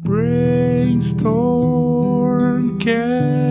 Brainstorm 0.00 2.78
Cast. 2.78 3.47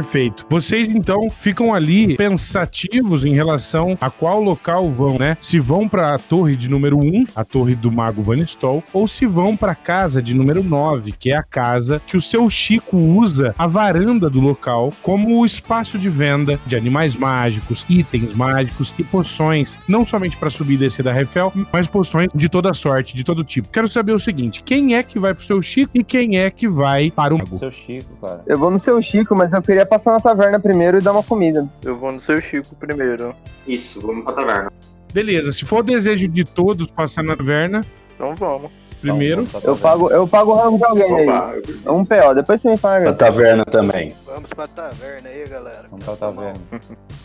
Perfeito. 0.00 0.46
Vocês 0.48 0.88
então 0.88 1.28
ficam 1.36 1.74
ali 1.74 2.16
pensativos 2.16 3.26
em 3.26 3.34
relação 3.34 3.98
a 4.00 4.08
qual 4.08 4.40
local 4.40 4.90
vão, 4.90 5.18
né? 5.18 5.36
Se 5.42 5.58
vão 5.58 5.86
para 5.86 6.14
a 6.14 6.18
torre 6.18 6.56
de 6.56 6.70
número 6.70 6.96
1, 6.96 7.26
a 7.36 7.44
torre 7.44 7.74
do 7.74 7.92
mago 7.92 8.22
Van 8.22 8.38
Stol, 8.38 8.82
ou 8.94 9.06
se 9.06 9.26
vão 9.26 9.54
para 9.54 9.72
a 9.72 9.74
casa 9.74 10.22
de 10.22 10.34
número 10.34 10.64
9, 10.64 11.12
que 11.12 11.30
é 11.30 11.36
a 11.36 11.42
casa 11.42 12.00
que 12.06 12.16
o 12.16 12.20
seu 12.20 12.48
Chico 12.48 12.96
usa 12.96 13.54
a 13.58 13.66
varanda 13.66 14.30
do 14.30 14.40
local 14.40 14.90
como 15.02 15.38
o 15.38 15.44
espaço 15.44 15.98
de 15.98 16.08
venda 16.08 16.58
de 16.66 16.76
animais 16.76 17.14
mágicos, 17.14 17.84
itens 17.86 18.32
mágicos 18.32 18.94
e 18.98 19.04
poções, 19.04 19.78
não 19.86 20.06
somente 20.06 20.38
para 20.38 20.48
subir 20.48 20.74
e 20.74 20.78
descer 20.78 21.02
da 21.02 21.12
Refel, 21.12 21.52
mas 21.70 21.86
poções 21.86 22.30
de 22.34 22.48
toda 22.48 22.72
sorte, 22.72 23.14
de 23.14 23.22
todo 23.22 23.44
tipo. 23.44 23.68
Quero 23.68 23.86
saber 23.86 24.12
o 24.12 24.18
seguinte: 24.18 24.62
quem 24.62 24.94
é 24.94 25.02
que 25.02 25.18
vai 25.18 25.34
pro 25.34 25.44
seu 25.44 25.60
Chico 25.60 25.90
e 25.92 26.02
quem 26.02 26.38
é 26.38 26.50
que 26.50 26.66
vai 26.66 27.10
para 27.10 27.34
o 27.34 27.38
mago? 27.38 27.58
Seu 27.58 27.70
Chico, 27.70 28.16
cara. 28.18 28.42
Eu 28.46 28.58
vou 28.58 28.70
no 28.70 28.78
seu 28.78 29.00
Chico, 29.02 29.36
mas 29.36 29.52
eu 29.52 29.60
queria 29.60 29.89
passar 29.90 30.12
na 30.12 30.20
taverna 30.20 30.58
primeiro 30.60 30.98
e 30.98 31.00
dar 31.02 31.12
uma 31.12 31.22
comida. 31.22 31.68
Eu 31.84 31.98
vou 31.98 32.12
no 32.12 32.20
seu 32.20 32.40
Chico 32.40 32.74
primeiro. 32.76 33.34
Isso, 33.66 34.00
vamos 34.00 34.24
pra 34.24 34.32
taverna. 34.34 34.72
Beleza, 35.12 35.50
se 35.52 35.64
for 35.64 35.80
o 35.80 35.82
desejo 35.82 36.28
de 36.28 36.44
todos 36.44 36.86
passar 36.86 37.22
na 37.24 37.36
taverna, 37.36 37.80
Então 38.14 38.32
vamos. 38.36 38.70
primeiro. 39.00 39.44
Eu 39.64 39.76
pago, 39.76 40.08
eu 40.10 40.28
pago 40.28 40.52
o 40.52 40.54
rango 40.54 40.78
de 40.78 40.84
alguém 40.84 41.12
aí. 41.14 41.28
Opa, 41.28 41.52
eu 41.56 41.62
preciso. 41.62 41.90
Um 41.90 42.04
PO, 42.04 42.34
depois 42.34 42.60
você 42.62 42.70
me 42.70 42.78
Pra 42.78 42.90
paga. 42.90 43.12
taverna 43.14 43.64
também. 43.64 44.12
Vamos 44.26 44.50
pra 44.52 44.68
taverna 44.68 45.28
aí, 45.28 45.48
galera. 45.48 45.86
Vamos 45.90 46.04
pra 46.04 46.14
taverna. 46.16 46.60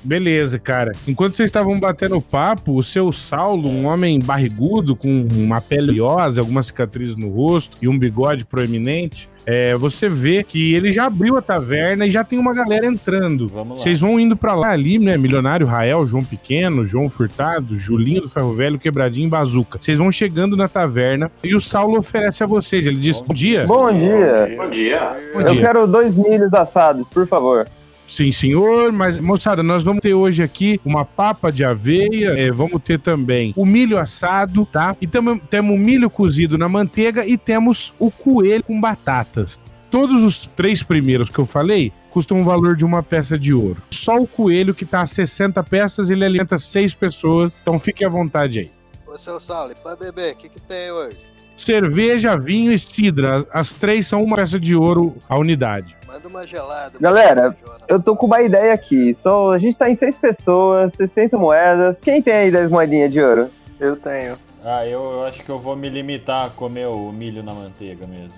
Beleza, 0.03 0.57
cara. 0.59 0.91
Enquanto 1.07 1.35
vocês 1.35 1.47
estavam 1.47 1.79
batendo 1.79 2.19
papo, 2.21 2.73
o 2.77 2.81
seu 2.83 3.11
Saulo, 3.11 3.69
um 3.69 3.85
homem 3.85 4.19
barrigudo, 4.19 4.95
com 4.95 5.27
uma 5.31 5.61
pele 5.61 5.99
oleosa, 6.01 6.41
algumas 6.41 6.67
cicatrizes 6.67 7.15
no 7.15 7.29
rosto 7.29 7.77
e 7.81 7.87
um 7.87 7.97
bigode 7.97 8.45
proeminente, 8.45 9.29
é, 9.45 9.75
você 9.75 10.09
vê 10.09 10.43
que 10.43 10.73
ele 10.73 10.91
já 10.91 11.05
abriu 11.05 11.37
a 11.37 11.41
taverna 11.41 12.05
e 12.05 12.11
já 12.11 12.23
tem 12.23 12.39
uma 12.39 12.53
galera 12.53 12.85
entrando. 12.85 13.47
Vamos 13.47 13.77
lá. 13.77 13.83
Vocês 13.83 13.99
vão 13.99 14.19
indo 14.19 14.35
pra 14.35 14.55
lá 14.55 14.71
ali, 14.71 14.97
né? 14.97 15.17
Milionário 15.17 15.67
Rael, 15.67 16.05
João 16.07 16.23
Pequeno, 16.23 16.85
João 16.85 17.09
Furtado, 17.09 17.77
Julinho 17.77 18.21
do 18.21 18.29
Ferro 18.29 18.53
Velho, 18.53 18.79
Quebradinho 18.79 19.27
e 19.27 19.29
Bazuca. 19.29 19.77
Vocês 19.81 19.97
vão 19.97 20.11
chegando 20.11 20.57
na 20.57 20.67
taverna 20.67 21.31
e 21.43 21.55
o 21.55 21.61
Saulo 21.61 21.97
oferece 21.99 22.43
a 22.43 22.47
vocês. 22.47 22.85
Ele 22.85 22.99
diz: 22.99 23.21
Bom 23.21 23.33
dia. 23.33 23.65
Bom 23.65 23.93
dia. 23.93 24.55
Bom 24.57 24.69
dia. 24.69 25.17
Bom 25.33 25.41
Eu 25.41 25.51
dia. 25.53 25.61
quero 25.61 25.87
dois 25.87 26.17
milhos 26.17 26.53
assados, 26.53 27.07
por 27.07 27.27
favor. 27.27 27.67
Sim, 28.07 28.31
senhor, 28.31 28.91
mas 28.91 29.19
moçada, 29.19 29.63
nós 29.63 29.83
vamos 29.83 30.01
ter 30.01 30.13
hoje 30.13 30.43
aqui 30.43 30.79
uma 30.85 31.03
papa 31.03 31.51
de 31.51 31.63
aveia, 31.63 32.29
é, 32.37 32.51
vamos 32.51 32.81
ter 32.81 32.99
também 32.99 33.53
o 33.55 33.65
milho 33.65 33.97
assado, 33.97 34.65
tá? 34.65 34.95
E 35.01 35.07
temos 35.07 35.39
o 35.51 35.77
milho 35.77 36.09
cozido 36.09 36.57
na 36.57 36.69
manteiga 36.69 37.25
e 37.25 37.37
temos 37.37 37.93
o 37.99 38.11
coelho 38.11 38.63
com 38.63 38.79
batatas. 38.79 39.59
Todos 39.89 40.23
os 40.23 40.45
três 40.45 40.83
primeiros 40.83 41.29
que 41.29 41.39
eu 41.39 41.45
falei 41.45 41.91
custam 42.09 42.41
o 42.41 42.43
valor 42.43 42.75
de 42.75 42.85
uma 42.85 43.03
peça 43.03 43.37
de 43.37 43.53
ouro. 43.53 43.81
Só 43.91 44.17
o 44.17 44.27
coelho 44.27 44.73
que 44.73 44.85
tá 44.85 45.01
a 45.01 45.07
60 45.07 45.61
peças, 45.63 46.09
ele 46.09 46.23
alimenta 46.23 46.57
seis 46.57 46.93
pessoas, 46.93 47.59
então 47.61 47.79
fique 47.79 48.05
à 48.05 48.09
vontade 48.09 48.59
aí. 48.59 48.71
Ô, 49.07 49.17
seu 49.17 49.39
Saulo, 49.39 49.73
pra 49.81 49.95
beber, 49.95 50.33
o 50.33 50.37
que 50.37 50.49
que 50.49 50.61
tem 50.61 50.91
hoje? 50.91 51.17
Cerveja, 51.57 52.35
vinho 52.37 52.71
e 52.71 52.77
cidra, 52.79 53.45
as 53.51 53.71
três 53.73 54.07
são 54.07 54.21
uma 54.23 54.35
peça 54.35 54.59
de 54.59 54.75
ouro 54.75 55.15
a 55.29 55.37
unidade. 55.37 55.95
Manda 56.07 56.27
uma 56.27 56.45
gelada. 56.45 56.97
Galera. 56.99 57.55
Eu 57.87 58.01
tô 58.01 58.15
com 58.15 58.25
uma 58.25 58.41
ideia 58.41 58.73
aqui. 58.73 59.13
Só, 59.15 59.51
a 59.51 59.57
gente 59.57 59.75
tá 59.77 59.89
em 59.89 59.95
seis 59.95 60.17
pessoas, 60.17 60.93
60 60.93 61.37
moedas. 61.37 61.99
Quem 62.01 62.21
tem 62.21 62.33
aí 62.33 62.51
10 62.51 62.69
moedinhas 62.69 63.11
de 63.11 63.21
ouro? 63.21 63.49
Eu 63.79 63.95
tenho. 63.95 64.37
Ah, 64.63 64.85
eu, 64.85 65.01
eu 65.01 65.23
acho 65.25 65.43
que 65.43 65.49
eu 65.49 65.57
vou 65.57 65.75
me 65.75 65.89
limitar 65.89 66.45
a 66.47 66.49
comer 66.49 66.87
o 66.87 67.11
milho 67.11 67.43
na 67.43 67.53
manteiga 67.53 68.05
mesmo. 68.07 68.37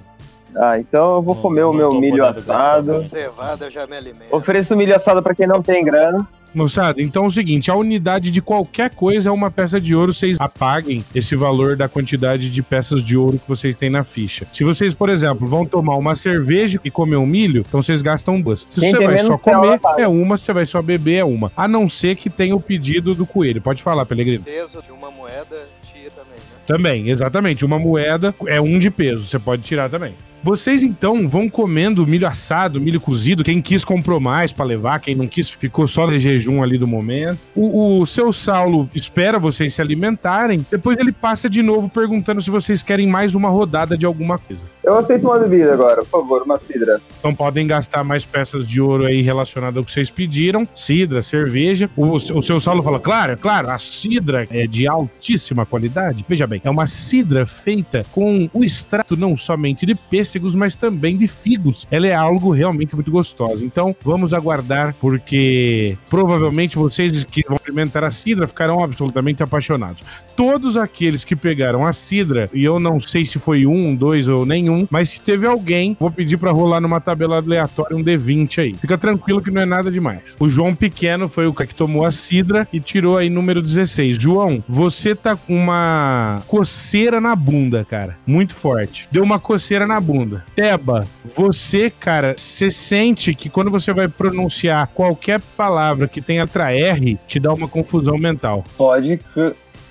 Ah, 0.55 0.79
então 0.79 1.15
eu 1.17 1.21
vou 1.21 1.35
Não- 1.35 1.41
comer 1.41 1.63
o 1.63 1.71
não 1.71 1.73
meu 1.77 1.89
tô 1.91 1.99
milho 1.99 2.25
assado. 2.25 2.99
Cevada 3.01 3.65
eu 3.65 3.71
já 3.71 3.85
me 3.87 3.95
alimento. 3.97 4.35
Ofereço 4.35 4.75
milho 4.75 4.95
assado 4.95 5.21
pra 5.21 5.35
quem 5.35 5.45
não 5.47 5.61
tem 5.61 5.83
grana. 5.83 6.27
Moçada, 6.53 7.01
então 7.01 7.25
é 7.25 7.27
o 7.27 7.31
seguinte, 7.31 7.69
a 7.69 7.75
unidade 7.75 8.31
de 8.31 8.41
qualquer 8.41 8.93
coisa 8.93 9.29
é 9.29 9.31
uma 9.31 9.51
peça 9.51 9.79
de 9.79 9.95
ouro, 9.95 10.13
vocês 10.13 10.37
apaguem 10.39 11.03
esse 11.13 11.35
valor 11.35 11.75
da 11.75 11.87
quantidade 11.87 12.49
de 12.49 12.63
peças 12.63 13.03
de 13.03 13.17
ouro 13.17 13.37
que 13.39 13.47
vocês 13.47 13.75
têm 13.75 13.89
na 13.89 14.03
ficha. 14.03 14.47
Se 14.51 14.63
vocês, 14.63 14.93
por 14.93 15.09
exemplo, 15.09 15.47
vão 15.47 15.65
tomar 15.65 15.95
uma 15.97 16.15
cerveja 16.15 16.79
e 16.83 16.89
comer 16.89 17.17
um 17.17 17.25
milho, 17.25 17.63
então 17.67 17.81
vocês 17.81 18.01
gastam 18.01 18.41
duas. 18.41 18.67
Se 18.69 18.79
Quem 18.79 18.91
você 18.91 19.05
vai 19.05 19.19
só 19.19 19.37
comer, 19.37 19.73
apaga. 19.73 20.01
é 20.01 20.07
uma, 20.07 20.37
se 20.37 20.45
você 20.45 20.53
vai 20.53 20.65
só 20.65 20.81
beber, 20.81 21.17
é 21.17 21.25
uma. 21.25 21.51
A 21.55 21.67
não 21.67 21.89
ser 21.89 22.15
que 22.15 22.29
tenha 22.29 22.55
o 22.55 22.59
pedido 22.59 23.13
do 23.13 23.25
coelho. 23.25 23.61
Pode 23.61 23.83
falar, 23.83 24.05
Pelegrino. 24.05 24.43
Peso 24.43 24.81
de 24.81 24.91
uma 24.91 25.11
moeda, 25.11 25.67
tira 25.91 26.11
também, 26.11 26.35
né? 26.35 26.57
Também, 26.65 27.09
exatamente. 27.09 27.65
Uma 27.65 27.77
moeda 27.79 28.33
é 28.47 28.59
um 28.59 28.79
de 28.79 28.89
peso, 28.89 29.27
você 29.27 29.37
pode 29.39 29.61
tirar 29.61 29.89
também. 29.89 30.13
Vocês 30.43 30.83
então 30.83 31.27
vão 31.27 31.49
comendo 31.49 32.05
milho 32.05 32.27
assado, 32.27 32.79
milho 32.79 33.01
cozido. 33.01 33.43
Quem 33.43 33.61
quis 33.61 33.83
comprou 33.83 34.19
mais 34.19 34.51
pra 34.51 34.65
levar, 34.65 34.99
quem 34.99 35.15
não 35.15 35.27
quis 35.27 35.49
ficou 35.49 35.87
só 35.87 36.07
de 36.07 36.19
jejum 36.19 36.63
ali 36.63 36.77
do 36.77 36.87
momento. 36.87 37.39
O, 37.55 37.99
o 37.99 38.05
seu 38.05 38.31
Saulo 38.31 38.89
espera 38.95 39.39
vocês 39.39 39.73
se 39.73 39.81
alimentarem. 39.81 40.65
Depois 40.69 40.97
ele 40.97 41.11
passa 41.11 41.49
de 41.49 41.61
novo 41.61 41.89
perguntando 41.89 42.41
se 42.41 42.49
vocês 42.49 42.81
querem 42.83 43.07
mais 43.07 43.35
uma 43.35 43.49
rodada 43.49 43.97
de 43.97 44.05
alguma 44.05 44.37
coisa. 44.37 44.63
Eu 44.87 44.95
aceito 44.95 45.27
uma 45.27 45.37
bebida 45.37 45.73
agora, 45.73 45.97
por 45.97 46.21
favor, 46.21 46.43
uma 46.43 46.57
cidra. 46.57 47.01
Então 47.19 47.35
podem 47.35 47.67
gastar 47.67 48.05
mais 48.05 48.23
peças 48.23 48.65
de 48.65 48.79
ouro 48.79 49.05
aí 49.05 49.21
relacionadas 49.21 49.75
ao 49.75 49.83
que 49.83 49.91
vocês 49.91 50.09
pediram. 50.09 50.65
Cidra, 50.73 51.21
cerveja. 51.21 51.89
O, 51.93 52.11
o 52.11 52.41
seu 52.41 52.57
Saulo 52.61 52.81
fala, 52.81 52.97
claro, 52.97 53.37
claro, 53.37 53.69
a 53.69 53.77
cidra 53.77 54.47
é 54.49 54.65
de 54.65 54.87
altíssima 54.87 55.65
qualidade. 55.65 56.23
Veja 56.25 56.47
bem, 56.47 56.61
é 56.63 56.69
uma 56.69 56.87
cidra 56.87 57.45
feita 57.45 58.05
com 58.13 58.49
o 58.53 58.63
extrato 58.63 59.17
não 59.17 59.35
somente 59.35 59.85
de 59.85 59.93
pêssegos, 59.93 60.55
mas 60.55 60.73
também 60.73 61.17
de 61.17 61.27
figos. 61.27 61.85
Ela 61.91 62.07
é 62.07 62.15
algo 62.15 62.51
realmente 62.51 62.95
muito 62.95 63.11
gostosa. 63.11 63.65
Então 63.65 63.93
vamos 64.01 64.33
aguardar, 64.33 64.95
porque 65.01 65.97
provavelmente 66.09 66.77
vocês 66.77 67.25
que 67.25 67.43
vão 67.45 67.57
experimentar 67.57 68.05
a 68.05 68.11
cidra 68.11 68.47
ficarão 68.47 68.81
absolutamente 68.81 69.43
apaixonados. 69.43 70.01
Todos 70.37 70.77
aqueles 70.77 71.25
que 71.25 71.35
pegaram 71.35 71.85
a 71.85 71.91
cidra, 71.91 72.49
e 72.53 72.63
eu 72.63 72.79
não 72.79 72.99
sei 72.99 73.25
se 73.25 73.39
foi 73.39 73.65
um, 73.65 73.95
dois 73.95 74.27
ou 74.27 74.45
nenhum, 74.45 74.87
mas 74.89 75.09
se 75.09 75.21
teve 75.21 75.47
alguém, 75.47 75.97
vou 75.99 76.11
pedir 76.11 76.37
pra 76.37 76.51
rolar 76.51 76.79
numa 76.79 77.01
tabela 77.01 77.37
aleatória 77.37 77.97
um 77.97 78.03
D20 78.03 78.59
aí. 78.59 78.73
Fica 78.73 78.97
tranquilo 78.97 79.41
que 79.41 79.51
não 79.51 79.61
é 79.61 79.65
nada 79.65 79.91
demais. 79.91 80.35
O 80.39 80.47
João 80.47 80.75
Pequeno 80.75 81.27
foi 81.27 81.47
o 81.47 81.53
que 81.53 81.73
tomou 81.73 82.05
a 82.05 82.11
cidra 82.11 82.67
e 82.71 82.79
tirou 82.79 83.17
aí 83.17 83.29
número 83.29 83.61
16. 83.61 84.17
João, 84.21 84.63
você 84.67 85.15
tá 85.15 85.35
com 85.35 85.55
uma 85.55 86.41
coceira 86.47 87.19
na 87.19 87.35
bunda, 87.35 87.83
cara. 87.83 88.17
Muito 88.25 88.53
forte. 88.55 89.07
Deu 89.11 89.23
uma 89.23 89.39
coceira 89.39 89.87
na 89.87 89.99
bunda. 89.99 90.45
Teba, 90.55 91.07
você, 91.35 91.89
cara, 91.89 92.35
você 92.37 92.71
sente 92.71 93.33
que 93.33 93.49
quando 93.49 93.71
você 93.71 93.91
vai 93.91 94.07
pronunciar 94.07 94.87
qualquer 94.87 95.41
palavra 95.57 96.07
que 96.07 96.21
tenha 96.21 96.43
letra 96.43 96.71
R, 96.71 97.19
te 97.27 97.39
dá 97.39 97.53
uma 97.53 97.67
confusão 97.67 98.17
mental. 98.17 98.63
Pode. 98.77 99.19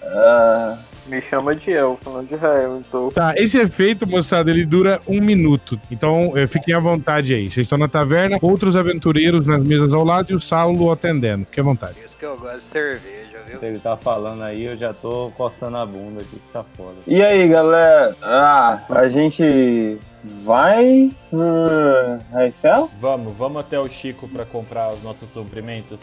Ah, 0.07 0.79
Me 1.07 1.21
chama 1.21 1.55
de 1.55 1.71
El, 1.71 1.97
falando 2.03 2.27
de 2.27 2.35
Rael, 2.35 2.79
então. 2.79 3.11
Tá, 3.13 3.33
esse 3.37 3.57
efeito, 3.59 4.05
moçada, 4.09 4.51
ele 4.51 4.67
dura 4.67 4.99
um 5.07 5.21
minuto. 5.21 5.81
Então, 5.89 6.33
eh, 6.35 6.49
fiquem 6.49 6.75
à 6.75 6.81
vontade 6.81 7.33
aí. 7.33 7.49
Vocês 7.49 7.65
estão 7.65 7.79
na 7.79 7.87
taverna, 7.87 8.39
outros 8.43 8.75
aventureiros 8.75 9.47
nas 9.47 9.63
mesas 9.63 9.95
ao 9.95 10.03
lado 10.05 10.33
e 10.33 10.35
o 10.35 10.41
Saulo 10.41 10.91
atendendo. 10.91 11.45
Fiquem 11.45 11.63
à 11.63 11.65
vontade. 11.65 11.95
Isso 12.05 12.17
que 12.17 12.25
eu 12.25 12.37
gosto 12.37 12.57
de 12.57 12.63
cerveja, 12.65 13.39
viu? 13.47 13.61
Se 13.61 13.67
ele 13.67 13.79
tá 13.79 13.97
falando 13.97 14.43
aí, 14.43 14.65
eu 14.65 14.77
já 14.77 14.93
tô 14.93 15.31
coçando 15.37 15.77
a 15.77 15.87
bunda 15.87 16.23
aqui, 16.23 16.41
que 16.45 16.53
tá 16.53 16.65
foda. 16.77 16.97
E 17.07 17.23
aí, 17.23 17.47
galera? 17.47 18.17
Ah, 18.21 18.81
a 18.91 19.09
gente 19.09 19.99
vai 20.45 21.09
no 21.31 22.19
Raifel? 22.33 22.91
Vamos, 23.01 23.33
vamos 23.33 23.61
até 23.61 23.79
o 23.79 23.87
Chico 23.87 24.27
pra 24.27 24.45
comprar 24.45 24.91
os 24.93 25.01
nossos 25.05 25.31
suprimentos. 25.31 26.01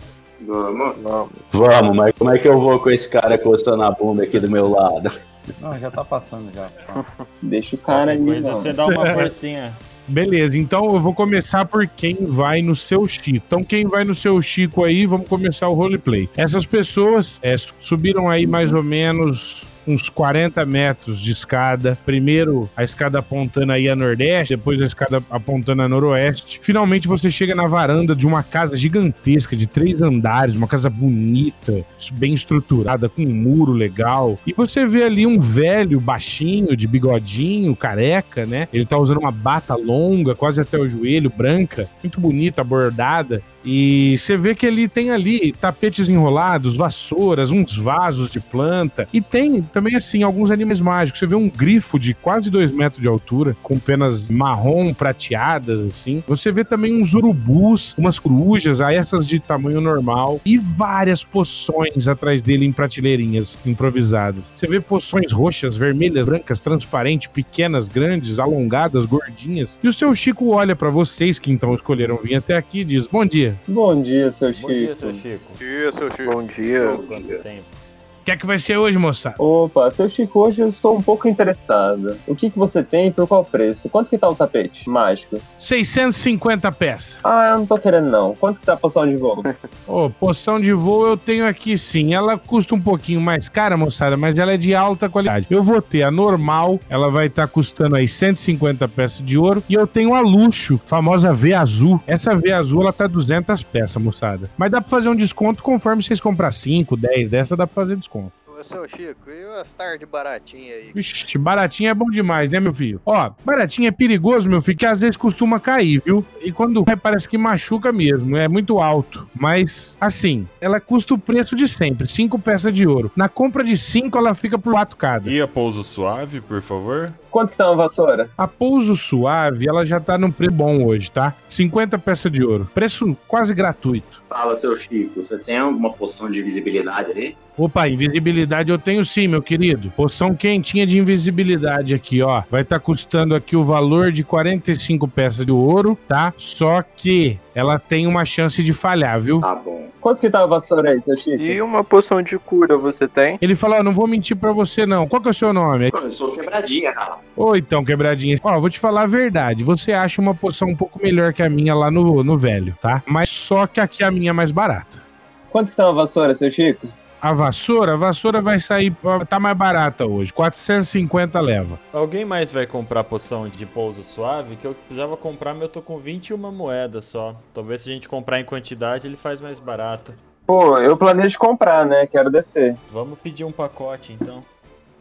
Vamos. 0.48 0.96
Vamos. 1.02 1.30
Vamos, 1.52 1.96
mas 1.96 2.14
como 2.18 2.32
é 2.32 2.38
que 2.38 2.48
eu 2.48 2.60
vou 2.60 2.80
com 2.80 2.90
esse 2.92 3.10
cara 3.10 3.38
coçando 3.38 3.84
a 3.84 3.92
bunda 3.92 4.24
aqui 4.24 4.40
do 4.40 4.50
meu 4.50 4.70
lado? 4.70 5.12
Não, 5.60 5.78
já 5.80 5.92
tá 5.92 6.04
passando 6.04 6.52
já. 6.54 6.70
Deixa 7.42 7.76
o 7.76 7.80
cara 7.80 8.12
aí, 8.12 8.20
mano. 8.22 8.42
você 8.42 8.72
dá 8.74 8.86
uma 8.86 9.06
forcinha. 9.14 9.74
Beleza, 10.06 10.58
então 10.58 10.84
eu 10.94 11.00
vou 11.00 11.14
começar 11.14 11.64
por 11.66 11.88
quem 11.88 12.18
vai 12.26 12.62
no 12.62 12.76
seu 12.76 13.08
Chico. 13.08 13.30
Então, 13.30 13.64
quem 13.64 13.88
vai 13.88 14.04
no 14.04 14.14
seu 14.14 14.42
Chico 14.42 14.84
aí, 14.84 15.06
vamos 15.06 15.28
começar 15.30 15.70
o 15.70 15.74
roleplay. 15.74 16.30
Essas 16.36 16.66
pessoas 16.66 17.40
é, 17.42 17.56
su- 17.58 17.74
subiram 17.80 18.30
aí 18.30 18.46
mais 18.46 18.74
ou 18.74 18.84
menos 18.84 19.66
uns 19.88 20.10
40 20.10 20.66
metros 20.66 21.20
de 21.20 21.32
escada. 21.32 21.98
Primeiro 22.06 22.70
a 22.76 22.84
escada 22.84 23.20
apontando 23.20 23.72
aí 23.72 23.90
a 23.90 23.96
nordeste, 23.96 24.56
depois 24.56 24.82
a 24.82 24.86
escada 24.86 25.24
apontando 25.30 25.82
a 25.82 25.90
noroeste. 25.90 26.60
Finalmente 26.62 27.08
você 27.08 27.30
chega 27.30 27.56
na 27.56 27.68
varanda 27.68 28.16
de 28.16 28.26
uma 28.26 28.44
casa 28.44 28.78
gigantesca, 28.78 29.56
de 29.56 29.68
três 29.68 30.02
andares, 30.02 30.56
uma 30.56 30.68
casa 30.68 30.90
bonita, 30.90 31.86
bem 32.14 32.34
estruturada, 32.34 33.10
com 33.10 33.24
um 33.24 33.34
muro 33.34 33.72
legal. 33.72 34.38
E 34.46 34.54
você 34.54 34.86
vê 34.86 35.04
ali 35.04 35.26
um 35.26 35.40
velho 35.40 36.00
baixinho, 36.00 36.76
de 36.76 36.88
bigodinho, 36.88 37.76
careca, 37.76 38.46
né? 38.46 38.68
Ele 38.74 38.86
tá 38.86 38.98
usando 38.98 39.20
uma 39.20 39.32
bata 39.32 39.76
longa, 39.76 40.36
quase 40.36 40.62
até 40.62 40.78
o 40.78 40.88
joelho, 40.88 41.30
branca, 41.30 41.90
muito 42.02 42.20
bonita, 42.20 42.64
bordada. 42.64 43.42
E 43.64 44.16
você 44.18 44.36
vê 44.38 44.54
que 44.54 44.66
ele 44.66 44.88
tem 44.88 45.12
ali 45.12 45.54
tapetes 45.54 46.10
enrolados, 46.10 46.76
vassouras, 46.76 47.52
uns 47.52 47.78
vasos 47.78 48.30
de 48.30 48.40
planta. 48.40 49.08
E 49.14 49.22
tem 49.22 49.62
também, 49.62 49.96
assim, 49.96 50.24
alguns 50.24 50.52
animais 50.52 50.80
mágicos. 50.80 51.20
Você 51.20 51.28
vê 51.28 51.36
um 51.36 51.50
grifo 51.50 51.98
de 51.98 52.14
quase 52.14 52.50
dois 52.50 52.72
metros 52.72 53.02
de 53.02 53.08
altura, 53.08 53.56
com 53.62 53.80
penas 53.80 54.30
marrom 54.30 54.94
prateadas, 54.94 55.80
assim. 55.82 56.24
Você 56.28 56.52
vê 56.52 56.64
também 56.64 57.02
uns 57.02 57.14
urubus, 57.14 57.96
umas 57.98 58.20
corujas, 58.20 58.82
aí 58.82 58.96
essas 58.96 59.28
de 59.28 59.40
tamanho 59.40 59.82
normal. 59.82 60.42
E 60.46 60.58
várias 60.58 61.24
poções 61.24 62.08
atrás 62.08 62.42
dele 62.42 62.66
em 62.66 62.72
prateleirinhas 62.72 63.58
improvisadas. 63.66 64.52
Você 64.54 64.68
vê 64.68 64.80
poções 64.80 65.32
roxas, 65.32 65.76
vermelhas, 65.76 66.26
brancas, 66.26 66.60
transparentes, 66.60 67.28
pequenas, 67.28 67.90
grandes, 67.90 68.40
alongadas, 68.40 69.06
gordinhas. 69.06 69.80
E 69.84 69.88
o 69.88 69.94
seu 69.94 70.14
Chico 70.16 70.50
olha 70.50 70.76
pra 70.76 70.90
vocês 70.90 71.40
que 71.40 71.52
então 71.52 71.74
escolheram 71.74 72.18
vir 72.18 72.36
até 72.36 72.56
aqui 72.56 72.80
e 72.82 72.84
diz: 72.84 73.08
Bom 73.08 73.26
dia. 73.26 73.53
Bom 73.68 74.02
dia, 74.02 74.32
seu 74.32 74.54
Chico. 74.54 74.68
Bom 74.68 74.74
dia, 74.74 74.96
seu 74.96 75.14
Chico. 75.14 75.64
Isso, 75.64 76.10
Chico. 76.16 76.32
Bom 76.32 76.44
dia. 76.44 77.00
Quanto 77.08 77.40
tempo? 77.44 77.83
O 78.24 78.26
que 78.26 78.32
é 78.32 78.38
que 78.38 78.46
vai 78.46 78.58
ser 78.58 78.78
hoje, 78.78 78.98
moçada? 78.98 79.36
Opa, 79.38 79.92
seu 79.92 80.10
Chico, 80.10 80.40
hoje 80.40 80.62
eu 80.62 80.70
estou 80.70 80.98
um 80.98 81.02
pouco 81.02 81.28
interessado. 81.28 82.16
O 82.26 82.34
que, 82.34 82.50
que 82.50 82.58
você 82.58 82.82
tem 82.82 83.08
e 83.08 83.12
por 83.12 83.28
qual 83.28 83.44
preço? 83.44 83.90
Quanto 83.90 84.10
que 84.10 84.18
tá 84.18 84.30
o 84.30 84.34
tapete 84.34 84.90
mágico? 84.90 85.42
650 85.60 86.72
peças. 86.72 87.20
Ah, 87.22 87.50
eu 87.52 87.58
não 87.58 87.66
tô 87.66 87.78
querendo 87.78 88.10
não. 88.10 88.34
Quanto 88.34 88.62
que 88.62 88.66
tá 88.66 88.74
a 88.74 88.78
poção 88.78 89.06
de 89.06 89.18
voo? 89.18 89.44
Ô, 89.86 90.10
poção 90.10 90.58
de 90.58 90.72
voo 90.72 91.06
eu 91.06 91.18
tenho 91.18 91.46
aqui 91.46 91.78
sim. 91.78 92.14
Ela 92.14 92.38
custa 92.38 92.74
um 92.74 92.80
pouquinho 92.80 93.20
mais 93.20 93.50
cara, 93.50 93.76
moçada, 93.76 94.16
mas 94.16 94.40
ela 94.40 94.54
é 94.54 94.58
de 94.58 94.74
alta 94.74 95.10
qualidade. 95.10 95.48
Eu 95.50 95.62
vou 95.62 95.82
ter 95.82 96.04
a 96.04 96.10
normal, 96.10 96.80
ela 96.90 97.10
vai 97.10 97.28
estar 97.28 97.46
custando 97.50 97.98
aí 97.98 98.08
150 98.08 98.88
peças 98.88 99.20
de 99.22 99.38
ouro. 99.38 99.62
E 99.68 99.74
eu 99.74 99.86
tenho 99.86 100.16
a 100.16 100.22
luxo, 100.22 100.80
famosa 100.86 101.34
V 101.34 101.54
azul. 101.54 102.02
Essa 102.08 102.38
V 102.38 102.54
azul, 102.54 102.84
ela 102.84 102.94
tá 102.94 103.06
200 103.06 103.62
peças, 103.64 104.02
moçada. 104.02 104.50
Mas 104.58 104.72
dá 104.72 104.80
pra 104.80 104.90
fazer 104.90 105.10
um 105.10 105.16
desconto 105.16 105.62
conforme 105.62 106.02
vocês 106.02 106.22
comprar 106.22 106.54
5, 106.54 106.96
10 106.96 107.28
dessa, 107.28 107.58
dá 107.58 107.68
pra 107.68 107.76
fazer 107.76 107.98
desconto. 107.98 108.13
Ô, 108.20 108.64
seu 108.64 108.88
Chico, 108.88 109.32
e 109.32 109.60
as 109.60 109.74
tardes 109.74 110.08
baratinhas 110.08 110.76
aí? 110.76 110.92
Vixe, 110.94 111.38
baratinho 111.40 111.90
é 111.90 111.94
bom 111.94 112.10
demais, 112.10 112.52
né, 112.52 112.60
meu 112.60 112.74
filho? 112.74 113.02
Ó, 113.04 113.32
baratinho 113.44 113.88
é 113.88 113.92
perigoso, 113.92 114.48
meu 114.48 114.62
filho, 114.62 114.78
que 114.78 114.86
às 114.86 115.02
vezes 115.02 115.18
costuma 115.18 115.60
cair, 115.60 116.02
viu? 116.06 116.24
E 116.40 116.52
quando 116.52 116.84
cai, 116.86 116.96
parece 116.96 117.28
que 117.28 117.38
machuca 117.38 117.92
mesmo, 117.92 118.38
é 118.38 118.48
muito 118.48 118.80
alto. 118.80 119.28
Mas, 119.34 119.98
assim, 120.00 120.48
ela 120.62 120.80
custa 120.80 121.16
o 121.16 121.18
preço 121.18 121.56
de 121.56 121.68
sempre, 121.68 122.08
5 122.08 122.38
peças 122.38 122.72
de 122.72 122.86
ouro. 122.86 123.12
Na 123.16 123.28
compra 123.28 123.64
de 123.64 123.76
5, 123.76 124.16
ela 124.16 124.36
fica 124.36 124.60
por 124.60 124.74
4 124.74 124.96
cada. 124.98 125.30
E 125.30 125.42
a 125.42 125.48
pouso 125.48 125.84
suave, 125.84 126.40
por 126.40 126.62
favor? 126.62 127.12
Quanto 127.34 127.50
que 127.50 127.58
tá 127.58 127.68
uma 127.68 127.76
vassoura? 127.76 128.30
A 128.38 128.48
Pouso 128.48 128.96
Suave, 128.96 129.68
ela 129.68 129.84
já 129.84 130.00
tá 130.00 130.20
num 130.20 130.32
preço 130.32 130.54
bom 130.54 130.86
hoje, 130.86 131.10
tá? 131.10 131.34
50 131.50 131.98
peças 131.98 132.32
de 132.32 132.44
ouro. 132.44 132.70
Preço 132.76 133.18
quase 133.28 133.56
gratuito. 133.56 134.22
Fala, 134.30 134.56
seu 134.56 134.76
Chico, 134.76 135.24
você 135.24 135.40
tem 135.40 135.58
alguma 135.58 135.92
poção 135.92 136.30
de 136.30 136.44
visibilidade 136.44 137.10
ali? 137.10 137.38
Opa, 137.58 137.88
invisibilidade 137.88 138.72
eu 138.72 138.78
tenho 138.78 139.04
sim, 139.04 139.28
meu 139.28 139.42
querido. 139.42 139.92
Poção 139.96 140.36
quentinha 140.36 140.86
de 140.86 141.00
invisibilidade 141.00 141.96
aqui, 141.96 142.22
ó. 142.22 142.44
Vai 142.52 142.62
estar 142.62 142.80
custando 142.80 143.34
aqui 143.34 143.56
o 143.56 143.64
valor 143.64 144.12
de 144.12 144.24
45 144.24 145.08
peças 145.08 145.44
de 145.44 145.52
ouro, 145.52 145.98
tá? 146.08 146.34
Só 146.38 146.84
que 146.84 147.40
ela 147.56 147.78
tem 147.80 148.08
uma 148.08 148.26
chance 148.26 148.64
de 148.64 148.74
falhar, 148.74 149.20
viu? 149.20 149.40
Tá 149.40 149.56
bom. 149.56 149.88
Quanto 150.02 150.20
que 150.20 150.30
tá 150.30 150.44
a 150.44 150.46
vassoura 150.46 150.90
aí, 150.92 151.02
seu 151.02 151.16
Chico? 151.16 151.42
E 151.42 151.62
uma 151.62 151.84
poção 151.84 152.22
de 152.22 152.38
cura 152.38 152.78
você 152.78 153.08
tem? 153.08 153.38
Ele 153.42 153.56
falou, 153.56 153.80
ó, 153.80 153.84
não 153.84 153.94
vou 153.94 154.08
mentir 154.08 154.36
pra 154.36 154.52
você 154.52 154.86
não. 154.86 155.08
Qual 155.08 155.22
que 155.22 155.30
é 155.30 155.32
o 155.32 155.34
seu 155.34 155.54
nome? 155.54 155.92
Eu 155.94 156.12
sou 156.12 156.34
quebradinha, 156.34 156.92
cara. 156.92 157.18
Ô, 157.36 157.56
então, 157.56 157.86
quebradinha. 157.86 158.36
Ó, 158.44 158.60
vou 158.60 158.70
te 158.70 158.80
falar 158.80 159.04
a 159.04 159.08
verdade. 159.08 159.64
Você 159.64 159.94
acha 159.94 160.22
uma 160.22 160.36
poção 160.36 160.68
um 160.68 160.76
pouco 160.76 161.00
melhor 161.02 161.32
que 161.32 161.42
a 161.42 161.50
minha 161.50 161.74
lá 161.74 161.90
no, 161.90 162.24
no 162.24 162.38
velho, 162.38 162.76
tá? 162.82 163.02
Mas 163.06 163.30
só 163.30 163.66
que 163.66 163.80
aqui 163.80 164.04
a 164.04 164.12
minha 164.12 164.32
é 164.32 164.34
mais 164.34 164.52
barata. 164.52 165.02
Quanto 165.50 165.70
que 165.70 165.78
tá 165.78 165.86
uma 165.86 165.94
vassoura, 165.94 166.36
seu 166.36 166.52
Chico? 166.52 166.88
A 167.24 167.32
vassoura, 167.32 167.94
a 167.94 167.96
vassoura 167.96 168.42
vai 168.42 168.60
sair, 168.60 168.94
tá 169.30 169.40
mais 169.40 169.56
barata 169.56 170.06
hoje. 170.06 170.34
450 170.34 171.40
leva. 171.40 171.80
Alguém 171.94 172.26
mais 172.26 172.52
vai 172.52 172.68
comprar 172.68 173.02
poção 173.06 173.48
de 173.48 173.66
pouso 173.66 174.04
suave? 174.04 174.58
Que 174.58 174.68
eu 174.68 174.74
precisava 174.74 175.16
comprar, 175.16 175.54
mas 175.54 175.64
eu 175.64 175.70
tô 175.70 175.82
com 175.82 175.98
21 175.98 176.38
moedas 176.52 177.06
só. 177.06 177.34
Talvez 177.54 177.80
se 177.80 177.90
a 177.90 177.94
gente 177.94 178.10
comprar 178.10 178.42
em 178.42 178.44
quantidade, 178.44 179.08
ele 179.08 179.16
faz 179.16 179.40
mais 179.40 179.58
barato. 179.58 180.14
Pô, 180.46 180.78
eu 180.80 180.98
planejo 180.98 181.40
comprar, 181.40 181.86
né? 181.86 182.06
Quero 182.06 182.30
descer. 182.30 182.76
Vamos 182.92 183.18
pedir 183.18 183.46
um 183.46 183.54
pacote, 183.54 184.12
então. 184.12 184.44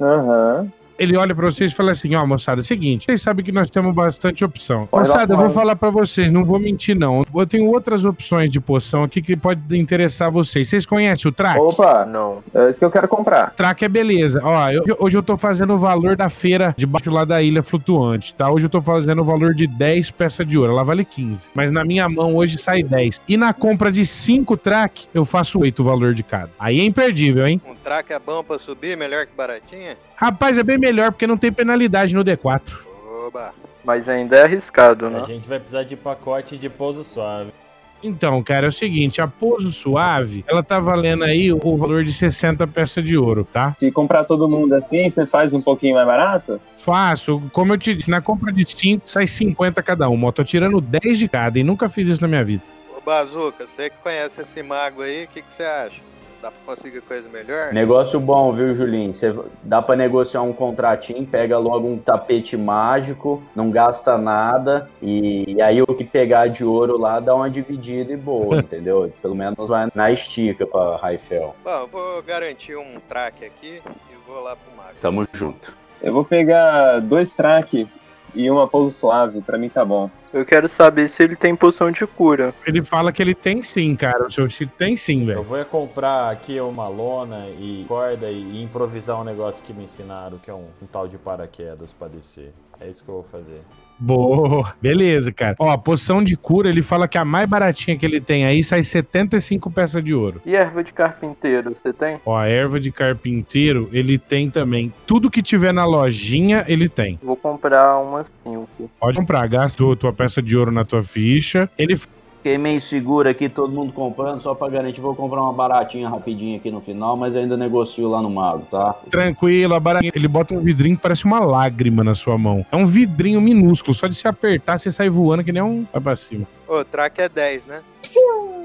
Aham. 0.00 0.70
Ele 1.02 1.16
olha 1.16 1.34
pra 1.34 1.46
vocês 1.50 1.72
e 1.72 1.74
fala 1.74 1.90
assim: 1.90 2.14
Ó, 2.14 2.24
moçada, 2.24 2.60
é 2.60 2.62
o 2.62 2.64
seguinte, 2.64 3.06
vocês 3.06 3.20
sabem 3.20 3.44
que 3.44 3.50
nós 3.50 3.68
temos 3.68 3.92
bastante 3.92 4.44
opção. 4.44 4.88
Moçada, 4.92 5.34
eu 5.34 5.38
vou 5.38 5.48
falar 5.48 5.74
pra 5.74 5.90
vocês, 5.90 6.30
não 6.30 6.44
vou 6.44 6.60
mentir, 6.60 6.94
não. 6.96 7.24
Eu 7.34 7.44
tenho 7.46 7.66
outras 7.66 8.04
opções 8.04 8.48
de 8.50 8.60
poção 8.60 9.02
aqui 9.02 9.20
que 9.20 9.36
pode 9.36 9.60
interessar 9.76 10.30
vocês. 10.30 10.68
Vocês 10.68 10.86
conhecem 10.86 11.28
o 11.28 11.32
Track? 11.32 11.58
Opa, 11.58 12.04
Não. 12.06 12.38
é 12.54 12.70
isso 12.70 12.78
que 12.78 12.84
eu 12.84 12.90
quero 12.90 13.08
comprar. 13.08 13.50
Track 13.56 13.84
é 13.84 13.88
beleza. 13.88 14.40
Ó, 14.44 14.70
eu- 14.70 14.84
hoje 15.00 15.16
eu 15.16 15.22
tô 15.24 15.36
fazendo 15.36 15.74
o 15.74 15.78
valor 15.78 16.14
da 16.14 16.28
feira 16.28 16.72
debaixo 16.78 17.10
lá 17.10 17.24
da 17.24 17.42
ilha 17.42 17.64
flutuante, 17.64 18.32
tá? 18.34 18.48
Hoje 18.48 18.66
eu 18.66 18.70
tô 18.70 18.80
fazendo 18.80 19.22
o 19.22 19.24
valor 19.24 19.54
de 19.54 19.66
10 19.66 20.12
peças 20.12 20.46
de 20.46 20.56
ouro. 20.56 20.70
Ela 20.70 20.84
vale 20.84 21.04
15. 21.04 21.50
Mas 21.52 21.72
na 21.72 21.84
minha 21.84 22.08
mão 22.08 22.36
hoje 22.36 22.58
sai 22.58 22.84
10. 22.84 23.20
E 23.28 23.36
na 23.36 23.52
compra 23.52 23.90
de 23.90 24.06
5 24.06 24.56
track, 24.56 25.06
eu 25.12 25.24
faço 25.24 25.58
8 25.58 25.80
o 25.80 25.84
valor 25.84 26.14
de 26.14 26.22
cada. 26.22 26.50
Aí 26.60 26.78
é 26.78 26.84
imperdível, 26.84 27.44
hein? 27.44 27.60
Um 27.68 27.74
traque 27.74 28.12
é 28.12 28.20
bom 28.20 28.44
pra 28.44 28.56
subir, 28.60 28.96
melhor 28.96 29.26
que 29.26 29.32
baratinha? 29.36 29.96
Rapaz, 30.22 30.56
é 30.56 30.62
bem 30.62 30.78
melhor 30.78 31.10
porque 31.10 31.26
não 31.26 31.36
tem 31.36 31.50
penalidade 31.50 32.14
no 32.14 32.24
D4. 32.24 32.78
Oba. 33.26 33.52
Mas 33.82 34.08
ainda 34.08 34.36
é 34.36 34.44
arriscado, 34.44 35.06
A 35.06 35.10
né? 35.10 35.24
gente 35.26 35.48
vai 35.48 35.58
precisar 35.58 35.82
de 35.82 35.96
pacote 35.96 36.56
de 36.56 36.68
pouso 36.68 37.02
suave. 37.02 37.52
Então, 38.00 38.40
cara, 38.40 38.66
é 38.66 38.68
o 38.68 38.72
seguinte, 38.72 39.20
a 39.20 39.26
Pouso 39.26 39.72
Suave, 39.72 40.44
ela 40.48 40.60
tá 40.60 40.80
valendo 40.80 41.22
aí 41.22 41.52
o 41.52 41.76
valor 41.76 42.04
de 42.04 42.12
60 42.12 42.66
peças 42.68 43.04
de 43.04 43.16
ouro, 43.16 43.46
tá? 43.52 43.76
Se 43.78 43.92
comprar 43.92 44.24
todo 44.24 44.48
mundo 44.48 44.72
assim, 44.74 45.08
você 45.08 45.24
faz 45.24 45.52
um 45.52 45.62
pouquinho 45.62 45.94
mais 45.94 46.06
barato? 46.06 46.60
Faço, 46.78 47.40
como 47.52 47.72
eu 47.72 47.78
te 47.78 47.94
disse, 47.94 48.10
na 48.10 48.20
compra 48.20 48.52
de 48.52 48.68
5 48.68 49.08
sai 49.08 49.26
50 49.28 49.82
cada 49.82 50.08
uma. 50.08 50.28
Eu 50.28 50.32
tô 50.32 50.44
tirando 50.44 50.80
10 50.80 51.18
de 51.18 51.28
cada 51.28 51.58
e 51.58 51.64
nunca 51.64 51.88
fiz 51.88 52.06
isso 52.06 52.22
na 52.22 52.28
minha 52.28 52.44
vida. 52.44 52.62
Ô, 52.96 53.00
Bazuca, 53.00 53.66
você 53.66 53.90
que 53.90 53.96
conhece 54.02 54.40
esse 54.40 54.62
mago 54.64 55.02
aí, 55.02 55.24
o 55.24 55.28
que, 55.28 55.42
que 55.42 55.52
você 55.52 55.62
acha? 55.62 56.11
Dá 56.42 56.50
pra 56.50 56.60
conseguir 56.66 57.00
coisa 57.02 57.28
melhor? 57.28 57.72
Negócio 57.72 58.18
bom, 58.18 58.52
viu, 58.52 58.74
Julinho? 58.74 59.14
Você 59.14 59.32
dá 59.62 59.80
pra 59.80 59.94
negociar 59.94 60.42
um 60.42 60.52
contratinho, 60.52 61.24
pega 61.24 61.56
logo 61.56 61.86
um 61.86 61.96
tapete 61.96 62.56
mágico, 62.56 63.40
não 63.54 63.70
gasta 63.70 64.18
nada, 64.18 64.90
e, 65.00 65.44
e 65.54 65.62
aí 65.62 65.80
o 65.80 65.86
que 65.86 66.02
pegar 66.02 66.48
de 66.48 66.64
ouro 66.64 66.98
lá 66.98 67.20
dá 67.20 67.32
uma 67.32 67.48
dividida 67.48 68.12
e 68.12 68.16
boa, 68.16 68.58
entendeu? 68.60 69.12
Pelo 69.22 69.36
menos 69.36 69.68
vai 69.68 69.88
na 69.94 70.10
estica 70.10 70.66
pra 70.66 70.96
Raifel. 70.96 71.54
Bom, 71.62 71.70
eu 71.70 71.86
vou 71.86 72.22
garantir 72.24 72.74
um 72.74 72.98
traque 73.08 73.44
aqui 73.44 73.80
e 74.10 74.16
vou 74.26 74.42
lá 74.42 74.56
pro 74.56 74.76
mago. 74.76 74.96
Tamo 75.00 75.24
junto. 75.32 75.76
Eu 76.02 76.12
vou 76.12 76.24
pegar 76.24 76.98
dois 76.98 77.36
track 77.36 77.86
e 78.34 78.50
uma 78.50 78.66
pouso 78.66 78.98
suave, 78.98 79.40
pra 79.42 79.56
mim 79.56 79.68
tá 79.68 79.84
bom. 79.84 80.10
Eu 80.32 80.44
quero 80.46 80.68
saber 80.68 81.08
se 81.08 81.22
ele 81.22 81.36
tem 81.36 81.54
poção 81.54 81.90
de 81.90 82.06
cura. 82.06 82.54
Ele 82.66 82.82
fala 82.82 83.12
que 83.12 83.20
ele 83.20 83.34
tem 83.34 83.62
sim, 83.62 83.94
cara. 83.94 84.26
O 84.26 84.30
seu 84.32 84.48
Chico 84.48 84.72
tem 84.78 84.96
sim, 84.96 85.20
Eu 85.20 85.26
velho. 85.26 85.42
vou 85.42 85.58
é 85.58 85.64
comprar 85.64 86.30
aqui 86.30 86.58
uma 86.60 86.88
lona 86.88 87.46
e 87.48 87.84
corda 87.86 88.30
e 88.30 88.62
improvisar 88.62 89.20
um 89.20 89.24
negócio 89.24 89.62
que 89.64 89.72
me 89.72 89.84
ensinaram, 89.84 90.38
que 90.38 90.50
é 90.50 90.54
um, 90.54 90.66
um 90.82 90.86
tal 90.90 91.06
de 91.06 91.18
paraquedas 91.18 91.92
pra 91.92 92.08
descer. 92.08 92.52
É 92.80 92.88
isso 92.88 93.04
que 93.04 93.08
eu 93.10 93.16
vou 93.16 93.26
fazer. 93.30 93.60
Boa. 93.98 94.74
Beleza, 94.82 95.30
cara. 95.30 95.54
Ó, 95.60 95.70
a 95.70 95.78
poção 95.78 96.24
de 96.24 96.34
cura, 96.36 96.68
ele 96.68 96.82
fala 96.82 97.06
que 97.06 97.16
a 97.16 97.24
mais 97.24 97.48
baratinha 97.48 97.96
que 97.96 98.04
ele 98.04 98.20
tem 98.20 98.44
aí 98.44 98.60
sai 98.64 98.82
75 98.82 99.70
peças 99.70 100.02
de 100.02 100.12
ouro. 100.12 100.40
E 100.44 100.56
erva 100.56 100.82
de 100.82 100.92
carpinteiro, 100.92 101.72
você 101.80 101.92
tem? 101.92 102.18
Ó, 102.26 102.36
a 102.36 102.48
erva 102.48 102.80
de 102.80 102.90
carpinteiro, 102.90 103.88
ele 103.92 104.18
tem 104.18 104.50
também. 104.50 104.92
Tudo 105.06 105.30
que 105.30 105.40
tiver 105.40 105.72
na 105.72 105.84
lojinha, 105.84 106.64
ele 106.66 106.88
tem. 106.88 107.16
Vou 107.22 107.36
comprar 107.36 107.96
umas 107.98 108.26
5. 108.42 108.90
Pode 108.98 109.20
comprar, 109.20 109.46
gasta 109.46 109.78
tua- 109.78 109.94
tua 109.96 110.12
peça 110.22 110.40
de 110.40 110.56
ouro 110.56 110.70
na 110.70 110.84
tua 110.84 111.02
ficha. 111.02 111.68
Ele 111.76 111.96
Fiquei 111.96 112.58
meio 112.58 112.80
seguro 112.80 113.28
aqui, 113.28 113.48
todo 113.48 113.72
mundo 113.72 113.92
comprando, 113.92 114.40
só 114.40 114.52
pra 114.52 114.68
garantir. 114.68 115.00
Vou 115.00 115.14
comprar 115.14 115.40
uma 115.42 115.52
baratinha 115.52 116.08
rapidinho 116.08 116.56
aqui 116.56 116.72
no 116.72 116.80
final, 116.80 117.16
mas 117.16 117.36
ainda 117.36 117.56
negocio 117.56 118.08
lá 118.10 118.20
no 118.20 118.28
mago, 118.28 118.66
tá? 118.68 118.96
tranquilo, 119.08 119.74
a 119.74 119.78
baratinha. 119.78 120.10
Ele 120.12 120.26
bota 120.26 120.52
um 120.52 120.60
vidrinho 120.60 120.96
que 120.96 121.02
parece 121.02 121.24
uma 121.24 121.38
lágrima 121.38 122.02
na 122.02 122.16
sua 122.16 122.36
mão. 122.36 122.66
É 122.72 122.74
um 122.74 122.84
vidrinho 122.84 123.40
minúsculo, 123.40 123.94
só 123.94 124.08
de 124.08 124.16
se 124.16 124.26
apertar, 124.26 124.76
você 124.76 124.90
sai 124.90 125.08
voando 125.08 125.44
que 125.44 125.52
nem 125.52 125.62
um. 125.62 125.86
Vai 125.92 126.02
pra 126.02 126.16
cima. 126.16 126.44
Ô, 126.66 126.84
traque 126.84 127.20
é 127.20 127.28
10, 127.28 127.66
né? 127.66 127.80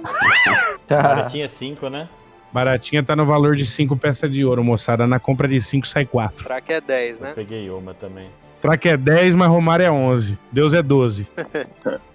Baratinha 0.90 1.48
5, 1.48 1.88
né? 1.88 2.10
Baratinha 2.52 3.04
tá 3.04 3.16
no 3.16 3.28
valor 3.28 3.56
de 3.56 3.66
5 3.68 3.96
peças 3.96 4.32
de 4.32 4.44
ouro, 4.44 4.64
moçada. 4.64 5.06
Na 5.06 5.20
compra 5.20 5.48
de 5.48 5.62
5 5.62 5.88
sai 5.88 6.04
4. 6.04 6.46
Track 6.46 6.74
é 6.74 6.82
10, 6.82 7.20
né? 7.20 7.34
Peguei 7.36 7.70
uma 7.70 7.94
também. 7.94 8.28
Track 8.62 8.90
é 8.90 8.98
10, 8.98 9.36
mas 9.36 9.48
Romário 9.50 9.86
é 9.86 9.92
11. 9.92 10.38
Deus 10.52 10.74
é 10.74 10.82
12. 10.82 11.28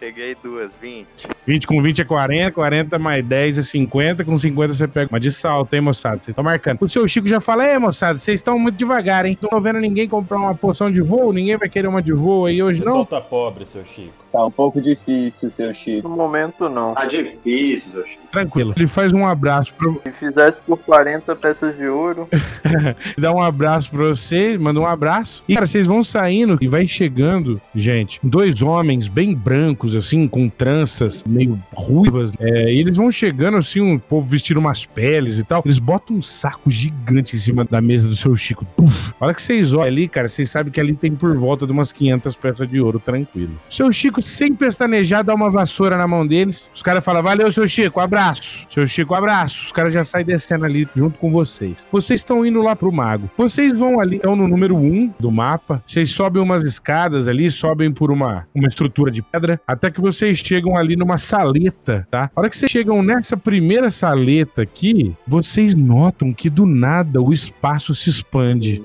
Peguei 0.00 0.36
duas, 0.42 0.76
20. 0.76 1.06
20 1.46 1.66
com 1.66 1.80
20 1.80 2.02
é 2.02 2.04
40, 2.04 2.52
40 2.52 2.98
mais 2.98 3.24
10 3.24 3.58
é 3.58 3.62
50, 3.62 4.22
com 4.24 4.36
50 4.36 4.74
você 4.74 4.86
pega 4.86 5.10
uma 5.10 5.18
de 5.20 5.30
salto, 5.30 5.72
hein, 5.72 5.80
moçada? 5.80 6.16
Vocês 6.16 6.28
estão 6.28 6.44
marcando. 6.44 6.82
O 6.82 6.88
seu 6.88 7.08
Chico 7.08 7.26
já 7.26 7.40
fala, 7.40 7.64
é, 7.64 7.78
moçada, 7.78 8.18
vocês 8.18 8.40
estão 8.40 8.58
muito 8.58 8.76
devagar, 8.76 9.24
hein? 9.24 9.38
Não 9.40 9.48
tô 9.48 9.60
vendo 9.60 9.80
ninguém 9.80 10.06
comprar 10.06 10.36
uma 10.36 10.54
poção 10.54 10.92
de 10.92 11.00
voo, 11.00 11.32
ninguém 11.32 11.56
vai 11.56 11.70
querer 11.70 11.88
uma 11.88 12.02
de 12.02 12.12
voo 12.12 12.44
aí 12.44 12.62
hoje, 12.62 12.82
O 12.82 12.84
não? 12.84 13.04
tá 13.04 13.18
pobre, 13.18 13.64
seu 13.64 13.82
Chico. 13.86 14.23
Tá 14.34 14.44
um 14.44 14.50
pouco 14.50 14.82
difícil, 14.82 15.48
seu 15.48 15.72
Chico. 15.72 16.08
No 16.08 16.16
momento, 16.16 16.68
não. 16.68 16.92
Tá 16.92 17.04
difícil, 17.04 17.92
seu 17.92 18.04
Chico. 18.04 18.26
Tranquilo. 18.32 18.74
Ele 18.76 18.88
faz 18.88 19.12
um 19.12 19.24
abraço 19.24 19.72
pra, 19.74 19.92
Se 19.92 20.10
fizesse 20.18 20.60
por 20.62 20.76
40 20.76 21.36
peças 21.36 21.76
de 21.76 21.86
ouro, 21.86 22.28
dá 23.16 23.32
um 23.32 23.40
abraço 23.40 23.92
pra 23.92 24.08
vocês, 24.08 24.58
manda 24.58 24.80
um 24.80 24.86
abraço. 24.86 25.44
E, 25.46 25.54
cara, 25.54 25.68
vocês 25.68 25.86
vão 25.86 26.02
saindo 26.02 26.58
e 26.60 26.66
vai 26.66 26.88
chegando, 26.88 27.62
gente, 27.76 28.18
dois 28.24 28.60
homens 28.60 29.06
bem 29.06 29.32
brancos, 29.32 29.94
assim, 29.94 30.26
com 30.26 30.48
tranças 30.48 31.22
meio 31.22 31.56
ruivas. 31.72 32.32
É, 32.40 32.72
e 32.72 32.80
eles 32.80 32.96
vão 32.96 33.12
chegando, 33.12 33.58
assim, 33.58 33.80
um 33.80 34.00
povo 34.00 34.26
vestindo 34.26 34.56
umas 34.58 34.84
peles 34.84 35.38
e 35.38 35.44
tal. 35.44 35.62
Eles 35.64 35.78
botam 35.78 36.16
um 36.16 36.22
saco 36.22 36.72
gigante 36.72 37.36
em 37.36 37.38
cima 37.38 37.64
da 37.64 37.80
mesa 37.80 38.08
do 38.08 38.16
seu 38.16 38.34
Chico. 38.34 38.64
Puf. 38.76 39.14
A 39.20 39.26
hora 39.26 39.34
que 39.34 39.40
vocês 39.40 39.72
olham 39.72 39.84
ali, 39.84 40.08
cara, 40.08 40.26
vocês 40.26 40.50
sabem 40.50 40.72
que 40.72 40.80
ali 40.80 40.96
tem 40.96 41.14
por 41.14 41.36
volta 41.36 41.64
de 41.66 41.70
umas 41.70 41.92
500 41.92 42.34
peças 42.34 42.68
de 42.68 42.80
ouro, 42.80 42.98
tranquilo. 42.98 43.52
Seu 43.70 43.92
Chico, 43.92 44.23
sem 44.26 44.54
pestanejar, 44.54 45.24
dá 45.24 45.34
uma 45.34 45.50
vassoura 45.50 45.96
na 45.96 46.06
mão 46.06 46.26
deles. 46.26 46.70
Os 46.74 46.82
caras 46.82 47.04
falam, 47.04 47.22
valeu, 47.22 47.50
seu 47.52 47.66
Chico, 47.68 48.00
abraço. 48.00 48.66
Seu 48.70 48.86
Chico, 48.86 49.14
abraço. 49.14 49.66
Os 49.66 49.72
caras 49.72 49.92
já 49.92 50.04
saem 50.04 50.24
descendo 50.24 50.64
ali 50.64 50.88
junto 50.94 51.18
com 51.18 51.30
vocês. 51.30 51.86
Vocês 51.90 52.20
estão 52.20 52.44
indo 52.44 52.62
lá 52.62 52.74
pro 52.74 52.92
mago. 52.92 53.30
Vocês 53.36 53.78
vão 53.78 54.00
ali, 54.00 54.16
estão 54.16 54.36
no 54.36 54.48
número 54.48 54.76
1 54.76 55.14
do 55.18 55.30
mapa. 55.30 55.82
Vocês 55.86 56.10
sobem 56.10 56.42
umas 56.42 56.62
escadas 56.62 57.28
ali, 57.28 57.50
sobem 57.50 57.92
por 57.92 58.10
uma, 58.10 58.46
uma 58.54 58.68
estrutura 58.68 59.10
de 59.10 59.22
pedra, 59.22 59.60
até 59.66 59.90
que 59.90 60.00
vocês 60.00 60.38
chegam 60.38 60.76
ali 60.76 60.96
numa 60.96 61.18
saleta, 61.18 62.06
tá? 62.10 62.30
A 62.34 62.40
hora 62.40 62.50
que 62.50 62.56
vocês 62.56 62.70
chegam 62.70 63.02
nessa 63.02 63.36
primeira 63.36 63.90
saleta 63.90 64.62
aqui, 64.62 65.14
vocês 65.26 65.74
notam 65.74 66.32
que 66.32 66.48
do 66.48 66.66
nada 66.66 67.20
o 67.20 67.32
espaço 67.32 67.94
se 67.94 68.10
expande. 68.10 68.82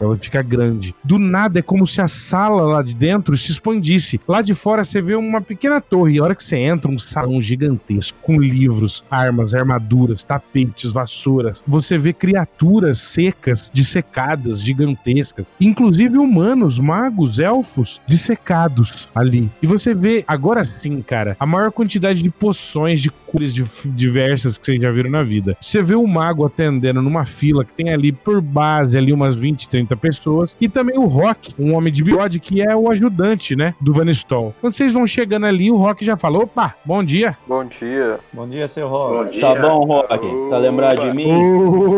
Ela 0.00 0.16
fica 0.16 0.42
grande. 0.42 0.94
Do 1.02 1.18
nada 1.18 1.58
é 1.58 1.62
como 1.62 1.86
se 1.86 2.00
a 2.00 2.08
sala 2.08 2.62
lá 2.62 2.82
de 2.82 2.94
dentro 2.94 3.36
se 3.36 3.50
expandisse. 3.50 4.20
Lá 4.26 4.42
de 4.42 4.54
fora 4.54 4.84
você 4.84 5.00
vê 5.00 5.14
uma 5.14 5.40
pequena 5.40 5.80
torre. 5.80 6.14
E 6.14 6.18
a 6.18 6.24
hora 6.24 6.34
que 6.34 6.44
você 6.44 6.56
entra, 6.56 6.90
um 6.90 6.98
salão 6.98 7.40
gigantesco 7.40 8.18
com 8.22 8.40
livros, 8.40 9.04
armas, 9.10 9.54
armaduras, 9.54 10.22
tapetes, 10.22 10.92
vassouras. 10.92 11.62
Você 11.66 11.98
vê 11.98 12.12
criaturas 12.12 12.98
secas, 12.98 13.70
dissecadas, 13.72 14.62
gigantescas. 14.62 15.52
Inclusive 15.60 16.18
humanos, 16.18 16.78
magos, 16.78 17.38
elfos, 17.38 18.00
dissecados 18.06 19.08
ali. 19.14 19.50
E 19.62 19.66
você 19.66 19.94
vê, 19.94 20.24
agora 20.26 20.64
sim, 20.64 21.02
cara, 21.02 21.36
a 21.38 21.46
maior 21.46 21.70
quantidade 21.70 22.22
de 22.22 22.30
poções 22.30 23.00
de 23.00 23.10
cores 23.10 23.52
diversas 23.86 24.56
que 24.56 24.66
vocês 24.66 24.80
já 24.80 24.90
viram 24.90 25.10
na 25.10 25.22
vida. 25.22 25.56
Você 25.60 25.82
vê 25.82 25.94
o 25.94 26.06
mago 26.06 26.44
atendendo 26.44 27.02
numa 27.02 27.24
fila 27.24 27.64
que 27.64 27.72
tem 27.72 27.92
ali 27.92 28.12
por 28.12 28.40
base 28.40 28.96
ali 28.96 29.12
umas 29.12 29.34
20, 29.34 29.68
30 29.68 29.83
pessoas. 29.96 30.56
E 30.60 30.68
também 30.68 30.98
o 30.98 31.06
Rock, 31.06 31.52
um 31.58 31.74
homem 31.74 31.92
de 31.92 32.02
bigode 32.02 32.40
que 32.40 32.62
é 32.62 32.74
o 32.74 32.90
ajudante, 32.90 33.54
né, 33.56 33.74
do 33.80 33.92
Van 33.92 34.10
Stol. 34.10 34.54
Quando 34.60 34.72
vocês 34.72 34.92
vão 34.92 35.06
chegando 35.06 35.46
ali, 35.46 35.70
o 35.70 35.76
Rock 35.76 36.04
já 36.04 36.16
falou, 36.16 36.42
opa, 36.44 36.74
bom 36.84 37.02
dia. 37.02 37.36
bom 37.46 37.64
dia. 37.64 38.18
Bom 38.32 38.48
dia, 38.48 38.68
seu 38.68 38.88
Rock. 38.88 39.24
Bom 39.24 39.30
dia. 39.30 39.40
Tá 39.40 39.54
bom, 39.60 39.84
Rock? 39.84 40.50
Tá 40.50 40.58
lembrado 40.58 41.00
de 41.02 41.14
mim? 41.16 41.30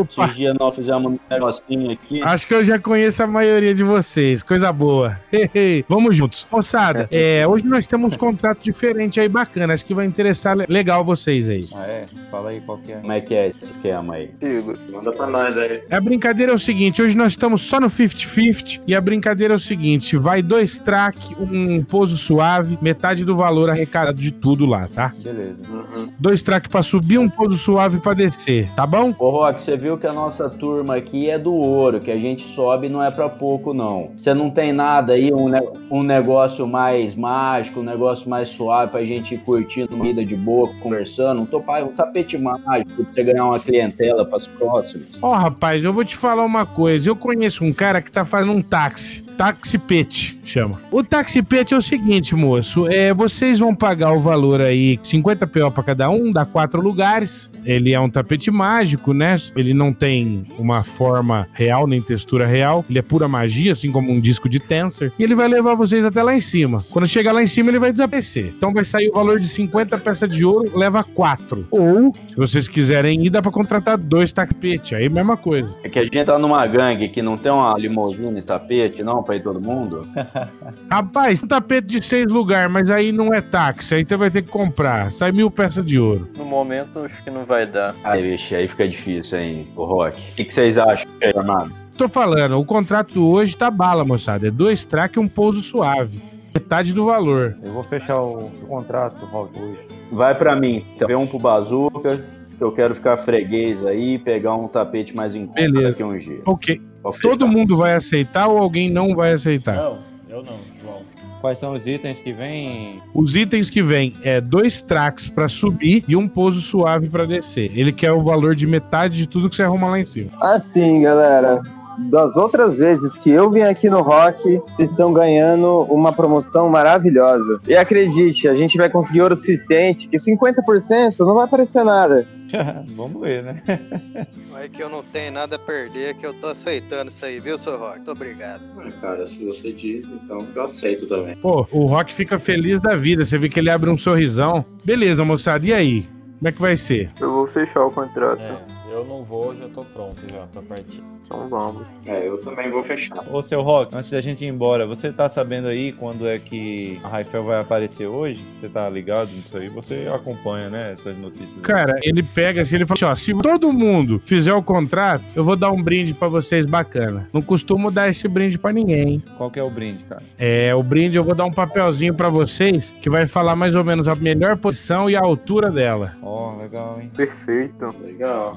Opa, 0.01 0.25
Esses 0.25 0.37
dias 0.37 0.57
nós 0.59 0.75
fizemos 0.75 1.13
um 1.13 1.19
negocinho 1.31 1.91
aqui. 1.93 2.23
Acho 2.23 2.47
que 2.47 2.55
eu 2.55 2.65
já 2.65 2.79
conheço 2.79 3.23
a 3.23 3.27
maioria 3.27 3.75
de 3.75 3.83
vocês. 3.85 4.43
Coisa 4.43 4.73
boa. 4.73 5.19
Vamos 5.89 6.17
juntos. 6.17 6.47
Moçada, 6.51 7.09
é, 7.11 7.47
hoje 7.47 7.65
nós 7.67 7.87
temos 7.87 8.15
um 8.15 8.19
contrato 8.19 8.59
diferente 8.63 9.21
aí, 9.21 9.29
bacana. 9.29 9.75
Acho 9.75 9.85
que 9.85 9.95
vai 9.95 10.07
interessar 10.07 10.57
le- 10.57 10.67
legal 10.69 11.05
vocês 11.05 11.49
aí. 11.49 11.65
Ah, 11.75 11.87
é? 11.87 12.07
Fala 12.31 12.51
aí 12.51 12.61
qual 12.61 12.79
que 12.79 12.93
é. 12.93 12.97
Como 12.97 13.13
é 13.13 13.21
que 13.21 13.35
é 13.35 13.49
esse 13.49 13.61
esquema 13.63 14.15
aí? 14.15 14.31
Digo, 14.41 14.75
Manda 14.93 15.13
pra 15.13 15.27
nós 15.27 15.57
aí. 15.57 15.83
A 15.91 16.01
brincadeira 16.01 16.53
é 16.53 16.55
o 16.55 16.59
seguinte: 16.59 17.01
hoje 17.03 17.17
nós 17.17 17.29
estamos 17.33 17.63
só 17.63 17.76
no 17.81 17.89
50-50. 17.89 18.81
E 18.87 18.95
a 18.95 19.01
brincadeira 19.01 19.55
é 19.55 19.57
o 19.57 19.61
seguinte: 19.61 20.17
vai 20.17 20.43
dois 20.43 20.79
track, 20.79 21.35
um 21.41 21.83
pouso 21.85 22.17
suave, 22.17 22.79
metade 22.81 23.25
do 23.25 23.37
valor 23.37 23.71
arrecadado 23.71 24.21
de 24.21 24.31
tudo 24.31 24.67
lá, 24.67 24.87
tá? 24.87 25.11
Beleza. 25.23 25.57
Uhum. 25.71 26.09
Dois 26.19 26.43
track 26.43 26.69
pra 26.69 26.83
subir, 26.83 27.19
um 27.19 27.29
pouso 27.29 27.57
suave 27.57 28.01
pra 28.01 28.15
descer, 28.15 28.69
tá 28.75 28.87
bom? 28.87 29.15
Ô, 29.19 29.31
Rock, 29.31 29.63
você 29.63 29.77
viu 29.77 29.97
que 29.99 30.07
a 30.07 30.13
nossa 30.13 30.49
turma 30.49 30.97
aqui 30.97 31.29
é 31.31 31.39
do 31.39 31.55
ouro, 31.55 32.01
que 32.01 32.11
a 32.11 32.17
gente 32.17 32.43
sobe 32.55 32.89
não 32.89 33.03
é 33.03 33.11
pra 33.11 33.29
pouco, 33.29 33.73
não. 33.75 34.11
Você 34.17 34.33
não 34.35 34.51
tem 34.51 34.73
nada 34.73 35.15
aí, 35.15 35.33
um, 35.33 35.49
ne- 35.49 35.69
um 35.91 36.03
negócio 36.03 36.67
mais 36.67 37.15
mágico, 37.15 37.81
um 37.81 37.85
negócio 37.85 38.29
mais 38.29 38.49
suave 38.49 38.91
pra 38.91 39.03
gente 39.05 39.35
ir 39.35 39.39
curtindo 39.39 39.95
uma 39.95 40.05
vida 40.05 40.25
de 40.25 40.37
boa, 40.37 40.69
conversando, 40.81 41.43
um, 41.43 41.47
topa- 41.47 41.83
um 41.83 41.89
tapete 41.93 42.37
mágico 42.39 43.05
pra 43.05 43.05
você 43.15 43.23
ganhar 43.25 43.45
uma 43.45 43.59
clientela 43.61 44.25
pras 44.25 44.47
próximas. 44.47 45.07
Ó, 45.21 45.33
rapaz, 45.35 45.83
eu 45.85 45.93
vou 45.93 46.05
te 46.05 46.17
falar 46.17 46.45
uma 46.45 46.65
coisa. 46.67 47.09
Eu 47.09 47.17
conheço 47.17 47.65
um 47.65 47.66
cara 47.73 48.01
que 48.01 48.11
tá 48.11 48.25
fazendo 48.25 48.53
um 48.53 48.63
táxi. 48.63 49.26
Táxi 49.37 49.77
Pet, 49.77 50.41
chama. 50.45 50.81
O 50.91 51.05
Táxi 51.05 51.43
Pet 51.43 51.75
é 51.75 51.77
o 51.77 51.83
seguinte, 51.83 52.35
moço. 52.35 52.87
É, 52.89 53.13
vocês 53.13 53.59
vão 53.59 53.75
pagar 53.75 54.13
o 54.13 54.21
valor 54.21 54.63
aí, 54.63 54.99
50 55.03 55.47
PO 55.47 55.71
pra 55.71 55.83
cada 55.83 56.09
um, 56.09 56.33
dá 56.33 56.47
quatro 56.47 56.81
lugares. 56.81 57.51
Ele 57.65 57.93
é 57.93 58.01
um 58.01 58.09
tapete 58.09 58.51
mágico, 58.51 59.13
né? 59.13 59.37
Ele 59.57 59.75
não 59.75 59.93
tem 59.93 60.45
uma 60.57 60.83
forma 60.85 61.49
real, 61.53 61.87
nem 61.87 62.01
textura 62.01 62.47
real. 62.47 62.85
Ele 62.89 62.99
é 62.99 63.03
pura 63.03 63.27
magia, 63.27 63.73
assim 63.73 63.91
como 63.91 64.11
um 64.11 64.21
disco 64.21 64.49
de 64.49 64.61
Tensor. 64.61 65.11
E 65.19 65.23
ele 65.23 65.35
vai 65.35 65.49
levar 65.49 65.75
vocês 65.75 66.05
até 66.05 66.23
lá 66.23 66.35
em 66.35 66.41
cima. 66.41 66.79
Quando 66.91 67.09
chegar 67.09 67.33
lá 67.33 67.43
em 67.43 67.47
cima, 67.47 67.71
ele 67.71 67.81
vai 67.81 67.91
desaparecer. 67.91 68.55
Então 68.57 68.73
vai 68.73 68.85
sair 68.85 69.09
o 69.09 69.13
valor 69.13 69.41
de 69.41 69.49
50 69.49 69.99
peças 69.99 70.29
de 70.29 70.45
ouro, 70.45 70.79
leva 70.79 71.03
quatro. 71.03 71.67
Ou, 71.71 72.15
se 72.29 72.37
vocês 72.37 72.69
quiserem 72.69 73.27
ir, 73.27 73.31
dá 73.31 73.43
pra 73.43 73.51
contratar 73.51 73.99
dois 73.99 74.33
tapete. 74.33 74.95
Aí, 74.95 75.09
mesma 75.09 75.37
coisa. 75.37 75.75
É 75.83 75.89
que 75.89 75.99
a 75.99 76.05
gente 76.05 76.25
tá 76.25 76.39
numa 76.39 76.65
gangue 76.67 77.09
que 77.09 77.21
não 77.21 77.37
tem 77.37 77.51
uma 77.51 77.77
limusine 77.77 78.39
e 78.39 78.43
tapete, 78.43 79.03
não, 79.03 79.25
pra 79.27 79.37
ir 79.37 79.43
todo 79.43 79.61
mundo. 79.61 80.09
Rapaz, 80.91 81.43
um 81.43 81.47
tapete 81.47 81.87
de 81.87 82.03
seis 82.03 82.31
lugares, 82.31 82.73
mas 82.73 82.91
aí 82.91 83.13
não 83.13 83.35
é 83.35 83.41
táxi. 83.41 83.97
Aí 83.97 84.05
você 84.05 84.17
vai 84.17 84.31
ter 84.31 84.43
que 84.43 84.49
comprar. 84.49 85.11
Sai 85.13 85.33
mil 85.33 85.51
peças 85.51 85.85
de 85.85 85.99
ouro. 85.99 86.29
no 86.39 86.45
momento 86.45 87.01
acho 87.01 87.23
que 87.23 87.31
não 87.31 87.45
vai 87.45 87.67
dar. 87.67 87.95
Aí, 88.03 88.23
vixe, 88.23 88.55
aí 88.55 88.69
fica 88.69 88.89
difícil, 88.89 89.39
hein, 89.39 89.69
o 89.77 89.85
Rock. 89.85 90.19
O 90.19 90.35
que, 90.37 90.45
que 90.45 90.55
vocês 90.55 90.79
acham, 90.79 91.09
Armado? 91.37 91.73
Tô 91.99 92.09
falando, 92.09 92.59
o 92.59 92.65
contrato 92.65 93.27
hoje 93.27 93.57
tá 93.57 93.71
bala, 93.71 94.05
moçada. 94.05 94.47
É 94.47 94.51
dois 94.51 94.85
track 94.85 95.19
e 95.19 95.21
um 95.21 95.29
pouso 95.29 95.63
suave. 95.63 96.23
Metade 96.55 96.93
do 96.93 97.05
valor. 97.07 97.57
Eu 97.63 97.73
vou 97.73 97.83
fechar 97.83 98.21
o, 98.21 98.51
contrato, 98.67 99.25
Rock, 99.27 99.59
hoje. 99.59 99.79
Vai 100.13 100.35
pra 100.35 100.55
mim, 100.57 100.85
então. 100.95 101.09
Vê 101.09 101.15
um 101.15 101.27
pro 101.27 101.39
Bazuca, 101.39 102.25
eu 102.61 102.73
quero 102.73 102.95
ficar 102.95 103.17
freguês 103.17 103.85
aí, 103.85 104.19
pegar 104.19 104.55
um 104.55 104.69
tapete 104.69 105.15
mais 105.15 105.35
em 105.35 105.47
conta 105.47 105.61
Beleza. 105.61 105.89
daqui 105.91 106.03
a 106.03 106.07
um 106.07 106.17
dia. 106.17 106.41
Ok. 106.45 106.81
Todo 107.23 107.47
mundo 107.47 107.77
vai 107.77 107.95
aceitar 107.95 108.49
ou 108.49 108.59
alguém 108.59 108.91
não 108.91 109.15
vai 109.15 109.33
aceitar? 109.33 109.77
Não, 109.77 109.99
eu 110.29 110.43
não, 110.43 110.59
João. 110.83 111.01
Quais 111.41 111.59
são 111.59 111.75
os 111.75 111.87
itens 111.87 112.19
que 112.19 112.33
vêm? 112.33 113.01
Os 113.15 113.37
itens 113.37 113.71
que 113.71 113.83
vem 113.83 114.15
é 114.23 114.41
dois 114.41 114.83
tracks 114.83 115.29
pra 115.29 115.49
subir 115.49 116.03
e 116.09 116.17
um 116.17 116.27
pouso 116.27 116.61
suave 116.61 117.09
pra 117.09 117.25
descer. 117.25 117.71
Ele 117.75 117.93
quer 117.93 118.11
o 118.11 118.23
valor 118.23 118.55
de 118.55 118.67
metade 118.67 119.17
de 119.17 119.29
tudo 119.29 119.49
que 119.49 119.55
você 119.55 119.63
arruma 119.63 119.89
lá 119.89 120.01
em 120.01 120.07
cima. 120.07 120.31
Assim, 120.41 121.03
galera. 121.03 121.63
Das 122.11 122.37
outras 122.37 122.77
vezes 122.77 123.17
que 123.17 123.31
eu 123.31 123.51
vim 123.51 123.63
aqui 123.63 123.89
no 123.89 124.03
Rock, 124.03 124.61
vocês 124.67 124.91
estão 124.91 125.15
ganhando 125.15 125.81
uma 125.85 126.13
promoção 126.13 126.69
maravilhosa. 126.69 127.59
E 127.67 127.75
acredite, 127.75 128.47
a 128.49 128.55
gente 128.55 128.77
vai 128.77 128.91
conseguir 128.91 129.23
ouro 129.23 129.37
suficiente 129.37 130.07
que 130.07 130.19
50% 130.19 131.19
não 131.21 131.37
vai 131.37 131.47
parecer 131.47 131.83
nada. 131.85 132.27
Vamos 132.97 133.21
ver, 133.21 133.43
né? 133.43 133.63
É 134.57 134.69
que 134.71 134.83
eu 134.83 134.89
não 134.89 135.03
tenho 135.03 135.33
nada 135.33 135.57
a 135.57 135.59
perder, 135.59 136.15
que 136.15 136.27
eu 136.27 136.33
tô 136.33 136.47
aceitando 136.47 137.11
isso 137.11 137.23
aí, 137.23 137.39
viu, 137.39 137.59
seu 137.59 137.79
Rock? 137.79 137.97
Muito 137.97 138.11
obrigado. 138.11 138.63
Ah, 138.79 138.91
Cara, 139.03 139.27
se 139.27 139.45
você 139.45 139.71
diz, 139.71 140.09
então 140.09 140.47
eu 140.55 140.63
aceito 140.63 141.07
também. 141.07 141.37
Pô, 141.37 141.67
o 141.71 141.85
Rock 141.85 142.15
fica 142.15 142.39
feliz 142.39 142.81
da 142.81 142.97
vida. 142.97 143.23
Você 143.23 143.37
vê 143.37 143.51
que 143.51 143.61
ele 143.61 143.69
abre 143.69 143.91
um 143.91 143.99
sorrisão. 143.99 144.65
Beleza, 144.83 145.23
moçada, 145.27 145.67
e 145.67 145.75
aí? 145.75 146.09
Como 146.39 146.49
é 146.49 146.53
que 146.53 146.61
vai 146.61 146.77
ser? 146.77 147.11
Eu 147.21 147.33
vou 147.33 147.47
fechar 147.47 147.85
o 147.85 147.91
contrato. 147.91 148.41
É, 148.41 148.57
eu 148.97 149.05
não 149.05 149.23
vou, 149.23 149.55
já 149.55 149.69
tô 149.69 149.85
pronto 149.85 150.17
já 150.33 150.47
pra 150.47 150.63
partir. 150.63 151.03
Então 151.23 151.49
vamos. 151.49 151.87
É, 152.07 152.27
eu 152.29 152.41
também 152.43 152.71
vou 152.71 152.85
fechar. 152.85 153.19
Ô, 153.33 153.43
seu 153.43 153.61
Rock, 153.63 153.95
antes 153.97 154.11
da 154.11 154.21
gente 154.21 154.45
ir 154.45 154.49
embora, 154.49 154.87
você 154.87 155.13
tá 155.13 155.29
sabendo 155.29 155.67
aí 155.69 155.93
quando 155.93 156.27
é 156.27 156.39
que 156.39 157.01
a 157.03 157.09
Raifel 157.09 157.45
vai 157.45 157.61
aparecer 157.61 158.07
hoje? 158.07 158.43
Você 158.61 158.69
tá 158.69 158.89
ligado 158.89 159.31
nisso 159.33 159.57
aí? 159.57 159.69
Você 159.71 160.07
acompanha, 160.13 160.69
né, 160.71 160.93
essas 160.93 161.17
notícias? 161.19 161.51
aí. 161.57 161.63
Cara, 161.63 161.99
ele 162.03 162.23
pega 162.23 162.63
assim, 162.63 162.77
ele 162.77 162.85
fala 162.87 162.95
assim, 162.95 163.05
ó, 163.05 163.15
se 163.15 163.43
todo 163.43 163.73
mundo 163.73 164.21
fizer 164.21 164.53
o 164.55 164.63
contrato, 164.63 165.25
eu 165.35 165.45
vou 165.45 165.57
dar 165.57 165.71
um 165.73 165.83
brinde 165.83 166.15
pra 166.15 166.29
vocês 166.29 166.65
bacana. 166.65 167.27
Não 167.35 167.43
costumo 167.43 167.91
dar 167.91 168.09
esse 168.09 168.29
brinde 168.29 168.57
pra 168.59 168.73
ninguém. 168.73 169.09
hein? 169.15 169.23
Qual 169.37 169.51
que 169.51 169.59
é 169.59 169.63
o 169.63 169.71
brinde, 169.71 170.05
cara? 170.05 170.23
É, 170.39 170.75
o 170.75 170.83
brinde 170.83 171.17
eu 171.19 171.25
vou 171.25 171.35
dar 171.35 171.45
um 171.45 171.51
papelzinho 171.53 172.15
pra 172.15 172.29
vocês 172.29 172.95
que 173.03 173.11
vai 173.11 173.27
falar 173.27 173.57
mais 173.57 173.75
ou 173.75 173.85
menos 173.85 174.07
a 174.07 174.15
melhor 174.15 174.57
posição 174.57 175.11
e 175.11 175.17
a 175.17 175.21
altura 175.21 175.71
dela. 175.71 176.17
Ó, 176.23 176.55
legal, 176.57 176.99
hein? 177.01 177.11
Perfeito. 177.17 177.95
Legal. 178.05 178.57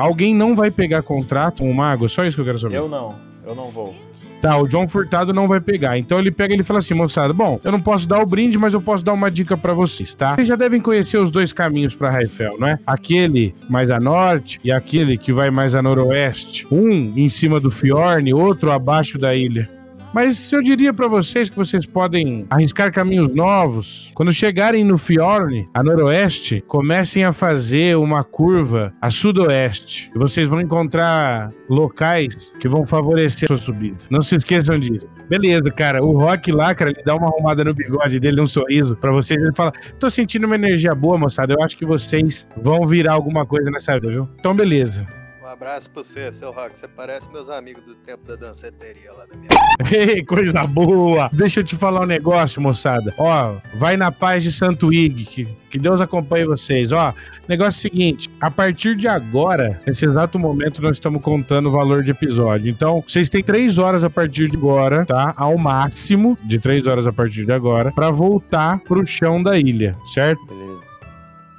Alguém 0.00 0.34
não 0.34 0.54
vai 0.54 0.70
pegar 0.70 1.02
contrato 1.02 1.58
com 1.58 1.70
o 1.70 1.74
mago? 1.74 2.08
Só 2.08 2.24
isso 2.24 2.34
que 2.34 2.40
eu 2.40 2.44
quero 2.44 2.58
saber. 2.58 2.76
Eu 2.76 2.88
não, 2.88 3.14
eu 3.46 3.54
não 3.54 3.70
vou. 3.70 3.94
Tá, 4.40 4.56
o 4.56 4.66
João 4.66 4.88
Furtado 4.88 5.34
não 5.34 5.46
vai 5.46 5.60
pegar. 5.60 5.98
Então 5.98 6.18
ele 6.18 6.30
pega 6.32 6.54
e 6.54 6.56
ele 6.56 6.64
fala 6.64 6.78
assim, 6.78 6.94
moçada, 6.94 7.32
bom, 7.32 7.58
eu 7.62 7.70
não 7.70 7.80
posso 7.80 8.08
dar 8.08 8.20
o 8.20 8.26
brinde, 8.26 8.56
mas 8.56 8.72
eu 8.72 8.80
posso 8.80 9.04
dar 9.04 9.12
uma 9.12 9.30
dica 9.30 9.56
pra 9.56 9.74
vocês, 9.74 10.14
tá? 10.14 10.34
Vocês 10.36 10.48
já 10.48 10.56
devem 10.56 10.80
conhecer 10.80 11.18
os 11.18 11.30
dois 11.30 11.52
caminhos 11.52 11.94
pra 11.94 12.10
Raifel, 12.10 12.56
não 12.58 12.68
é? 12.68 12.78
Aquele 12.86 13.52
mais 13.68 13.90
a 13.90 14.00
norte 14.00 14.58
e 14.64 14.72
aquele 14.72 15.18
que 15.18 15.32
vai 15.32 15.50
mais 15.50 15.74
a 15.74 15.82
noroeste. 15.82 16.66
Um 16.70 16.90
em 16.90 17.28
cima 17.28 17.60
do 17.60 17.70
Fiorne, 17.70 18.32
outro 18.32 18.70
abaixo 18.70 19.18
da 19.18 19.34
ilha. 19.34 19.79
Mas 20.12 20.52
eu 20.52 20.60
diria 20.60 20.92
pra 20.92 21.06
vocês 21.06 21.48
que 21.48 21.56
vocês 21.56 21.86
podem 21.86 22.44
arriscar 22.50 22.92
caminhos 22.92 23.32
novos. 23.32 24.10
Quando 24.14 24.32
chegarem 24.32 24.84
no 24.84 24.98
Fiorne, 24.98 25.68
a 25.72 25.82
noroeste, 25.82 26.64
comecem 26.66 27.22
a 27.22 27.32
fazer 27.32 27.96
uma 27.96 28.24
curva 28.24 28.92
a 29.00 29.08
sudoeste. 29.08 30.10
E 30.14 30.18
vocês 30.18 30.48
vão 30.48 30.60
encontrar 30.60 31.52
locais 31.68 32.52
que 32.58 32.68
vão 32.68 32.84
favorecer 32.84 33.44
a 33.44 33.56
sua 33.56 33.58
subida. 33.58 33.98
Não 34.10 34.20
se 34.20 34.34
esqueçam 34.34 34.78
disso. 34.80 35.08
Beleza, 35.28 35.70
cara. 35.70 36.02
O 36.02 36.18
Rock 36.18 36.50
lá, 36.50 36.74
cara, 36.74 36.90
ele 36.90 37.04
dá 37.04 37.14
uma 37.14 37.28
arrumada 37.28 37.62
no 37.62 37.72
bigode 37.72 38.18
dele, 38.18 38.40
um 38.40 38.46
sorriso 38.46 38.96
pra 38.96 39.12
vocês. 39.12 39.40
Ele 39.40 39.54
fala: 39.54 39.72
Tô 39.98 40.10
sentindo 40.10 40.44
uma 40.44 40.56
energia 40.56 40.92
boa, 40.92 41.16
moçada. 41.16 41.54
Eu 41.54 41.62
acho 41.62 41.78
que 41.78 41.86
vocês 41.86 42.48
vão 42.56 42.84
virar 42.84 43.12
alguma 43.12 43.46
coisa 43.46 43.70
nessa 43.70 43.94
vida, 43.94 44.08
viu? 44.08 44.28
Então, 44.40 44.54
beleza. 44.54 45.06
Abraço 45.50 45.90
pra 45.90 46.04
você, 46.04 46.30
seu 46.30 46.52
Rock. 46.52 46.78
Você 46.78 46.86
parece 46.86 47.28
meus 47.28 47.48
amigos 47.48 47.82
do 47.82 47.96
tempo 47.96 48.24
da 48.24 48.36
danceteria 48.36 49.12
lá 49.12 49.26
da 49.26 49.36
minha. 49.36 49.48
Ei, 49.90 50.24
coisa 50.24 50.64
boa! 50.64 51.28
Deixa 51.32 51.58
eu 51.58 51.64
te 51.64 51.74
falar 51.74 52.02
um 52.02 52.06
negócio, 52.06 52.62
moçada. 52.62 53.12
Ó, 53.18 53.56
vai 53.74 53.96
na 53.96 54.12
paz 54.12 54.44
de 54.44 54.52
Santo 54.52 54.92
Ig, 54.92 55.24
que, 55.24 55.48
que 55.68 55.76
Deus 55.76 56.00
acompanhe 56.00 56.44
vocês. 56.44 56.92
Ó, 56.92 57.12
negócio 57.48 57.78
é 57.78 57.90
o 57.90 57.92
seguinte: 57.92 58.30
a 58.40 58.48
partir 58.48 58.94
de 58.94 59.08
agora, 59.08 59.80
nesse 59.84 60.06
exato 60.06 60.38
momento, 60.38 60.80
nós 60.80 60.92
estamos 60.92 61.20
contando 61.20 61.68
o 61.68 61.72
valor 61.72 62.04
de 62.04 62.12
episódio. 62.12 62.70
Então, 62.70 63.02
vocês 63.04 63.28
têm 63.28 63.42
três 63.42 63.76
horas 63.76 64.04
a 64.04 64.10
partir 64.10 64.48
de 64.48 64.56
agora, 64.56 65.04
tá? 65.04 65.34
Ao 65.36 65.58
máximo, 65.58 66.38
de 66.44 66.60
três 66.60 66.86
horas 66.86 67.08
a 67.08 67.12
partir 67.12 67.44
de 67.44 67.52
agora, 67.52 67.90
pra 67.90 68.12
voltar 68.12 68.78
pro 68.78 69.04
chão 69.04 69.42
da 69.42 69.58
ilha, 69.58 69.96
certo? 70.14 70.46
Beleza. 70.46 70.89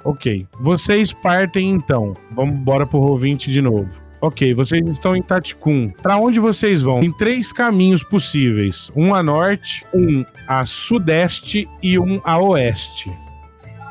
Ok. 0.04 0.46
Vocês 0.60 1.12
partem 1.12 1.70
então. 1.70 2.16
Vamos 2.30 2.56
embora 2.56 2.86
pro 2.86 3.00
Roll20 3.00 3.50
de 3.50 3.62
novo. 3.62 4.00
Ok, 4.20 4.54
vocês 4.54 4.86
estão 4.88 5.16
em 5.16 5.22
Taticum. 5.22 5.90
Pra 6.00 6.16
onde 6.16 6.38
vocês 6.38 6.80
vão? 6.80 7.00
Tem 7.00 7.12
três 7.12 7.52
caminhos 7.52 8.04
possíveis: 8.04 8.88
um 8.94 9.12
a 9.14 9.22
norte, 9.22 9.84
um 9.92 10.24
a 10.46 10.64
sudeste 10.64 11.68
e 11.82 11.98
um 11.98 12.20
a 12.22 12.40
oeste. 12.40 13.10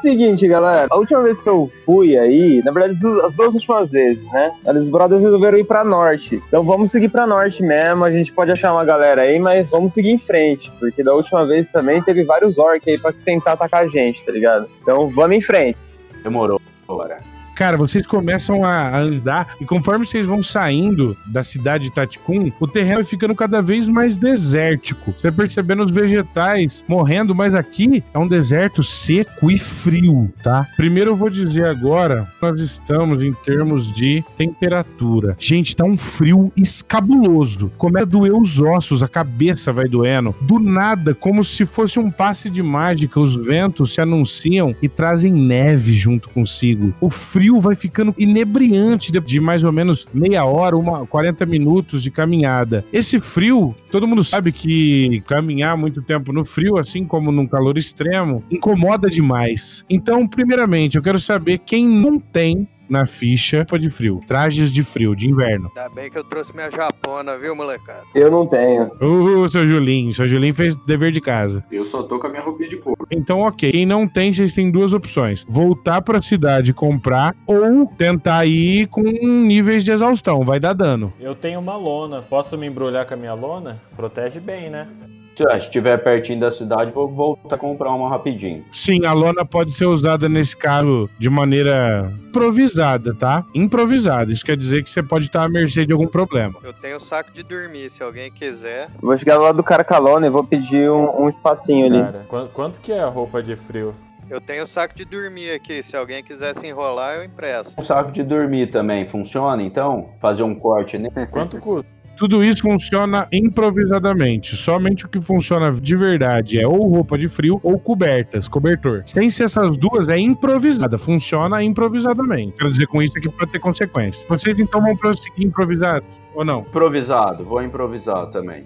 Seguinte, 0.01 0.47
galera, 0.47 0.87
a 0.89 0.95
última 0.95 1.21
vez 1.21 1.43
que 1.43 1.49
eu 1.49 1.69
fui 1.85 2.17
aí, 2.17 2.61
na 2.63 2.71
verdade, 2.71 2.93
as 3.25 3.35
duas 3.35 3.55
últimas 3.55 3.89
vezes, 3.89 4.23
né? 4.31 4.51
Os 4.65 4.87
brothers 4.87 5.21
resolveram 5.21 5.57
ir 5.57 5.63
pra 5.63 5.83
norte. 5.83 6.41
Então 6.47 6.63
vamos 6.63 6.91
seguir 6.91 7.09
pra 7.09 7.27
norte 7.27 7.61
mesmo. 7.61 8.05
A 8.05 8.11
gente 8.11 8.31
pode 8.31 8.51
achar 8.51 8.71
uma 8.71 8.85
galera 8.85 9.23
aí, 9.23 9.37
mas 9.39 9.69
vamos 9.69 9.91
seguir 9.91 10.11
em 10.11 10.19
frente. 10.19 10.71
Porque 10.79 11.03
da 11.03 11.13
última 11.13 11.45
vez 11.45 11.69
também 11.69 12.01
teve 12.01 12.23
vários 12.23 12.57
orcs 12.57 12.87
aí 12.87 12.97
pra 12.97 13.11
tentar 13.11 13.53
atacar 13.53 13.83
a 13.83 13.87
gente, 13.87 14.23
tá 14.23 14.31
ligado? 14.31 14.67
Então 14.81 15.09
vamos 15.09 15.35
em 15.35 15.41
frente. 15.41 15.77
Demorou. 16.23 16.61
Bora. 16.87 17.30
Cara, 17.55 17.77
vocês 17.77 18.05
começam 18.05 18.63
a 18.65 18.97
andar 18.97 19.55
e 19.59 19.65
conforme 19.65 20.05
vocês 20.05 20.25
vão 20.25 20.41
saindo 20.41 21.15
da 21.27 21.43
cidade 21.43 21.85
de 21.85 21.93
Taticum, 21.93 22.51
o 22.59 22.67
terreno 22.67 22.95
vai 22.95 23.03
ficando 23.03 23.35
cada 23.35 23.61
vez 23.61 23.85
mais 23.87 24.17
desértico. 24.17 25.13
Você 25.13 25.29
vai 25.29 25.45
percebendo 25.45 25.83
os 25.83 25.91
vegetais 25.91 26.83
morrendo, 26.87 27.35
mas 27.35 27.53
aqui 27.53 28.03
é 28.13 28.17
um 28.17 28.27
deserto 28.27 28.81
seco 28.81 29.51
e 29.51 29.57
frio, 29.57 30.31
tá? 30.43 30.67
Primeiro 30.75 31.11
eu 31.11 31.15
vou 31.15 31.29
dizer 31.29 31.65
agora, 31.65 32.27
nós 32.41 32.59
estamos 32.59 33.23
em 33.23 33.33
termos 33.33 33.91
de 33.91 34.23
temperatura. 34.37 35.35
Gente, 35.37 35.75
tá 35.75 35.85
um 35.85 35.97
frio 35.97 36.51
escabuloso. 36.55 37.71
Começa 37.77 38.05
a 38.05 38.09
doer 38.09 38.33
os 38.33 38.59
ossos, 38.59 39.03
a 39.03 39.07
cabeça 39.07 39.71
vai 39.71 39.87
doendo. 39.87 40.33
Do 40.41 40.59
nada, 40.59 41.13
como 41.13 41.43
se 41.43 41.65
fosse 41.65 41.99
um 41.99 42.09
passe 42.09 42.49
de 42.49 42.63
mágica, 42.63 43.19
os 43.19 43.35
ventos 43.35 43.93
se 43.93 44.01
anunciam 44.01 44.75
e 44.81 44.89
trazem 44.89 45.31
neve 45.31 45.93
junto 45.93 46.29
consigo. 46.29 46.93
O 46.99 47.09
frio 47.09 47.40
vai 47.59 47.75
ficando 47.75 48.13
inebriante 48.17 49.11
de 49.11 49.39
mais 49.39 49.63
ou 49.63 49.71
menos 49.71 50.07
meia 50.13 50.45
hora, 50.45 50.77
uma 50.77 51.05
40 51.05 51.45
minutos 51.45 52.03
de 52.03 52.11
caminhada. 52.11 52.85
Esse 52.91 53.19
frio, 53.19 53.75
todo 53.91 54.07
mundo 54.07 54.23
sabe 54.23 54.51
que 54.51 55.21
caminhar 55.27 55.77
muito 55.77 56.01
tempo 56.01 56.31
no 56.31 56.45
frio, 56.45 56.77
assim 56.77 57.05
como 57.05 57.31
num 57.31 57.47
calor 57.47 57.77
extremo, 57.77 58.43
incomoda 58.51 59.09
demais. 59.09 59.85
Então, 59.89 60.27
primeiramente, 60.27 60.97
eu 60.97 61.03
quero 61.03 61.19
saber 61.19 61.59
quem 61.59 61.87
não 61.87 62.19
tem 62.19 62.67
na 62.91 63.05
ficha 63.05 63.65
de 63.79 63.89
frio, 63.89 64.19
trajes 64.27 64.69
de 64.69 64.83
frio, 64.83 65.15
de 65.15 65.29
inverno. 65.29 65.71
Ainda 65.75 65.89
bem 65.89 66.11
que 66.11 66.17
eu 66.17 66.23
trouxe 66.23 66.53
minha 66.53 66.69
japona, 66.69 67.37
viu, 67.37 67.55
molecada? 67.55 68.03
Eu 68.13 68.29
não 68.29 68.45
tenho. 68.45 68.91
Ô, 68.99 69.47
seu 69.47 69.65
Julinho, 69.65 70.13
seu 70.13 70.27
Julinho 70.27 70.53
fez 70.53 70.75
dever 70.85 71.11
de 71.11 71.21
casa. 71.21 71.63
Eu 71.71 71.85
só 71.85 72.03
tô 72.03 72.19
com 72.19 72.27
a 72.27 72.29
minha 72.29 72.41
roupinha 72.41 72.67
de 72.67 72.77
couro. 72.77 73.07
Então, 73.09 73.39
ok. 73.39 73.71
Quem 73.71 73.85
não 73.85 74.07
tem, 74.07 74.33
vocês 74.33 74.53
têm 74.53 74.69
duas 74.69 74.91
opções: 74.91 75.45
voltar 75.47 76.01
pra 76.01 76.21
cidade 76.21 76.71
e 76.71 76.73
comprar, 76.73 77.33
ou 77.47 77.87
tentar 77.97 78.45
ir 78.45 78.87
com 78.87 79.01
níveis 79.01 79.83
de 79.83 79.91
exaustão. 79.91 80.43
Vai 80.43 80.59
dar 80.59 80.73
dano. 80.73 81.13
Eu 81.19 81.33
tenho 81.33 81.59
uma 81.59 81.77
lona. 81.77 82.21
Posso 82.21 82.57
me 82.57 82.67
embrulhar 82.67 83.05
com 83.05 83.13
a 83.13 83.17
minha 83.17 83.33
lona? 83.33 83.81
Protege 83.95 84.39
bem, 84.39 84.69
né? 84.69 84.87
Se 85.35 85.43
estiver 85.57 85.97
pertinho 86.03 86.39
da 86.39 86.51
cidade, 86.51 86.91
vou 86.91 87.07
voltar 87.07 87.55
a 87.55 87.57
comprar 87.57 87.89
uma 87.91 88.09
rapidinho. 88.09 88.63
Sim, 88.71 89.05
a 89.05 89.13
lona 89.13 89.45
pode 89.45 89.71
ser 89.71 89.85
usada 89.85 90.27
nesse 90.29 90.55
caso 90.55 91.09
de 91.17 91.29
maneira 91.29 92.11
improvisada, 92.27 93.13
tá? 93.15 93.45
Improvisada. 93.55 94.31
Isso 94.31 94.45
quer 94.45 94.57
dizer 94.57 94.83
que 94.83 94.89
você 94.89 95.01
pode 95.01 95.25
estar 95.25 95.43
à 95.43 95.49
mercê 95.49 95.85
de 95.85 95.93
algum 95.93 96.07
problema. 96.07 96.55
Eu 96.63 96.73
tenho 96.73 96.97
um 96.97 96.99
saco 96.99 97.31
de 97.31 97.43
dormir, 97.43 97.89
se 97.89 98.03
alguém 98.03 98.31
quiser. 98.31 98.89
Vou 99.01 99.17
chegar 99.17 99.37
lá 99.37 99.51
do 99.51 99.63
Carcalone 99.63 100.27
e 100.27 100.29
vou 100.29 100.43
pedir 100.43 100.89
um, 100.91 101.23
um 101.23 101.29
espacinho 101.29 101.85
ali. 101.87 102.01
Cara, 102.03 102.25
quan- 102.27 102.47
quanto 102.47 102.81
que 102.81 102.91
é 102.91 102.99
a 102.99 103.07
roupa 103.07 103.41
de 103.41 103.55
frio? 103.55 103.93
Eu 104.29 104.39
tenho 104.39 104.63
um 104.63 104.65
saco 104.65 104.95
de 104.95 105.03
dormir 105.03 105.51
aqui, 105.51 105.83
se 105.83 105.93
alguém 105.97 106.23
quiser 106.23 106.55
se 106.55 106.65
enrolar, 106.65 107.15
eu 107.17 107.25
impresso. 107.25 107.75
Um 107.77 107.83
saco 107.83 108.13
de 108.13 108.23
dormir 108.23 108.67
também 108.67 109.05
funciona, 109.05 109.61
então? 109.61 110.11
Fazer 110.21 110.43
um 110.43 110.55
corte 110.55 110.97
nele? 110.97 111.27
Quanto 111.29 111.59
custa? 111.59 111.90
Tudo 112.21 112.43
isso 112.43 112.61
funciona 112.61 113.27
improvisadamente. 113.31 114.55
Somente 114.55 115.07
o 115.07 115.09
que 115.09 115.19
funciona 115.19 115.71
de 115.71 115.95
verdade 115.95 116.61
é 116.61 116.67
ou 116.67 116.87
roupa 116.87 117.17
de 117.17 117.27
frio 117.27 117.59
ou 117.63 117.79
cobertas, 117.79 118.47
cobertor. 118.47 119.01
Sem 119.07 119.31
ser 119.31 119.45
essas 119.45 119.75
duas, 119.75 120.07
é 120.07 120.19
improvisada. 120.19 120.99
Funciona 120.99 121.63
improvisadamente. 121.63 122.53
Quero 122.55 122.69
dizer 122.69 122.85
com 122.85 123.01
isso 123.01 123.15
que 123.15 123.27
pode 123.27 123.51
ter 123.51 123.57
consequências. 123.57 124.23
Vocês 124.29 124.59
então 124.59 124.83
vão 124.83 124.95
prosseguir 124.95 125.47
improvisados 125.47 126.07
ou 126.35 126.45
não? 126.45 126.59
Improvisado, 126.59 127.43
vou 127.43 127.63
improvisar 127.63 128.27
também. 128.27 128.65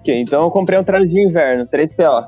Ok, 0.00 0.18
então 0.18 0.44
eu 0.44 0.50
comprei 0.50 0.78
um 0.78 0.82
traje 0.82 1.08
de 1.08 1.20
inverno, 1.20 1.66
3PO. 1.66 2.24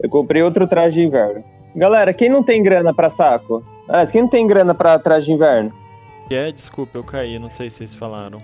Eu 0.00 0.08
comprei 0.08 0.44
outro 0.44 0.64
traje 0.68 1.00
de 1.00 1.08
inverno. 1.08 1.42
Galera, 1.74 2.14
quem 2.14 2.28
não 2.28 2.44
tem 2.44 2.62
grana 2.62 2.94
pra 2.94 3.10
saco? 3.10 3.64
Ah, 3.88 4.06
quem 4.06 4.22
não 4.22 4.28
tem 4.28 4.46
grana 4.46 4.76
pra 4.76 4.96
traje 5.00 5.26
de 5.26 5.32
inverno? 5.32 5.72
É? 6.30 6.52
Desculpa, 6.52 6.98
eu 6.98 7.02
caí, 7.02 7.36
não 7.40 7.50
sei 7.50 7.68
se 7.68 7.78
vocês 7.78 7.94
falaram. 7.96 8.40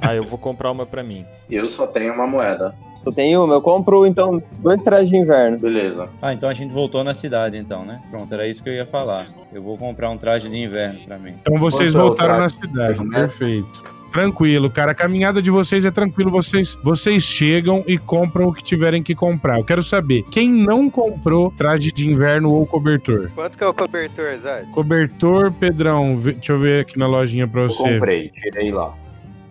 Ah, 0.00 0.14
eu 0.14 0.24
vou 0.24 0.38
comprar 0.38 0.70
uma 0.70 0.86
pra 0.86 1.02
mim. 1.02 1.24
Eu 1.50 1.68
só 1.68 1.86
tenho 1.86 2.12
uma 2.14 2.26
moeda. 2.26 2.74
Eu 3.06 3.12
tenho 3.12 3.44
uma, 3.44 3.54
eu 3.54 3.62
compro 3.62 4.04
então 4.06 4.42
dois 4.58 4.82
trajes 4.82 5.08
de 5.08 5.16
inverno. 5.16 5.58
Beleza. 5.58 6.08
Ah, 6.20 6.34
então 6.34 6.48
a 6.48 6.52
gente 6.52 6.72
voltou 6.72 7.02
na 7.02 7.14
cidade, 7.14 7.56
então, 7.56 7.84
né? 7.84 8.00
Pronto, 8.10 8.32
era 8.32 8.46
isso 8.46 8.62
que 8.62 8.68
eu 8.68 8.74
ia 8.74 8.86
falar. 8.86 9.28
Eu 9.52 9.62
vou 9.62 9.78
comprar 9.78 10.10
um 10.10 10.18
traje 10.18 10.48
de 10.48 10.56
inverno 10.56 11.00
pra 11.06 11.18
mim. 11.18 11.34
Então 11.40 11.58
vocês 11.58 11.92
Quanto 11.92 12.02
é 12.02 12.06
voltaram 12.06 12.38
na 12.38 12.48
cidade. 12.48 13.02
Né? 13.04 13.20
Perfeito. 13.20 13.97
Tranquilo, 14.12 14.70
cara. 14.70 14.92
A 14.92 14.94
caminhada 14.94 15.40
de 15.42 15.50
vocês 15.50 15.84
é 15.84 15.90
tranquilo. 15.90 16.30
Vocês, 16.30 16.76
vocês 16.82 17.22
chegam 17.22 17.84
e 17.86 17.98
compram 17.98 18.48
o 18.48 18.52
que 18.54 18.62
tiverem 18.62 19.02
que 19.02 19.14
comprar. 19.14 19.58
Eu 19.58 19.64
quero 19.64 19.82
saber, 19.82 20.22
quem 20.30 20.50
não 20.50 20.88
comprou 20.90 21.52
traje 21.56 21.92
de 21.92 22.08
inverno 22.08 22.50
ou 22.50 22.66
cobertor? 22.66 23.30
Quanto 23.34 23.56
que 23.58 23.64
é 23.64 23.66
o 23.66 23.74
cobertor, 23.74 24.36
Zé? 24.38 24.64
Cobertor, 24.72 25.52
Pedrão, 25.52 26.16
deixa 26.16 26.52
eu 26.52 26.58
ver 26.58 26.80
aqui 26.82 26.98
na 26.98 27.06
lojinha 27.06 27.46
pra 27.46 27.62
Eu 27.62 27.68
você. 27.70 27.82
comprei, 27.94 28.30
tirei 28.30 28.70
lá. 28.72 28.94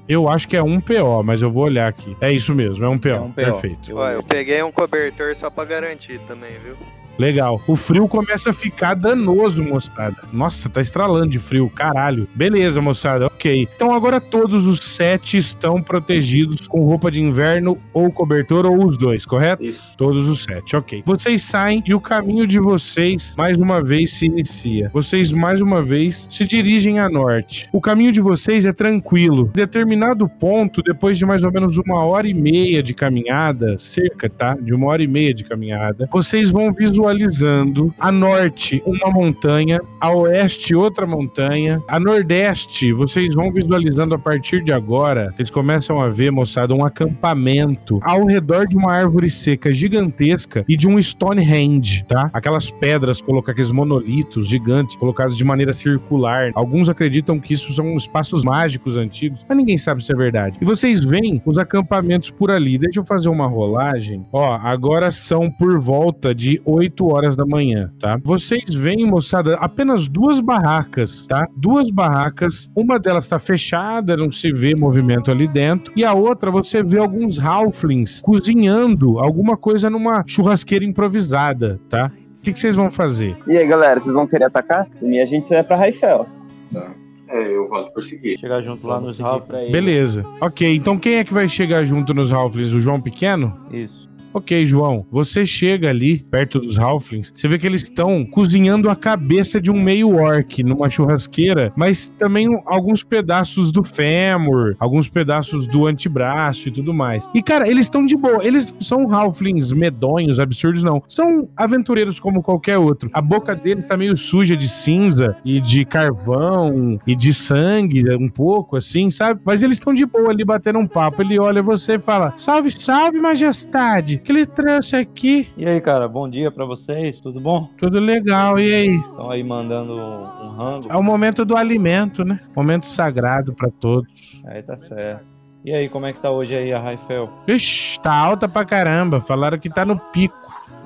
Eu 0.09 0.29
acho 0.29 0.47
que 0.47 0.55
é 0.55 0.63
um 0.63 0.79
PO, 0.79 1.21
mas 1.23 1.41
eu 1.41 1.51
vou 1.51 1.65
olhar 1.65 1.87
aqui. 1.87 2.15
É 2.21 2.31
isso 2.31 2.53
mesmo, 2.55 2.83
é 2.85 2.87
um 2.87 2.97
PO. 2.97 3.09
É 3.09 3.19
um 3.19 3.27
PO. 3.29 3.33
Perfeito. 3.35 3.91
Eu- 3.91 3.97
Ó, 3.97 4.09
eu 4.09 4.23
peguei 4.23 4.63
um 4.63 4.71
cobertor 4.71 5.35
só 5.35 5.49
pra 5.49 5.65
garantir 5.65 6.17
também, 6.27 6.51
viu? 6.63 6.77
Legal. 7.17 7.61
O 7.67 7.75
frio 7.75 8.07
começa 8.07 8.51
a 8.51 8.53
ficar 8.53 8.93
danoso, 8.93 9.63
moçada. 9.63 10.17
Nossa, 10.31 10.69
tá 10.69 10.81
estralando 10.81 11.29
de 11.29 11.39
frio, 11.39 11.69
caralho. 11.69 12.27
Beleza, 12.33 12.81
moçada, 12.81 13.27
ok. 13.27 13.67
Então 13.75 13.93
agora 13.93 14.21
todos 14.21 14.65
os 14.67 14.81
sete 14.81 15.37
estão 15.37 15.81
protegidos 15.81 16.67
com 16.67 16.83
roupa 16.83 17.09
de 17.09 17.21
inverno 17.21 17.77
ou 17.93 18.11
cobertor 18.11 18.65
ou 18.65 18.85
os 18.85 18.97
dois, 18.97 19.25
correto? 19.25 19.63
Isso. 19.63 19.97
Todos 19.97 20.27
os 20.27 20.43
sete, 20.43 20.75
ok. 20.75 21.03
Vocês 21.05 21.43
saem 21.43 21.83
e 21.85 21.93
o 21.93 22.01
caminho 22.01 22.45
de 22.45 22.59
vocês 22.59 23.33
mais 23.37 23.57
uma 23.57 23.81
vez 23.83 24.13
se 24.13 24.25
inicia. 24.25 24.89
Vocês 24.93 25.31
mais 25.31 25.61
uma 25.61 25.81
vez 25.81 26.27
se 26.29 26.45
dirigem 26.45 26.99
a 26.99 27.09
norte. 27.09 27.67
O 27.71 27.81
caminho 27.81 28.11
de 28.11 28.21
vocês 28.21 28.65
é 28.65 28.73
tranquilo. 28.73 29.49
Em 29.49 29.57
determinado 29.57 30.27
ponto, 30.29 30.81
depois 30.81 31.17
de 31.17 31.25
mais 31.25 31.43
ou 31.43 31.51
menos 31.51 31.77
uma 31.77 32.03
hora 32.03 32.27
e 32.27 32.33
meia 32.33 32.83
de 32.83 32.93
caminhada, 32.93 33.77
cerca, 33.77 34.29
tá? 34.29 34.55
De 34.59 34.73
uma 34.73 34.87
hora 34.87 35.03
e 35.03 35.07
meia 35.07 35.33
de 35.33 35.43
caminhada, 35.43 36.07
vocês 36.11 36.49
vão 36.49 36.67
visualizando 37.07 37.93
a 37.97 38.11
norte 38.11 38.81
uma 38.85 39.11
montanha, 39.11 39.79
a 39.99 40.11
oeste 40.11 40.75
outra 40.75 41.07
montanha, 41.07 41.81
a 41.87 41.99
nordeste 41.99 42.91
vocês 42.91 43.33
vão 43.33 43.51
visualizando 43.51 44.13
a 44.13 44.19
partir 44.19 44.63
de 44.63 44.73
agora. 44.73 45.33
Vocês 45.35 45.49
começam 45.49 46.01
a 46.01 46.09
ver, 46.09 46.31
moçada, 46.31 46.73
um 46.73 46.83
acampamento 46.83 47.99
ao 48.03 48.25
redor 48.25 48.67
de 48.67 48.75
uma 48.75 48.91
árvore 48.91 49.29
seca 49.29 49.71
gigantesca 49.71 50.65
e 50.67 50.75
de 50.75 50.87
um 50.87 51.01
Stonehenge, 51.01 52.03
tá? 52.05 52.29
Aquelas 52.33 52.69
pedras, 52.69 53.21
colocar 53.21 53.53
aqueles 53.53 53.71
monolitos 53.71 54.49
gigantes 54.49 54.95
colocados 54.95 55.37
de 55.37 55.43
maneira 55.43 55.71
circular. 55.71 56.51
Alguns 56.55 56.89
acreditam 56.89 57.39
que 57.39 57.53
isso 57.53 57.71
são 57.73 57.95
espaços 57.95 58.43
mágicos 58.43 58.97
antigos, 58.97 59.45
mas 59.47 59.57
ninguém 59.57 59.77
sabe 59.77 60.03
se 60.03 60.11
é 60.11 60.15
verdade. 60.15 60.57
E 60.59 60.65
vocês 60.65 61.03
veem 61.03 61.41
os 61.45 61.57
acampamentos 61.57 62.29
por 62.29 62.51
ali. 62.51 62.77
Deixa 62.77 62.99
eu 62.99 63.05
fazer 63.05 63.29
uma 63.29 63.47
rolagem. 63.47 64.25
Ó, 64.31 64.53
agora 64.53 65.11
são 65.11 65.49
por 65.49 65.79
volta 65.79 66.35
de 66.35 66.61
8 66.65 66.96
horas 67.05 67.35
da 67.35 67.45
manhã, 67.45 67.91
tá? 67.99 68.19
Vocês 68.23 68.73
veem, 68.73 69.05
moçada, 69.05 69.55
apenas 69.55 70.07
duas 70.07 70.39
barracas, 70.39 71.27
tá? 71.27 71.47
Duas 71.55 71.89
barracas. 71.91 72.69
Uma 72.75 72.97
delas 72.99 73.27
tá 73.27 73.37
fechada, 73.39 74.17
não 74.17 74.31
se 74.31 74.51
vê 74.51 74.73
movimento 74.75 75.29
ali 75.29 75.47
dentro. 75.47 75.93
E 75.95 76.03
a 76.03 76.13
outra, 76.13 76.49
você 76.49 76.81
vê 76.83 76.97
alguns 76.99 77.37
halflings 77.39 78.21
cozinhando 78.21 79.19
alguma 79.19 79.55
coisa 79.57 79.89
numa 79.89 80.23
churrasqueira 80.25 80.83
improvisada, 80.85 81.79
tá? 81.89 82.11
O 82.39 82.43
que, 82.43 82.53
que 82.53 82.59
vocês 82.59 82.75
vão 82.75 82.89
fazer? 82.91 83.35
E 83.47 83.57
aí, 83.57 83.65
galera, 83.67 83.99
vocês 83.99 84.13
vão 84.13 84.27
querer 84.27 84.45
atacar? 84.45 84.87
E 85.01 85.19
a 85.19 85.25
gente 85.25 85.49
vai 85.49 85.63
pra 85.63 85.75
Raifel. 85.75 86.27
Tá. 86.71 86.91
É, 87.29 87.55
eu 87.55 87.67
volto 87.67 87.91
por 87.93 88.03
seguir. 88.03 88.39
Chegar 88.39 88.61
junto 88.61 88.87
lá 88.87 88.95
Vamos 88.95 89.09
nos 89.11 89.19
Ralph. 89.19 89.43
pra 89.47 89.61
ele. 89.61 89.71
Beleza. 89.71 90.25
Ok, 90.39 90.75
então 90.75 90.97
quem 90.97 91.15
é 91.15 91.23
que 91.23 91.33
vai 91.33 91.49
chegar 91.49 91.83
junto 91.83 92.13
nos 92.13 92.31
halflings? 92.31 92.73
O 92.73 92.79
João 92.79 93.01
Pequeno? 93.01 93.53
Isso. 93.71 94.06
Ok, 94.33 94.65
João, 94.65 95.05
você 95.11 95.45
chega 95.45 95.89
ali 95.89 96.19
perto 96.29 96.59
dos 96.59 96.77
Halflings, 96.77 97.33
você 97.35 97.47
vê 97.47 97.57
que 97.57 97.65
eles 97.65 97.83
estão 97.83 98.25
cozinhando 98.25 98.89
a 98.89 98.95
cabeça 98.95 99.59
de 99.59 99.71
um 99.71 99.81
meio 99.81 100.15
orc 100.15 100.61
numa 100.63 100.89
churrasqueira, 100.89 101.71
mas 101.75 102.09
também 102.19 102.61
alguns 102.65 103.03
pedaços 103.03 103.71
do 103.71 103.83
fêmur, 103.83 104.75
alguns 104.79 105.07
pedaços 105.09 105.65
do 105.67 105.87
antebraço 105.87 106.67
e 106.67 106.71
tudo 106.71 106.93
mais. 106.93 107.27
E 107.33 107.41
cara, 107.41 107.67
eles 107.67 107.85
estão 107.87 108.05
de 108.05 108.15
boa, 108.15 108.45
eles 108.45 108.71
são 108.79 109.11
Halflings 109.13 109.71
medonhos, 109.71 110.39
absurdos 110.39 110.83
não. 110.83 111.01
São 111.07 111.49
aventureiros 111.55 112.19
como 112.19 112.43
qualquer 112.43 112.77
outro. 112.77 113.09
A 113.13 113.21
boca 113.21 113.55
deles 113.55 113.87
tá 113.87 113.97
meio 113.97 114.15
suja 114.17 114.55
de 114.55 114.67
cinza 114.67 115.35
e 115.43 115.59
de 115.59 115.83
carvão 115.85 116.99
e 117.07 117.15
de 117.15 117.33
sangue, 117.33 118.03
um 118.15 118.29
pouco 118.29 118.75
assim, 118.77 119.09
sabe? 119.09 119.39
Mas 119.43 119.63
eles 119.63 119.77
estão 119.77 119.93
de 119.93 120.05
boa 120.05 120.29
ali 120.29 120.43
batendo 120.43 120.79
um 120.79 120.87
papo. 120.87 121.21
Ele 121.21 121.39
olha 121.39 121.63
você 121.63 121.93
e 121.95 121.99
fala: 121.99 122.33
"Salve, 122.37 122.71
salve, 122.71 123.19
majestade. 123.19 124.16
Que 124.23 124.31
ele 124.31 124.45
trouxe 124.45 124.95
aqui? 124.95 125.47
E 125.57 125.65
aí, 125.65 125.79
cara, 125.81 126.07
bom 126.07 126.29
dia 126.29 126.51
pra 126.51 126.65
vocês, 126.65 127.19
tudo 127.19 127.39
bom? 127.39 127.69
Tudo 127.77 127.99
legal. 127.99 128.59
E 128.59 128.73
aí? 128.73 128.95
Estão 128.95 129.29
aí 129.31 129.43
mandando 129.43 129.93
um 129.93 130.49
rango? 130.49 130.87
É 130.89 130.95
o 130.95 131.03
momento 131.03 131.45
do 131.45 131.55
alimento, 131.55 132.23
né? 132.23 132.35
Momento 132.55 132.85
sagrado 132.85 133.53
pra 133.53 133.69
todos. 133.69 134.09
Aí 134.45 134.61
tá 134.63 134.77
certo. 134.77 135.25
E 135.65 135.73
aí, 135.73 135.89
como 135.89 136.05
é 136.05 136.13
que 136.13 136.21
tá 136.21 136.31
hoje 136.31 136.55
aí 136.55 136.71
a 136.71 136.79
Raifel? 136.79 137.29
Ixi, 137.47 137.99
tá 137.99 138.13
alta 138.13 138.47
pra 138.47 138.63
caramba. 138.63 139.19
Falaram 139.19 139.59
que 139.59 139.69
tá 139.69 139.83
no 139.83 139.97
pico. 139.97 140.37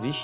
Vixe. 0.01 0.23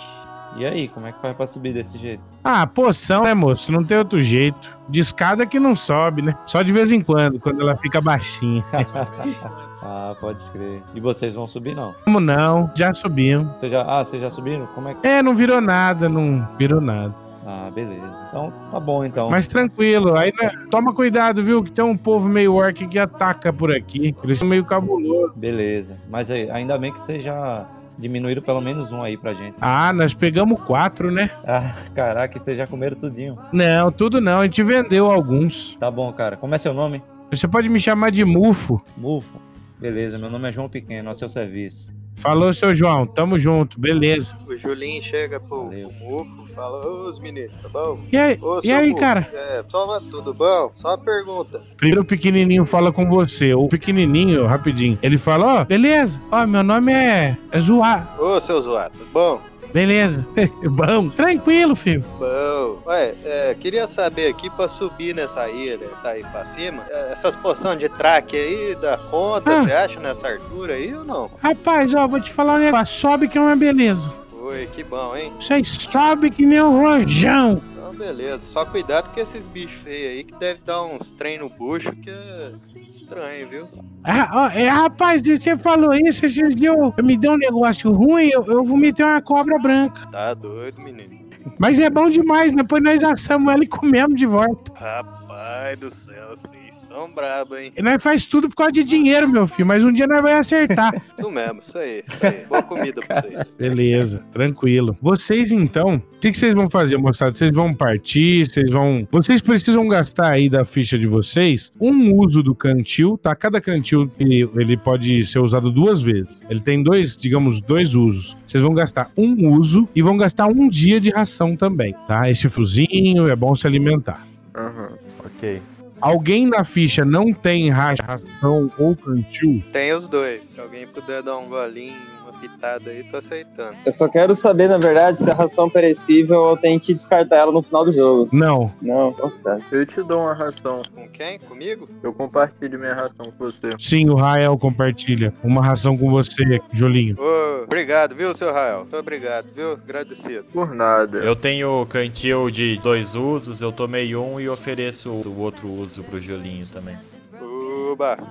E 0.57 0.65
aí, 0.65 0.87
como 0.87 1.05
é 1.05 1.11
que 1.11 1.21
faz 1.21 1.35
pra 1.35 1.45
subir 1.45 1.73
desse 1.73 1.95
jeito? 1.99 2.23
Ah, 2.43 2.65
poção, 2.65 3.25
né, 3.25 3.33
moço? 3.35 3.71
Não 3.71 3.83
tem 3.83 3.95
outro 3.97 4.19
jeito. 4.19 4.75
De 4.89 4.99
escada 4.99 5.45
que 5.45 5.59
não 5.59 5.75
sobe, 5.75 6.23
né? 6.23 6.35
Só 6.45 6.63
de 6.63 6.73
vez 6.73 6.91
em 6.91 6.99
quando, 6.99 7.39
quando 7.39 7.61
ela 7.61 7.77
fica 7.77 8.01
baixinha. 8.01 8.65
ah, 9.89 10.15
pode 10.19 10.43
crer. 10.51 10.81
E 10.93 10.99
vocês 10.99 11.33
vão 11.33 11.47
subir 11.47 11.73
não? 11.73 11.95
Como 12.03 12.19
não? 12.19 12.69
Já 12.75 12.93
subimos. 12.93 13.55
Você 13.55 13.69
já... 13.69 13.83
Ah, 13.83 14.03
vocês 14.03 14.21
já 14.21 14.29
subiram? 14.29 14.67
Como 14.75 14.89
é 14.89 14.93
que. 14.93 15.07
É, 15.07 15.23
não 15.23 15.33
virou 15.33 15.61
nada, 15.61 16.09
não 16.09 16.45
virou 16.57 16.81
nada. 16.81 17.15
Ah, 17.45 17.71
beleza. 17.73 18.03
Então 18.27 18.51
tá 18.69 18.81
bom 18.81 19.05
então. 19.05 19.29
Mas 19.29 19.47
tranquilo, 19.47 20.17
aí 20.17 20.33
né, 20.41 20.51
toma 20.69 20.93
cuidado, 20.93 21.41
viu? 21.41 21.63
Que 21.63 21.71
tem 21.71 21.85
um 21.85 21.95
povo 21.95 22.27
meio 22.27 22.53
orc 22.53 22.85
que 22.85 22.99
ataca 22.99 23.53
por 23.53 23.73
aqui. 23.73 24.13
Eles 24.21 24.39
são 24.39 24.47
meio 24.49 24.65
cabulosos. 24.65 25.33
Beleza. 25.37 25.97
Mas 26.09 26.29
aí, 26.29 26.51
ainda 26.51 26.77
bem 26.77 26.91
que 26.91 26.99
vocês 26.99 27.23
já 27.23 27.65
diminuíram 27.97 28.41
pelo 28.41 28.59
menos 28.59 28.91
um 28.91 29.01
aí 29.01 29.15
pra 29.15 29.33
gente. 29.33 29.55
Ah, 29.61 29.93
nós 29.93 30.13
pegamos 30.13 30.59
quatro, 30.63 31.09
né? 31.09 31.31
Ah, 31.47 31.75
caraca, 31.95 32.37
vocês 32.37 32.57
já 32.57 32.67
comeram 32.67 32.97
tudinho. 32.97 33.39
Não, 33.53 33.89
tudo 33.89 34.19
não. 34.19 34.41
A 34.41 34.43
gente 34.43 34.61
vendeu 34.63 35.09
alguns. 35.09 35.77
Tá 35.79 35.89
bom, 35.89 36.11
cara. 36.11 36.35
Como 36.35 36.53
é 36.53 36.57
seu 36.57 36.73
nome? 36.73 37.01
Você 37.31 37.47
pode 37.47 37.69
me 37.69 37.79
chamar 37.79 38.11
de 38.11 38.25
Mufo. 38.25 38.81
Mufo. 38.97 39.46
Beleza, 39.79 40.17
meu 40.17 40.29
nome 40.29 40.49
é 40.49 40.51
João 40.51 40.67
Pequeno, 40.67 41.09
ao 41.09 41.17
seu 41.17 41.29
serviço. 41.29 41.87
Falou, 42.17 42.51
seu 42.51 42.73
João. 42.73 43.05
Tamo 43.05 43.37
junto. 43.37 43.79
Beleza. 43.79 44.35
O 44.47 44.57
Julinho 44.57 45.03
chega 45.03 45.39
pro, 45.39 45.65
Valeu. 45.65 45.89
pro 45.89 46.09
Mufo 46.09 46.47
fala, 46.55 46.83
ô 46.83 47.07
os 47.07 47.19
meninos, 47.19 47.53
tá 47.61 47.69
bom? 47.69 47.99
E 48.11 48.17
aí, 48.17 48.39
Ô, 48.41 48.57
e 48.57 48.61
seu 48.63 48.75
aí 48.75 48.89
Mufo, 48.89 48.99
cara? 48.99 49.29
É, 49.31 49.63
só 49.67 49.99
tudo 49.99 50.33
bom? 50.33 50.71
Só 50.73 50.89
uma 50.89 50.97
pergunta. 50.97 51.61
Primeiro 51.77 52.01
o 52.01 52.05
pequenininho 52.05 52.65
fala 52.65 52.91
com 52.91 53.07
você. 53.07 53.53
O 53.53 53.67
pequenininho, 53.67 54.47
rapidinho, 54.47 54.97
ele 55.03 55.19
fala: 55.19 55.61
Ó, 55.61 55.65
beleza. 55.65 56.19
Ó, 56.31 56.47
meu 56.47 56.63
nome 56.63 56.91
é, 56.91 57.37
é 57.51 57.59
Zoar. 57.59 58.19
Ô, 58.19 58.41
seu 58.41 58.59
zoado, 58.63 58.97
tudo 58.97 59.11
bom? 59.13 59.39
Beleza. 59.73 60.25
Bom, 60.69 61.09
tranquilo, 61.09 61.75
filho. 61.75 62.03
Bom. 62.17 62.81
Ué, 62.87 63.13
é, 63.23 63.55
queria 63.59 63.85
saber 63.87 64.27
aqui 64.27 64.49
pra 64.49 64.67
subir 64.67 65.13
nessa 65.13 65.49
ilha, 65.49 65.87
tá 66.01 66.09
aí 66.11 66.23
pra 66.23 66.45
cima, 66.45 66.83
é, 66.89 67.11
essas 67.11 67.35
poções 67.35 67.77
de 67.79 67.89
traque 67.89 68.35
aí 68.37 68.75
dá 68.75 68.97
conta, 68.97 69.51
Ah. 69.51 69.63
você 69.63 69.71
acha, 69.73 69.99
nessa 69.99 70.31
altura 70.31 70.73
aí 70.75 70.93
ou 70.95 71.03
não? 71.03 71.29
Rapaz, 71.41 71.93
ó, 71.93 72.07
vou 72.07 72.19
te 72.21 72.31
falar 72.31 72.55
um 72.55 72.59
negócio. 72.59 72.95
Sobe 72.95 73.27
que 73.27 73.37
é 73.37 73.41
uma 73.41 73.55
beleza. 73.55 74.13
Oi, 74.41 74.67
que 74.73 74.83
bom, 74.83 75.15
hein? 75.15 75.33
Vocês 75.39 75.67
sobe 75.69 76.31
que 76.31 76.45
nem 76.45 76.61
um 76.61 76.79
rojão. 76.81 77.61
Então, 77.73 77.93
beleza. 77.93 78.39
Só 78.39 78.63
cuidado 78.63 79.13
com 79.13 79.19
esses 79.19 79.45
bichos 79.47 79.77
feios 79.83 80.11
aí, 80.11 80.23
que 80.23 80.33
deve 80.35 80.61
dar 80.65 80.83
uns 80.83 81.11
trem 81.11 81.37
no 81.39 81.49
bucho, 81.49 81.91
que 81.97 82.09
é 82.09 82.51
estranho, 82.87 83.49
viu? 83.49 83.67
Ah, 84.09 84.51
é, 84.55 84.69
rapaz, 84.69 85.21
você 85.21 85.57
falou 85.57 85.93
isso, 85.93 86.25
esses 86.25 86.55
dias 86.55 86.55
eu, 86.61 86.93
eu 86.95 87.03
me 87.03 87.17
deu 87.17 87.33
um 87.33 87.37
negócio 87.37 87.91
ruim, 87.91 88.29
eu, 88.31 88.45
eu 88.45 88.63
vomitei 88.63 89.05
uma 89.05 89.21
cobra 89.21 89.59
branca. 89.59 90.07
Tá 90.07 90.33
doido, 90.33 90.81
menino. 90.81 91.27
Mas 91.59 91.77
é 91.77 91.89
bom 91.89 92.09
demais, 92.09 92.55
depois 92.55 92.81
nós 92.81 93.03
assamos 93.03 93.51
ela 93.53 93.63
e 93.63 93.67
comemos 93.67 94.17
de 94.17 94.25
volta. 94.25 94.71
Rapaz 94.75 95.77
do 95.79 95.91
céu, 95.91 96.37
vocês 96.37 96.66
são 96.97 97.11
brabos, 97.11 97.59
hein? 97.59 97.71
E 97.77 97.81
nós 97.83 98.01
faz 98.01 98.25
tudo 98.25 98.49
por 98.49 98.55
causa 98.55 98.71
de 98.71 98.83
dinheiro, 98.83 99.29
meu 99.29 99.45
filho, 99.45 99.67
mas 99.67 99.83
um 99.83 99.91
dia 99.91 100.07
nós 100.07 100.19
vamos 100.19 100.39
acertar. 100.39 100.99
Isso 101.15 101.29
mesmo, 101.29 101.59
isso 101.59 101.77
aí. 101.77 102.03
Isso 102.07 102.25
aí. 102.25 102.45
Boa 102.47 102.63
comida 102.63 103.01
pra 103.01 103.21
vocês. 103.21 103.45
Beleza, 103.55 104.25
tranquilo. 104.31 104.97
Vocês 104.99 105.51
então, 105.51 105.97
o 105.97 106.19
que, 106.19 106.31
que 106.31 106.37
vocês 106.37 106.55
vão 106.55 106.67
fazer, 106.69 106.97
moçada? 106.97 107.33
Vocês 107.33 107.51
vão 107.51 107.71
partir, 107.71 108.49
vocês 108.49 108.71
vão. 108.71 109.07
Vocês 109.11 109.41
precisam 109.41 109.87
gastar 109.87 110.31
aí 110.31 110.49
da 110.49 110.65
ficha 110.65 110.97
de 110.97 111.05
vocês 111.05 111.71
um 111.79 112.15
uso 112.15 112.41
do 112.41 112.55
cantil, 112.55 113.17
tá? 113.21 113.35
Cada 113.35 113.61
cantil 113.61 114.09
ele, 114.19 114.49
ele 114.55 114.75
pode 114.75 115.23
ser 115.27 115.39
usado 115.39 115.69
duas 115.69 116.01
vezes. 116.01 116.43
Ele 116.49 116.59
tem 116.59 116.81
dois, 116.81 117.15
digamos, 117.15 117.61
dois 117.61 117.93
usos. 117.93 118.35
Vocês 118.45 118.63
vão 118.63 118.73
gastar 118.73 119.11
um 119.15 119.51
uso 119.51 119.87
e 119.95 120.01
vão 120.01 120.17
gastar 120.17 120.47
um 120.47 120.67
dia 120.67 120.99
de 120.99 121.11
ração 121.11 121.55
também, 121.55 121.93
tá? 122.07 122.27
Esse 122.29 122.49
fuzinho 122.49 123.27
é 123.27 123.35
bom 123.35 123.53
se 123.53 123.67
alimentar. 123.67 124.25
Uhum. 124.55 124.97
Ok. 125.23 125.61
Alguém 126.01 126.47
na 126.47 126.63
ficha 126.63 127.03
não 127.03 127.33
tem 127.33 127.69
ra- 127.69 127.95
ração 128.01 128.71
ou 128.77 128.95
cantil? 128.95 129.63
Tem 129.71 129.91
os 129.93 130.07
dois. 130.07 130.57
Alguém 130.59 130.85
puder 130.85 131.23
dar 131.23 131.37
um 131.37 131.47
golinho, 131.49 131.95
pitada 132.39 132.89
aí, 132.89 133.03
tô 133.03 133.17
aceitando. 133.17 133.77
Eu 133.85 133.91
só 133.91 134.07
quero 134.07 134.35
saber, 134.35 134.67
na 134.67 134.77
verdade, 134.77 135.19
se 135.19 135.29
a 135.29 135.33
ração 135.33 135.69
perecível 135.69 136.49
eu 136.49 136.57
tenho 136.57 136.79
que 136.79 136.93
descartar 136.93 137.37
ela 137.37 137.51
no 137.51 137.61
final 137.61 137.85
do 137.85 137.93
jogo. 137.93 138.29
Não. 138.31 138.71
Não, 138.81 139.11
tá 139.11 139.29
certo. 139.29 139.65
Eu 139.73 139.85
te 139.85 140.01
dou 140.03 140.21
uma 140.21 140.33
ração. 140.33 140.81
Com 140.93 141.07
quem? 141.09 141.39
Comigo? 141.39 141.89
Eu 142.01 142.13
compartilho 142.13 142.79
minha 142.79 142.93
ração 142.93 143.31
com 143.31 143.45
você. 143.45 143.69
Sim, 143.79 144.09
o 144.09 144.15
Rael 144.15 144.57
compartilha 144.57 145.33
uma 145.43 145.63
ração 145.63 145.97
com 145.97 146.09
você, 146.09 146.59
Jolinho. 146.71 147.17
Ô, 147.19 147.63
obrigado, 147.63 148.15
viu, 148.15 148.33
seu 148.33 148.51
Rael? 148.51 148.79
Muito 148.79 148.97
obrigado, 148.97 149.47
viu? 149.53 149.73
Agradecido. 149.73 150.45
Por 150.53 150.73
nada. 150.73 151.19
Eu 151.19 151.35
tenho 151.35 151.85
cantil 151.87 152.49
de 152.49 152.77
dois 152.77 153.15
usos, 153.15 153.61
eu 153.61 153.71
tomei 153.71 154.15
um 154.15 154.39
e 154.39 154.47
ofereço 154.49 155.09
o 155.09 155.39
outro 155.39 155.69
uso 155.69 156.03
pro 156.03 156.19
Jolinho 156.19 156.65
também. 156.67 156.97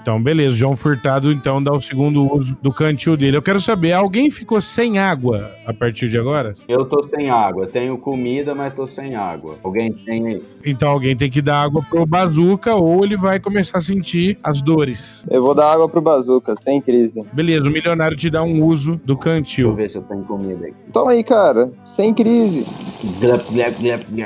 Então, 0.03 0.23
beleza. 0.23 0.57
João 0.57 0.77
Furtado, 0.77 1.31
então, 1.33 1.63
dá 1.63 1.73
o 1.73 1.81
segundo 1.81 2.33
uso 2.35 2.57
do 2.63 2.73
cantil 2.73 3.17
dele. 3.17 3.37
Eu 3.37 3.43
quero 3.43 3.61
saber, 3.61 3.93
alguém 3.93 4.31
ficou 4.31 4.61
sem 4.61 4.99
água 4.99 5.51
a 5.67 5.73
partir 5.75 6.09
de 6.09 6.19
agora? 6.19 6.55
Eu 6.69 6.85
tô 6.85 7.03
sem 7.03 7.31
água. 7.31 7.67
Tenho 7.67 7.99
comida, 7.99 8.55
mas 8.55 8.75
tô 8.75 8.87
sem 8.87 9.15
água. 9.15 9.57
Alguém 9.63 9.93
tem 9.93 10.27
aí? 10.27 10.43
Então 10.65 10.91
alguém 10.91 11.17
tem 11.17 11.31
que 11.31 11.41
dar 11.43 11.63
água 11.63 11.83
pro 11.89 12.07
Bazuca 12.07 12.75
ou 12.75 13.05
ele 13.05 13.17
vai 13.17 13.39
começar 13.41 13.79
a 13.79 13.81
sentir 13.81 14.39
as 14.43 14.61
dores. 14.63 15.25
Eu 15.31 15.43
vou 15.43 15.55
dar 15.55 15.73
água 15.73 15.89
pro 15.89 16.01
Bazuca, 16.01 16.57
sem 16.57 16.81
crise. 16.81 17.27
Beleza, 17.33 17.69
o 17.69 17.71
milionário 17.71 18.17
te 18.17 18.31
dá 18.31 18.43
um 18.43 18.65
uso 18.65 19.01
do 19.05 19.15
Deixa 19.15 19.29
eu 19.31 19.35
cantil. 19.35 19.75
ver 19.75 19.91
se 19.91 19.99
eu 19.99 20.03
tenho 20.03 20.25
comida 20.25 20.67
aí. 20.67 20.75
Toma 20.93 21.13
aí, 21.13 21.23
cara. 21.25 21.71
Sem 21.85 22.13
crise. 22.13 22.65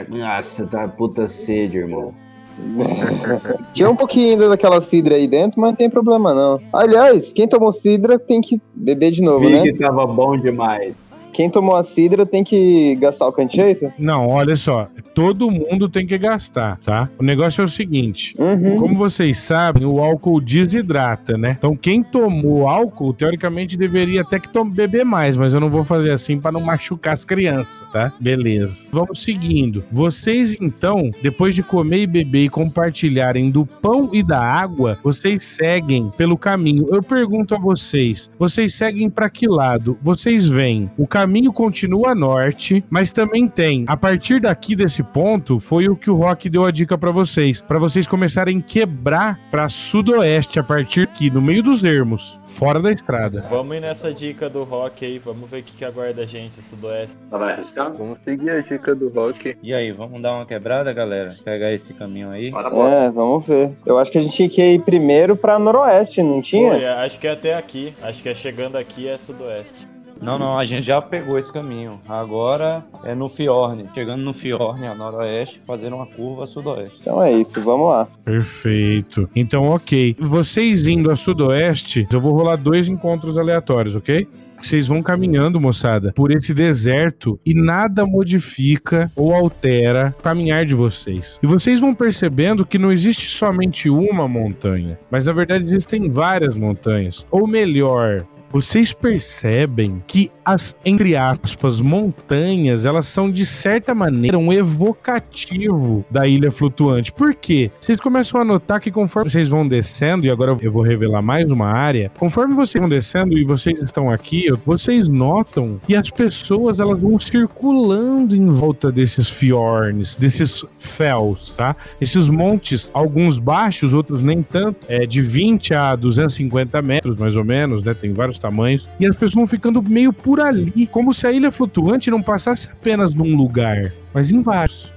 Nossa, 0.09 0.67
tá 0.67 0.89
puta 0.89 1.27
sede, 1.29 1.79
irmão. 1.79 2.15
Tinha 3.73 3.91
um 3.91 3.97
pouquinho 3.97 4.33
ainda 4.33 4.49
daquela 4.49 4.81
cidra 4.81 5.15
aí 5.15 5.27
dentro, 5.27 5.61
mas 5.61 5.71
não 5.71 5.77
tem 5.77 5.91
problema 5.91 6.35
não. 6.35 6.61
Aliás, 6.73 7.33
quem 7.33 7.49
tomou 7.49 7.73
cidra 7.73 8.19
tem 8.19 8.41
que 8.41 8.61
beber 8.75 9.11
de 9.11 9.23
novo, 9.23 9.47
Vi 9.47 9.53
né? 9.53 9.63
que 9.63 9.73
tava 9.75 10.07
bom 10.07 10.37
demais. 10.37 10.95
Quem 11.33 11.49
tomou 11.49 11.77
a 11.77 11.83
cidra 11.83 12.27
tem 12.27 12.45
que 12.45 12.95
gastar 12.97 13.27
o 13.27 13.33
canteiro? 13.33 13.93
Não, 13.99 14.29
olha 14.29 14.57
só, 14.57 14.89
todo 15.15 15.51
mundo 15.51 15.89
tem 15.89 16.07
que 16.07 16.19
gastar, 16.19 16.79
tá? 16.79 17.09
O 17.19 17.23
negócio 17.23 17.63
é 17.63 17.65
o 17.65 17.69
seguinte. 17.69 18.35
Uhum. 18.39 18.77
Como 18.77 18.97
vocês 18.97 19.39
sabem, 19.39 19.85
o 19.85 20.01
álcool 20.01 20.41
desidrata, 20.41 21.37
né? 21.37 21.57
Então, 21.59 21.77
quem 21.77 22.03
tomou 22.03 22.69
álcool, 22.69 23.15
teoricamente, 23.15 23.77
deveria 23.77 24.23
até 24.23 24.39
que 24.39 24.49
beber 24.65 25.05
mais, 25.05 25.37
mas 25.37 25.55
eu 25.55 25.61
não 25.61 25.69
vou 25.69 25.85
fazer 25.85 26.11
assim 26.11 26.39
para 26.39 26.53
não 26.53 26.61
machucar 26.61 27.15
as 27.15 27.25
crianças, 27.25 27.85
tá? 27.93 28.13
Beleza. 28.21 28.89
Vamos 28.93 29.23
seguindo. 29.23 29.83
Vocês, 29.91 30.59
então, 30.61 31.11
depois 31.23 31.55
de 31.55 31.63
comer 31.63 32.01
e 32.01 32.07
beber 32.07 32.45
e 32.45 32.49
compartilharem 32.49 33.51
do 33.51 33.65
pão 33.65 34.11
e 34.13 34.23
da 34.23 34.41
água, 34.41 34.99
vocês 35.03 35.45
seguem 35.45 36.11
pelo 36.17 36.37
caminho. 36.37 36.87
Eu 36.91 37.03
pergunto 37.03 37.55
a 37.55 37.59
vocês: 37.59 38.31
vocês 38.39 38.75
seguem 38.75 39.09
para 39.09 39.31
que 39.31 39.47
lado? 39.47 39.97
Vocês 40.03 40.47
veem. 40.47 40.91
O 40.99 41.07
caminho 41.07 41.20
continua 41.53 42.11
a 42.11 42.15
norte, 42.15 42.85
mas 42.89 43.13
também 43.13 43.47
tem. 43.47 43.85
A 43.87 43.97
partir 43.97 44.41
daqui 44.41 44.75
desse 44.75 45.03
ponto, 45.03 45.59
foi 45.59 45.89
o 45.89 45.97
que 45.97 46.11
o 46.11 46.17
Rock 46.17 46.49
deu 46.49 46.65
a 46.65 46.71
dica 46.71 46.97
para 46.97 47.11
vocês, 47.11 47.61
para 47.61 47.79
vocês 47.79 48.07
começarem 48.07 48.59
a 48.59 48.63
quebrar 48.63 49.39
para 49.51 49.69
sudoeste 49.69 50.59
a 50.59 50.63
partir 50.63 51.03
aqui, 51.03 51.31
no 51.31 51.43
meio 51.43 51.63
dos 51.63 51.85
ermos, 51.85 52.39
fora 52.47 52.81
da 52.81 52.91
estrada. 52.91 53.45
Vamos 53.51 53.77
ir 53.77 53.81
nessa 53.81 54.13
dica 54.13 54.49
do 54.49 54.65
rock 54.65 55.05
aí, 55.05 55.19
vamos 55.19 55.49
ver 55.51 55.61
o 55.61 55.63
que, 55.63 55.73
que 55.73 55.85
aguarda 55.85 56.23
a 56.23 56.27
gente, 56.27 56.63
sudoeste. 56.63 57.17
Ela 57.31 57.45
vai 57.45 57.53
arriscar? 57.53 57.93
Vamos 57.93 58.19
seguir 58.25 58.51
a 58.51 58.61
dica 58.61 58.95
do 58.95 59.09
Rock. 59.11 59.57
E 59.63 59.75
aí, 59.75 59.93
vamos 59.93 60.21
dar 60.21 60.35
uma 60.35 60.47
quebrada, 60.47 60.93
galera? 60.93 61.35
Pegar 61.45 61.73
esse 61.73 61.93
caminho 61.93 62.31
aí. 62.31 62.51
Bora, 62.51 62.71
bora. 62.71 62.95
É, 62.95 63.11
vamos 63.11 63.47
ver. 63.47 63.73
Eu 63.85 63.99
acho 63.99 64.11
que 64.11 64.19
a 64.19 64.23
gente 64.23 64.35
tinha 64.35 64.49
que 64.49 64.63
ir 64.63 64.81
primeiro 64.83 65.37
pra 65.37 65.59
noroeste, 65.59 66.23
não 66.23 66.41
tinha? 66.41 66.73
Foi, 66.73 66.87
acho 66.87 67.19
que 67.19 67.27
é 67.27 67.33
até 67.33 67.55
aqui. 67.55 67.93
Acho 68.03 68.23
que 68.23 68.29
é 68.29 68.35
chegando 68.35 68.77
aqui 68.77 69.09
é 69.09 69.19
sudoeste. 69.19 69.89
Não, 70.21 70.39
não, 70.39 70.59
a 70.59 70.65
gente 70.65 70.87
já 70.87 71.01
pegou 71.01 71.39
esse 71.39 71.53
caminho. 71.53 71.99
Agora 72.09 72.85
é 73.05 73.15
no 73.15 73.29
Fiorne. 73.29 73.87
Chegando 73.95 74.23
no 74.23 74.33
Fiorne, 74.33 74.87
a 74.87 74.95
noroeste, 74.95 75.61
fazendo 75.67 75.97
uma 75.97 76.07
curva 76.07 76.45
a 76.45 76.47
sudoeste. 76.47 76.99
Então 77.01 77.23
é 77.23 77.33
isso, 77.33 77.61
vamos 77.63 77.89
lá. 77.89 78.07
Perfeito. 78.25 79.29
Então, 79.35 79.67
ok. 79.67 80.17
Vocês 80.19 80.87
indo 80.87 81.11
a 81.11 81.17
sudoeste, 81.17 82.07
eu 82.13 82.21
vou 82.21 82.35
rolar 82.35 82.57
dois 82.57 82.89
encontros 82.89 83.39
aleatórios, 83.39 83.97
ok? 83.97 84.29
Vocês 84.63 84.87
vão 84.87 85.03
caminhando, 85.03 85.59
moçada, 85.59 86.13
por 86.13 86.31
esse 86.31 86.53
deserto 86.53 87.41
e 87.47 87.55
nada 87.55 88.05
modifica 88.05 89.11
ou 89.17 89.35
altera 89.35 90.15
o 90.19 90.23
caminhar 90.23 90.67
de 90.67 90.75
vocês. 90.75 91.39
E 91.43 91.47
vocês 91.47 91.81
vão 91.81 91.95
percebendo 91.95 92.67
que 92.67 92.79
não 92.79 92.93
existe 92.93 93.31
somente 93.31 93.89
uma 93.89 94.29
montanha, 94.29 94.99
mas 95.11 95.25
na 95.25 95.33
verdade 95.33 95.65
existem 95.65 96.11
várias 96.11 96.55
montanhas. 96.55 97.25
Ou 97.31 97.47
melhor, 97.47 98.27
vocês 98.51 98.93
percebem 98.93 100.03
que 100.07 100.29
as, 100.45 100.77
entre 100.85 101.15
aspas, 101.15 101.81
montanhas, 101.81 102.85
elas 102.85 103.07
são 103.07 103.31
de 103.31 103.47
certa 103.47 103.95
maneira 103.95 104.39
um 104.39 104.53
evocativo 104.53 106.05
da 106.11 106.27
ilha 106.27 106.51
flutuante. 106.51 107.13
Por 107.13 107.35
quê? 107.35 107.71
Vocês 107.81 107.99
começam 107.99 108.41
a 108.41 108.45
notar 108.45 108.81
que 108.81 108.91
conforme 108.91 109.31
vocês 109.31 109.49
vão 109.49 109.67
descendo, 109.67 110.27
e 110.27 110.31
agora 110.31 110.57
eu 110.61 110.73
vou 110.73 110.83
revelar 110.83 111.23
mais 111.23 111.51
uma 111.51 111.69
área, 111.69 112.11
conforme 112.19 112.55
vocês 112.55 112.81
vão 112.81 112.89
descendo 112.89 113.39
e 113.39 113.45
vocês 113.45 113.81
estão 113.83 114.11
aqui, 114.11 114.47
vocês 114.67 115.09
notam 115.09 115.81
que 115.87 115.95
as 115.95 116.11
pessoas 116.11 116.81
elas 116.81 117.01
vão 117.01 117.19
circulando 117.21 118.35
em 118.35 118.47
volta 118.47 118.91
desses 118.91 119.29
fiornes, 119.29 120.17
desses 120.17 120.65
fells, 120.79 121.55
tá? 121.57 121.77
Esses 122.01 122.29
montes, 122.29 122.91
alguns 122.93 123.39
baixos, 123.39 123.95
outros 123.95 124.23
nem 124.23 124.43
tanto, 124.43 124.81
é 124.89 125.07
de 125.07 125.21
20 125.21 125.75
a 125.75 125.95
250 125.95 126.83
metros, 126.83 127.17
mais 127.17 127.37
ou 127.37 127.45
menos, 127.45 127.83
né? 127.83 127.95
Tem 127.95 128.13
vários 128.13 128.40
tamanhos. 128.41 128.89
E 128.99 129.07
as 129.07 129.15
pessoas 129.15 129.35
vão 129.35 129.47
ficando 129.47 129.83
meio 129.83 130.13
por 130.13 130.41
ali, 130.41 130.87
como 130.87 131.15
se 131.15 131.27
a 131.27 131.33
ilha 131.33 131.53
flutuante 131.53 132.11
não 132.11 132.23
passasse 132.23 132.69
apenas 132.69 133.15
num 133.15 133.37
lugar, 133.37 133.93
mas 134.13 134.31
em 134.31 134.43
vários. 134.43 134.91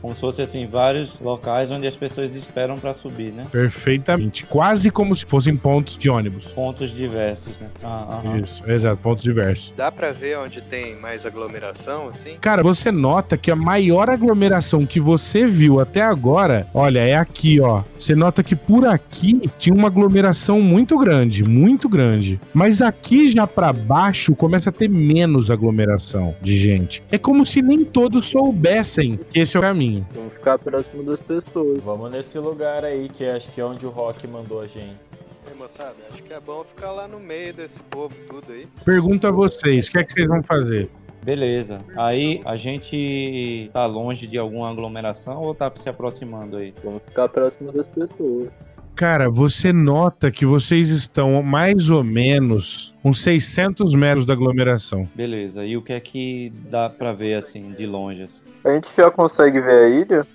Como 0.00 0.14
se 0.14 0.20
fosse 0.20 0.42
assim, 0.42 0.66
vários 0.66 1.12
locais 1.20 1.70
onde 1.70 1.86
as 1.86 1.94
pessoas 1.94 2.34
esperam 2.34 2.78
pra 2.78 2.94
subir, 2.94 3.32
né? 3.32 3.44
Perfeitamente. 3.50 4.44
Quase 4.46 4.90
como 4.90 5.14
se 5.14 5.24
fossem 5.24 5.56
pontos 5.56 5.96
de 5.96 6.08
ônibus. 6.08 6.46
Pontos 6.48 6.90
diversos, 6.94 7.52
né? 7.60 7.68
Ah, 7.82 8.20
aham. 8.24 8.38
Isso, 8.38 8.62
exato, 8.70 8.96
pontos 9.02 9.22
diversos. 9.22 9.74
Dá 9.76 9.92
pra 9.92 10.10
ver 10.12 10.38
onde 10.38 10.60
tem 10.62 10.96
mais 10.96 11.26
aglomeração, 11.26 12.08
assim? 12.08 12.36
Cara, 12.40 12.62
você 12.62 12.90
nota 12.90 13.36
que 13.36 13.50
a 13.50 13.56
maior 13.56 14.08
aglomeração 14.08 14.86
que 14.86 15.00
você 15.00 15.46
viu 15.46 15.80
até 15.80 16.00
agora, 16.02 16.66
olha, 16.72 17.00
é 17.00 17.16
aqui, 17.16 17.60
ó. 17.60 17.82
Você 17.98 18.14
nota 18.14 18.42
que 18.42 18.56
por 18.56 18.86
aqui 18.86 19.50
tinha 19.58 19.74
uma 19.74 19.88
aglomeração 19.88 20.60
muito 20.60 20.98
grande, 20.98 21.44
muito 21.44 21.88
grande. 21.88 22.40
Mas 22.54 22.80
aqui 22.80 23.30
já 23.30 23.46
pra 23.46 23.72
baixo 23.72 24.34
começa 24.34 24.70
a 24.70 24.72
ter 24.72 24.88
menos 24.88 25.50
aglomeração 25.50 26.34
de 26.40 26.56
gente. 26.56 27.02
É 27.10 27.18
como 27.18 27.44
se 27.44 27.60
nem 27.60 27.84
todos 27.84 28.26
soubessem 28.26 29.18
que 29.30 29.38
esse 29.40 29.56
é 29.56 29.60
o 29.60 29.62
caminho. 29.62 29.89
Vamos 30.14 30.32
ficar 30.34 30.58
próximo 30.58 31.02
das 31.02 31.20
pessoas. 31.20 31.82
Vamos 31.82 32.10
nesse 32.10 32.38
lugar 32.38 32.84
aí, 32.84 33.08
que 33.08 33.24
acho 33.24 33.50
que 33.52 33.60
é 33.60 33.64
onde 33.64 33.86
o 33.86 33.90
rock 33.90 34.26
mandou 34.26 34.60
a 34.60 34.66
gente. 34.66 34.96
Ei, 35.48 35.54
moçada, 35.58 35.96
acho 36.10 36.22
que 36.22 36.32
é 36.32 36.40
bom 36.40 36.62
ficar 36.64 36.92
lá 36.92 37.08
no 37.08 37.18
meio 37.18 37.52
desse 37.52 37.80
povo 37.80 38.14
tudo 38.28 38.52
aí. 38.52 38.68
Pergunto 38.84 39.26
a 39.26 39.30
vocês, 39.30 39.88
o 39.88 39.90
que 39.90 39.98
é 39.98 40.04
que 40.04 40.12
vocês 40.12 40.28
vão 40.28 40.42
fazer? 40.42 40.90
Beleza. 41.22 41.78
Aí 41.96 42.40
a 42.44 42.56
gente 42.56 43.70
tá 43.72 43.84
longe 43.86 44.26
de 44.26 44.38
alguma 44.38 44.70
aglomeração 44.70 45.42
ou 45.42 45.54
tá 45.54 45.70
se 45.82 45.88
aproximando 45.88 46.56
aí? 46.56 46.74
Vamos 46.82 47.02
ficar 47.02 47.28
próximo 47.28 47.72
das 47.72 47.86
pessoas. 47.86 48.50
Cara, 48.94 49.30
você 49.30 49.72
nota 49.72 50.30
que 50.30 50.44
vocês 50.44 50.90
estão 50.90 51.42
mais 51.42 51.88
ou 51.88 52.04
menos 52.04 52.94
uns 53.02 53.22
600 53.22 53.94
metros 53.94 54.26
da 54.26 54.34
aglomeração. 54.34 55.08
Beleza. 55.14 55.64
E 55.64 55.76
o 55.76 55.82
que 55.82 55.92
é 55.92 56.00
que 56.00 56.52
dá 56.68 56.90
pra 56.90 57.12
ver 57.12 57.34
assim, 57.34 57.72
de 57.72 57.86
longe? 57.86 58.24
assim? 58.24 58.39
A 58.64 58.72
gente 58.72 58.88
já 58.96 59.10
consegue 59.10 59.60
ver 59.60 59.84
a 59.84 59.88
ilha? 59.88 60.26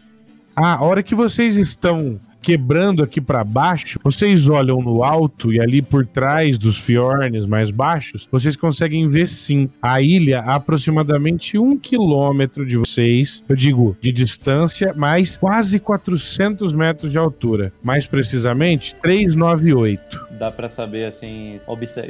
Ah, 0.56 0.76
a 0.76 0.84
hora 0.84 1.04
que 1.04 1.14
vocês 1.14 1.58
estão 1.58 2.20
quebrando 2.46 3.02
aqui 3.02 3.20
pra 3.20 3.44
baixo, 3.44 4.00
vocês 4.04 4.48
olham 4.48 4.80
no 4.80 5.04
alto 5.04 5.52
e 5.52 5.60
ali 5.60 5.82
por 5.82 6.06
trás 6.06 6.60
dos 6.60 6.78
fiornes 6.78 7.48
mais 7.48 7.72
baixos, 7.72 8.28
vocês 8.32 8.56
conseguem 8.56 9.08
ver 9.08 9.28
sim 9.28 9.68
a 9.82 10.00
ilha 10.00 10.42
a 10.42 10.54
aproximadamente 10.54 11.58
um 11.58 11.76
quilômetro 11.76 12.64
de 12.64 12.78
vocês, 12.78 13.44
eu 13.50 13.56
digo 13.56 13.98
de 14.00 14.12
distância, 14.12 14.94
mais 14.96 15.40
quase 15.40 15.80
400 15.80 16.72
metros 16.72 17.12
de 17.12 17.18
altura. 17.18 17.74
Mais 17.82 18.06
precisamente, 18.06 18.94
398. 19.02 20.28
Dá 20.38 20.52
pra 20.52 20.70
saber 20.70 21.06
assim, 21.06 21.60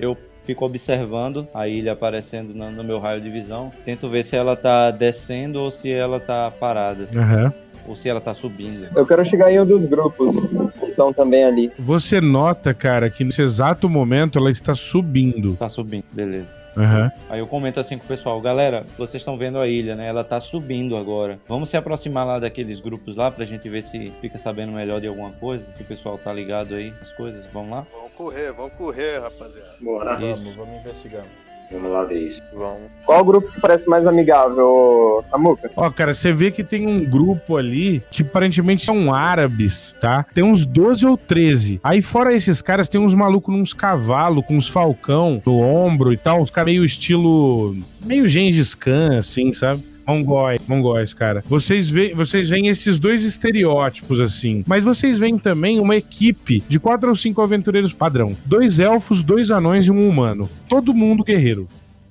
eu 0.02 0.18
fico 0.46 0.66
observando 0.66 1.48
a 1.54 1.68
ilha 1.68 1.94
aparecendo 1.94 2.54
no, 2.54 2.72
no 2.72 2.84
meu 2.84 3.00
raio 3.00 3.20
de 3.22 3.30
visão, 3.30 3.72
tento 3.84 4.10
ver 4.10 4.24
se 4.24 4.36
ela 4.36 4.56
tá 4.56 4.92
descendo 4.92 5.60
ou 5.60 5.72
se 5.72 5.92
ela 5.92 6.20
tá 6.20 6.52
parada, 6.52 7.04
assim, 7.04 7.18
Aham. 7.18 7.54
ou 7.88 7.96
se 7.96 8.08
ela 8.08 8.22
tá 8.22 8.34
subindo. 8.34 8.88
Eu 8.96 9.06
quero 9.06 9.26
chegar 9.26 9.52
em 9.52 9.60
um 9.60 9.66
dos 9.66 9.86
grupos 9.86 10.36
que 10.80 10.86
estão 10.86 11.12
também 11.12 11.44
ali. 11.44 11.72
Você 11.80 12.22
nota, 12.22 12.74
cara, 12.74 13.10
que 13.10 13.24
nesse 13.24 13.42
exato 13.42 13.90
momento 13.90 14.38
ela 14.38 14.52
está 14.52 14.76
subindo. 14.76 15.56
Tá 15.56 15.70
subindo, 15.70 16.06
beleza. 16.12 16.65
Aham. 16.78 17.12
Aí 17.30 17.40
eu 17.40 17.48
comento 17.48 17.80
assim 17.80 17.98
com 17.98 18.04
o 18.04 18.08
pessoal, 18.08 18.40
galera, 18.42 18.86
vocês 18.98 19.22
estão 19.22 19.38
vendo 19.38 19.60
a 19.60 19.68
ilha, 19.68 19.96
né? 19.96 20.08
Ela 20.08 20.24
tá 20.24 20.40
subindo 20.40 20.96
agora. 20.98 21.40
Vamos 21.48 21.70
se 21.70 21.78
aproximar 21.78 22.26
lá 22.26 22.40
daqueles 22.40 22.80
grupos 22.80 23.16
lá 23.16 23.32
pra 23.32 23.46
gente 23.46 23.68
ver 23.70 23.84
se 23.84 24.12
fica 24.22 24.38
sabendo 24.38 24.72
melhor 24.72 25.00
de 25.00 25.08
alguma 25.08 25.32
coisa, 25.32 25.66
se 25.74 25.82
o 25.82 25.86
pessoal 25.86 26.18
tá 26.18 26.34
ligado 26.34 26.76
aí 26.76 26.94
as 27.02 27.12
coisas. 27.12 27.46
Vamos 27.52 27.72
lá? 27.72 27.88
Vamos 27.92 28.12
correr, 28.14 28.52
vamos 28.52 28.74
correr, 28.74 29.20
rapaziada. 29.20 29.76
Bora. 29.80 30.14
Isso. 30.16 30.44
Vamos, 30.44 30.56
vamos 30.56 30.80
investigar. 30.82 31.26
Vamos 31.72 31.92
lá 31.92 32.04
ver 32.06 32.28
isso. 32.28 32.42
Vamos. 32.54 32.92
Qual 33.06 33.24
grupo 33.24 33.52
que 33.52 33.60
parece 33.60 33.90
mais 33.90 34.08
amigável, 34.08 35.24
Samuca? 35.26 35.72
Ó, 35.76 35.90
cara, 35.90 36.14
você 36.14 36.32
vê 36.32 36.52
que 36.52 36.64
tem 36.64 36.88
um 36.88 37.04
grupo 37.04 37.58
ali 37.58 38.04
que 38.12 38.22
aparentemente 38.22 38.86
são 38.86 39.14
árabes, 39.14 39.96
tá? 40.00 40.26
Tem 40.34 40.44
uns 40.44 40.66
12 40.66 41.06
ou 41.06 41.18
13. 41.18 41.80
Aí 41.84 42.02
fora 42.02 42.34
esses 42.34 42.62
caras, 42.62 42.90
tem 42.90 43.00
uns 43.00 43.14
malucos 43.14 43.56
nos 43.56 43.74
cavalos, 43.74 44.46
com 44.46 44.56
uns 44.56 44.68
falcão 44.68 45.42
no 45.46 45.60
ombro 45.60 46.14
e 46.14 46.18
tal, 46.18 46.42
uns 46.42 46.50
caras 46.50 46.72
meio 46.72 46.86
estilo... 46.86 47.76
meio 48.04 48.28
Gengis 48.28 48.74
Khan, 48.74 49.20
assim, 49.20 49.54
sabe? 49.54 49.95
Mongóis, 50.08 50.62
mongóis, 50.68 51.14
cara. 51.14 51.44
Vocês 51.48 51.90
veem, 51.90 52.14
vocês 52.14 52.48
veem 52.50 52.68
esses 52.68 53.00
dois 53.00 53.24
estereótipos, 53.24 54.20
assim. 54.20 54.64
Mas 54.68 54.84
vocês 54.84 55.18
veem 55.18 55.38
também 55.38 55.80
uma 55.80 55.96
equipe 55.96 56.64
de 56.68 56.80
quatro 56.80 57.10
ou 57.10 57.16
cinco 57.16 57.42
aventureiros 57.42 57.92
padrão. 57.92 58.36
Dois 58.46 58.80
elfos, 58.80 59.24
dois 59.24 59.50
anões 59.50 59.86
e 59.88 59.92
um 59.92 60.08
humano. 60.08 60.50
Todo 60.70 60.94
mundo 60.94 61.24
guerreiro. 61.24 61.68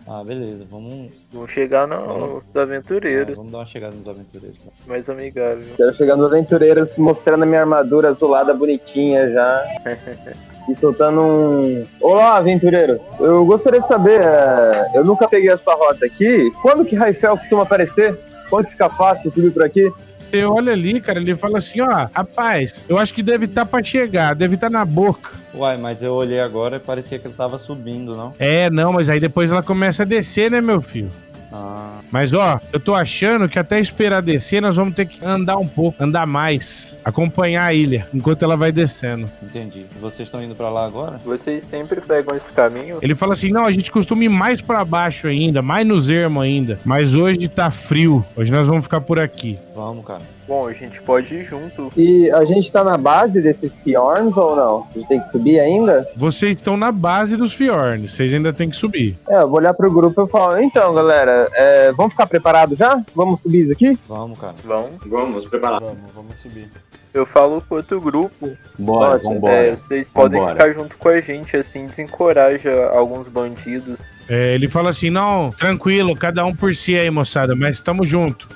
Ah, 0.07 0.23
beleza. 0.23 0.67
Vamos, 0.71 1.13
Vamos 1.33 1.51
chegar 1.51 1.87
nos 1.87 2.43
ah, 2.55 2.61
aventureiros, 2.63 3.35
vamos 3.37 3.51
dar 3.51 3.59
uma 3.59 3.67
chegada 3.67 3.97
nos 3.97 4.07
aventureiros. 4.07 4.59
né? 4.59 4.71
mais 4.87 5.09
amigável. 5.09 5.65
Quero 5.77 5.95
chegar 5.95 6.17
nos 6.17 6.27
aventureiros 6.27 6.99
mostrando 6.99 7.45
a 7.45 7.47
minha 7.47 7.61
armadura 7.61 8.09
azulada 8.09 8.53
bonitinha 8.53 9.31
já. 9.31 9.65
E 10.69 10.75
soltando 10.75 11.21
um. 11.21 11.87
Olá, 12.01 12.37
aventureiros! 12.37 13.01
Eu 13.21 13.45
gostaria 13.45 13.81
de 13.81 13.87
saber, 13.87 14.21
é, 14.21 14.91
eu 14.95 15.05
nunca 15.05 15.29
peguei 15.29 15.51
essa 15.51 15.75
rota 15.75 16.07
aqui. 16.07 16.51
Quando 16.63 16.85
que 16.85 16.97
Raifel 16.97 17.37
costuma 17.37 17.65
aparecer? 17.65 18.19
Quando 18.49 18.69
fica 18.69 18.89
fácil 18.89 19.31
subir 19.31 19.51
por 19.51 19.63
aqui? 19.63 19.93
Você 20.31 20.43
olha 20.45 20.73
ali, 20.73 21.01
cara, 21.01 21.21
ele 21.21 21.37
fala 21.37 21.59
assim, 21.59 21.81
ó, 21.81 22.09
rapaz, 22.13 22.85
eu 22.89 22.99
acho 22.99 23.15
que 23.15 23.23
deve 23.23 23.45
estar 23.45 23.65
pra 23.67 23.83
chegar, 23.85 24.35
deve 24.35 24.57
estar 24.57 24.69
na 24.69 24.85
boca. 24.85 25.31
Uai, 25.55 25.77
mas 25.77 26.03
eu 26.03 26.13
olhei 26.13 26.41
agora 26.41 26.77
e 26.77 26.81
parecia 26.81 27.19
que 27.19 27.27
ele 27.29 27.35
tava 27.35 27.57
subindo, 27.59 28.17
não? 28.17 28.33
É, 28.39 28.69
não, 28.69 28.93
mas 28.93 29.09
aí 29.09 29.21
depois 29.21 29.53
ela 29.53 29.63
começa 29.63 30.03
a 30.03 30.07
descer, 30.07 30.51
né, 30.51 30.61
meu 30.61 30.81
filho? 30.83 31.11
Ah, 31.57 32.01
Mas 32.11 32.33
ó, 32.33 32.61
eu 32.73 32.81
tô 32.81 32.95
achando 32.97 33.49
que 33.49 33.61
até 33.61 33.79
esperar 33.79 34.21
descer, 34.21 34.61
nós 34.61 34.75
vamos 34.75 34.93
ter 34.95 35.07
que 35.07 35.25
andar 35.25 35.57
um 35.57 35.67
pouco, 35.69 36.03
andar 36.03 36.27
mais, 36.27 36.99
acompanhar 37.05 37.67
a 37.67 37.73
ilha 37.73 38.09
enquanto 38.13 38.43
ela 38.43 38.57
vai 38.57 38.73
descendo. 38.73 39.31
entendi. 39.41 39.87
Vocês 40.01 40.27
estão 40.27 40.43
indo 40.43 40.57
pra 40.57 40.69
lá 40.69 40.85
agora? 40.85 41.21
Vocês 41.25 41.63
sempre 41.71 42.01
pegam 42.01 42.35
esse 42.35 42.47
caminho? 42.47 42.99
Ele 43.01 43.15
fala 43.15 43.35
assim: 43.35 43.51
não, 43.51 43.65
a 43.65 43.71
gente 43.71 43.91
costuma 43.91 44.25
ir 44.25 44.29
mais 44.29 44.61
pra 44.61 44.85
baixo 44.85 45.29
ainda, 45.29 45.63
mais 45.63 45.87
no 45.87 46.01
zermo 46.01 46.41
ainda. 46.41 46.79
Mas 46.85 47.15
hoje 47.15 47.47
tá 47.47 47.71
frio. 47.71 48.25
Hoje 48.35 48.51
nós 48.51 48.67
vamos 48.67 48.83
ficar 48.85 49.01
por 49.01 49.21
aqui. 49.21 49.57
Vamos, 49.77 50.05
cara. 50.05 50.23
Bom, 50.47 50.67
a 50.67 50.73
gente 50.73 51.01
pode 51.03 51.35
ir 51.35 51.45
junto. 51.45 51.91
E 51.97 52.31
a 52.33 52.45
gente 52.45 52.71
tá 52.71 52.85
na 52.85 52.99
base 52.99 53.41
desses 53.41 53.79
Fjorns 53.81 54.37
ou 54.37 54.55
não? 54.55 54.87
A 54.91 54.99
gente 54.99 55.09
tem 55.09 55.21
que 55.21 55.29
subir 55.29 55.59
ainda? 55.59 56.07
Vocês 56.17 56.57
estão 56.57 56.77
na 56.77 56.93
base 56.93 57.37
dos 57.37 57.53
Fjorns, 57.53 58.13
vocês 58.13 58.33
ainda 58.33 58.53
tem 58.53 58.69
que 58.69 58.77
subir. 58.77 59.17
É, 59.29 59.43
eu 59.43 59.49
vou 59.49 59.59
olhar 59.59 59.75
pro 59.75 59.93
grupo 59.93 60.23
e 60.25 60.29
falo, 60.29 60.59
então, 60.59 60.93
galera, 60.93 61.49
é, 61.55 61.93
vamos 61.93 62.13
ficar 62.13 62.27
preparados 62.27 62.79
já? 62.79 63.03
Vamos 63.15 63.41
subir 63.41 63.63
isso 63.63 63.73
aqui? 63.73 63.99
Vamos, 64.09 64.39
cara. 64.39 64.55
Vamos. 64.65 64.91
Vamos 65.07 65.47
preparar. 65.47 65.81
Vamos, 65.81 66.13
vamos 66.15 66.37
subir. 66.39 66.71
Eu 67.15 67.25
falo 67.25 67.61
pro 67.61 67.77
outro 67.77 68.01
grupo. 68.01 68.51
Bora, 68.77 69.15
Ótimo, 69.15 69.35
vambora. 69.35 69.55
É, 69.55 69.77
vocês 69.77 70.09
podem 70.13 70.41
Vambora. 70.41 70.57
ficar 70.57 70.75
junto 70.81 70.97
com 70.97 71.09
a 71.09 71.21
gente, 71.21 71.57
assim, 71.57 71.87
desencoraja 71.87 72.89
alguns 72.93 73.29
bandidos. 73.29 74.01
É, 74.29 74.55
ele 74.55 74.69
fala 74.69 74.91
assim: 74.91 75.11
não, 75.11 75.51
tranquilo, 75.51 76.17
cada 76.17 76.45
um 76.45 76.53
por 76.53 76.75
si 76.75 76.97
aí, 76.99 77.09
moçada, 77.11 77.55
mas 77.55 77.81
tamo 77.81 78.05
junto. 78.05 78.49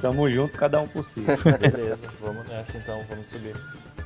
Tamo 0.00 0.30
junto, 0.30 0.56
cada 0.56 0.80
um 0.80 0.88
por 0.88 1.04
si. 1.10 1.20
Beleza, 1.60 1.98
vamos 2.20 2.48
nessa 2.48 2.78
então, 2.78 3.00
vamos 3.08 3.28
subir. 3.28 3.54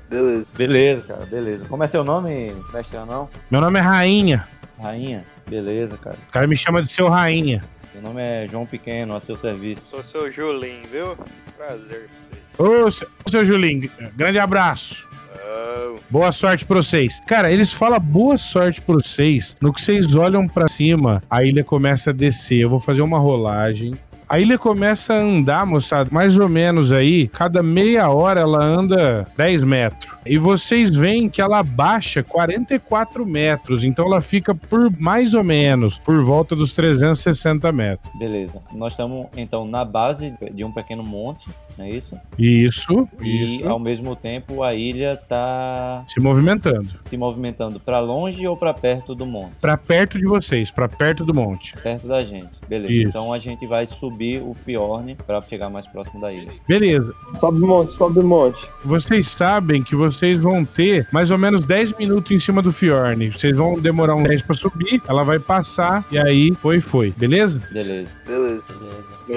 Beleza. 0.09 0.47
beleza, 0.57 1.05
cara, 1.07 1.27
beleza. 1.27 1.65
Como 1.67 1.83
é 1.83 1.87
seu 1.87 2.05
nome, 2.05 2.55
mestre 2.73 2.97
anão? 2.97 3.29
Meu 3.51 3.61
nome 3.61 3.79
é 3.79 3.83
Rainha. 3.83 4.47
Rainha? 4.81 5.25
Beleza, 5.49 5.97
cara. 5.97 6.17
O 6.29 6.33
cara 6.33 6.47
me 6.47 6.57
chama 6.57 6.83
de 6.83 6.91
seu 6.91 7.09
Rainha. 7.09 7.63
Meu 7.95 8.03
nome 8.03 8.21
é 8.21 8.47
João 8.49 8.67
Pequeno, 8.67 9.17
a 9.17 9.21
seu 9.21 9.37
serviço. 9.37 9.83
Sou 9.91 10.03
seu 10.03 10.31
Julinho, 10.33 10.83
viu? 10.91 11.17
Prazer 11.57 12.09
pra 12.09 12.69
vocês. 12.89 13.09
Ô, 13.25 13.31
seu, 13.31 13.45
Julinho, 13.45 13.91
grande 14.17 14.39
abraço. 14.39 15.09
Oh, 15.37 15.99
Boa 16.11 16.33
sorte 16.33 16.65
pra 16.65 16.77
vocês. 16.77 17.21
Cara, 17.27 17.53
eles 17.53 17.73
falam 17.73 18.01
boa 18.01 18.37
sorte 18.39 18.81
pra 18.81 18.95
vocês. 18.95 19.57
No 19.61 19.73
que 19.73 19.81
vocês 19.81 20.15
olham 20.15 20.47
pra 20.49 20.69
cima, 20.69 21.23
a 21.31 21.45
ilha 21.45 21.63
começa 21.63 22.11
a 22.11 22.13
descer. 22.13 22.61
Eu 22.63 22.71
vou 22.71 22.81
fazer 22.81 23.03
uma 23.03 23.19
rolagem. 23.19 23.95
A 24.29 24.39
ilha 24.39 24.59
começa 24.59 25.13
a 25.13 25.19
andar, 25.19 25.67
moçada, 25.67 26.09
mais 26.13 26.39
ou 26.39 26.49
menos 26.49 26.93
aí, 26.93 27.29
cada 27.29 27.63
meia 27.63 28.09
hora 28.09 28.41
ela 28.41 28.63
anda 28.65 29.27
10 29.37 29.63
metros. 29.65 30.13
E 30.25 30.39
vocês 30.39 30.91
veem 30.91 31.29
que 31.29 31.43
ela 31.43 31.63
baixa 31.63 32.23
44 32.23 33.27
metros, 33.27 33.85
então 33.85 34.07
ela 34.07 34.21
fica 34.21 34.55
por 34.55 34.91
mais 34.99 35.35
ou 35.35 35.45
menos, 35.45 35.99
por 35.99 36.23
volta 36.23 36.57
dos 36.57 36.73
360 36.73 37.71
metros. 37.73 38.13
Beleza. 38.19 38.63
Nós 38.73 38.95
estamos, 38.95 39.27
então, 39.37 39.67
na 39.67 39.85
base 39.85 40.35
de 40.53 40.65
um 40.65 40.73
pequeno 40.73 41.03
monte, 41.03 41.47
não 41.79 41.85
é 41.85 41.91
isso? 41.91 42.17
Isso, 42.39 43.09
E, 43.21 43.59
isso. 43.59 43.69
ao 43.69 43.79
mesmo 43.79 44.15
tempo, 44.17 44.63
a 44.63 44.75
ilha 44.75 45.17
tá 45.17 46.05
Se 46.09 46.21
movimentando. 46.21 46.89
se 47.09 47.17
movimentando 47.17 47.79
pra 47.81 48.01
longe 48.01 48.47
ou 48.47 48.57
pra 48.57 48.73
perto 48.75 49.15
do 49.15 49.27
monte? 49.27 49.53
Pra 49.61 49.77
perto 49.77 50.19
de 50.19 50.25
vocês, 50.25 50.71
pra 50.71 50.89
perto 50.89 51.25
do 51.25 51.35
monte. 51.35 51.75
Perto 51.83 52.07
da 52.07 52.21
gente. 52.23 52.49
Beleza. 52.69 52.93
Isso. 52.93 53.09
Então 53.09 53.33
a 53.33 53.39
gente 53.39 53.67
vai 53.67 53.87
subir 53.87 54.41
o 54.43 54.55
Fjorn 54.65 55.17
pra 55.27 55.41
chegar 55.43 55.69
mais 55.71 55.87
próximo 55.89 56.21
da 56.21 56.33
ilha. 56.33 56.51
Beleza. 56.69 57.13
Sobe 57.39 57.61
o 57.63 57.67
monte, 57.67 57.93
sobe 57.93 58.19
o 58.21 58.25
monte. 58.25 58.67
Vocês 58.85 59.29
sabem 59.29 59.83
que 59.83 59.95
vocês 59.95 60.39
vão 60.39 60.65
ter 60.65 61.07
mais 61.13 61.31
ou 61.31 61.39
menos 61.39 61.65
10 61.67 61.93
minutos 61.99 62.31
em 62.33 62.41
cima 62.41 62.63
do 62.63 62.73
Fjorn. 62.73 63.31
Vocês 63.31 63.57
vão 63.57 63.79
demorar 63.79 64.15
um 64.17 64.23
10 64.23 64.43
pra 64.43 64.55
subir, 64.55 65.03
ela 65.09 65.23
vai 65.25 65.39
passar 65.39 66.05
e 66.11 66.19
aí 66.19 66.53
foi, 66.55 66.81
foi. 66.81 67.11
Beleza? 67.17 67.61
Beleza. 67.71 68.09
Beleza. 68.27 68.65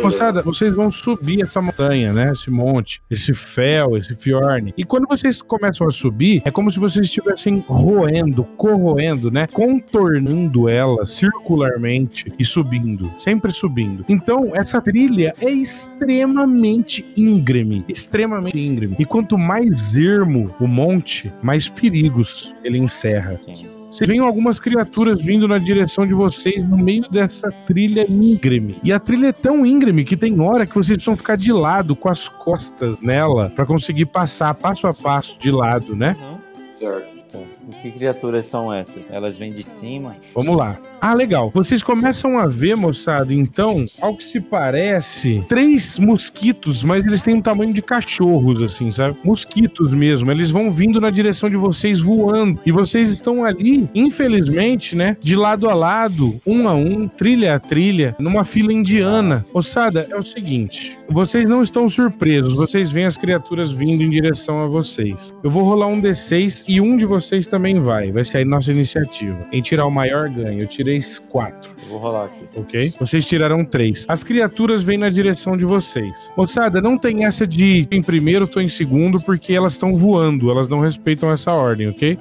Moçada, 0.02 0.42
vocês 0.42 0.76
vão 0.76 0.92
subir 0.92 1.42
essa 1.42 1.62
montanha, 1.62 2.14
né? 2.14 2.32
Esse 2.32 2.50
monte, 2.50 3.02
esse 3.10 3.34
fel, 3.34 3.98
esse 3.98 4.16
Fjorn. 4.16 4.74
E 4.78 4.84
quando 4.84 5.08
vocês 5.08 5.42
começam 5.42 5.88
a 5.88 5.92
subir, 5.92 6.42
é 6.46 6.52
como 6.52 6.72
se 6.72 6.80
vocês 6.80 7.06
estivessem 7.06 7.64
roendo, 7.68 8.44
corroendo, 8.44 9.32
né? 9.32 9.48
Contornando 9.52 10.68
ela 10.68 11.06
circularmente 11.06 12.32
e 12.38 12.46
subindo. 12.46 13.12
Sempre 13.18 13.52
subindo. 13.52 14.04
Então, 14.10 14.52
essa 14.54 14.82
trilha 14.82 15.34
é 15.40 15.50
extremamente 15.50 17.06
íngreme. 17.16 17.86
Extremamente 17.88 18.60
íngreme. 18.60 18.96
E 19.00 19.06
quanto 19.06 19.38
mais 19.38 19.96
ermo 19.96 20.54
o 20.60 20.68
monte, 20.68 21.32
mais 21.42 21.70
perigos 21.70 22.54
ele 22.64 22.78
encerra. 22.78 23.40
Sim. 23.46 23.77
Vocês 23.90 24.08
veem 24.08 24.20
algumas 24.20 24.60
criaturas 24.60 25.22
vindo 25.24 25.48
na 25.48 25.58
direção 25.58 26.06
de 26.06 26.14
vocês 26.14 26.64
no 26.64 26.78
meio 26.78 27.10
dessa 27.10 27.50
trilha 27.66 28.06
íngreme. 28.10 28.78
E 28.84 28.92
a 28.92 29.00
trilha 29.00 29.28
é 29.28 29.32
tão 29.32 29.66
íngreme 29.66 30.04
que 30.04 30.18
tem 30.18 30.40
hora 30.40 30.66
que 30.66 30.76
vocês 30.76 30.98
precisam 30.98 31.16
ficar 31.16 31.38
de 31.38 31.52
lado, 31.52 31.96
com 31.96 32.10
as 32.10 32.28
costas 32.28 33.02
nela, 33.02 33.50
pra 33.50 33.66
conseguir 33.66 34.08
passar 34.08 34.54
passo 34.54 34.88
a 34.88 34.94
passo 34.94 35.40
de 35.40 35.52
lado, 35.52 35.96
né? 35.96 36.16
Uhum. 36.20 36.38
Certo. 36.74 37.17
Que 37.82 37.92
criaturas 37.92 38.48
são 38.48 38.74
essas? 38.74 39.04
Elas 39.10 39.38
vêm 39.38 39.52
de 39.52 39.64
cima? 39.80 40.16
Vamos 40.34 40.56
lá. 40.56 40.80
Ah, 41.02 41.14
legal. 41.14 41.52
Vocês 41.54 41.84
começam 41.84 42.38
a 42.38 42.48
ver, 42.48 42.76
moçada, 42.76 43.34
então, 43.34 43.86
ao 44.02 44.16
que 44.16 44.24
se 44.24 44.40
parece, 44.40 45.44
três 45.48 46.00
mosquitos, 46.00 46.82
mas 46.82 47.06
eles 47.06 47.22
têm 47.22 47.36
um 47.36 47.42
tamanho 47.42 47.74
de 47.74 47.82
cachorros, 47.82 48.64
assim, 48.64 48.90
sabe? 48.92 49.18
Mosquitos 49.24 49.92
mesmo. 49.92 50.32
Eles 50.32 50.50
vão 50.50 50.72
vindo 50.72 51.02
na 51.02 51.10
direção 51.10 51.50
de 51.50 51.58
vocês 51.58 52.00
voando. 52.00 52.60
E 52.66 52.72
vocês 52.72 53.12
estão 53.12 53.44
ali, 53.44 53.90
infelizmente, 53.94 54.96
né? 54.96 55.18
De 55.20 55.36
lado 55.36 55.70
a 55.70 55.74
lado, 55.74 56.40
um 56.48 56.68
a 56.68 56.74
um, 56.74 57.08
trilha 57.08 57.56
a 57.56 57.60
trilha, 57.60 58.16
numa 58.18 58.46
fila 58.46 58.72
indiana. 58.72 59.44
Moçada, 59.54 60.08
é 60.10 60.16
o 60.16 60.24
seguinte: 60.24 60.98
vocês 61.10 61.50
não 61.50 61.64
estão 61.64 61.88
surpresos, 61.90 62.56
vocês 62.56 62.92
veem 62.92 63.06
as 63.06 63.18
criaturas 63.18 63.72
vindo 63.72 64.02
em 64.02 64.10
direção 64.10 64.60
a 64.60 64.68
vocês. 64.68 65.34
Eu 65.44 65.52
vou 65.52 65.64
rolar 65.64 65.88
um 65.88 66.02
D6 66.02 66.64
e 66.68 66.80
um 66.82 66.98
de 66.98 67.06
vocês 67.06 67.46
também 67.58 67.80
vai. 67.80 68.12
Vai 68.12 68.24
sair 68.24 68.46
nossa 68.46 68.72
iniciativa. 68.72 69.38
Em 69.52 69.62
tirar 69.62 69.86
o 69.88 69.92
maior 69.92 70.30
ganho. 70.30 70.62
Eu 70.62 70.68
tirei 70.68 71.00
quatro. 71.30 71.76
Vou 71.90 71.98
rolar 71.98 72.26
aqui. 72.26 72.46
Ok? 72.56 72.94
Vocês 73.00 73.26
tiraram 73.26 73.66
três. 73.66 74.06
As 74.08 74.24
criaturas 74.24 74.84
vêm 74.84 74.98
na 74.98 75.10
direção 75.10 75.58
de 75.58 75.66
vocês. 75.66 76.32
Moçada, 76.38 76.80
não 76.80 76.98
tem 76.98 77.26
essa 77.26 77.48
de 77.48 77.88
em 77.92 78.02
primeiro, 78.02 78.48
tô 78.48 78.62
em 78.62 78.70
segundo, 78.70 79.20
porque 79.20 79.54
elas 79.54 79.74
estão 79.74 79.98
voando. 79.98 80.52
Elas 80.52 80.70
não 80.70 80.80
respeitam 80.80 81.32
essa 81.32 81.52
ordem, 81.52 81.90
ok? 81.90 82.18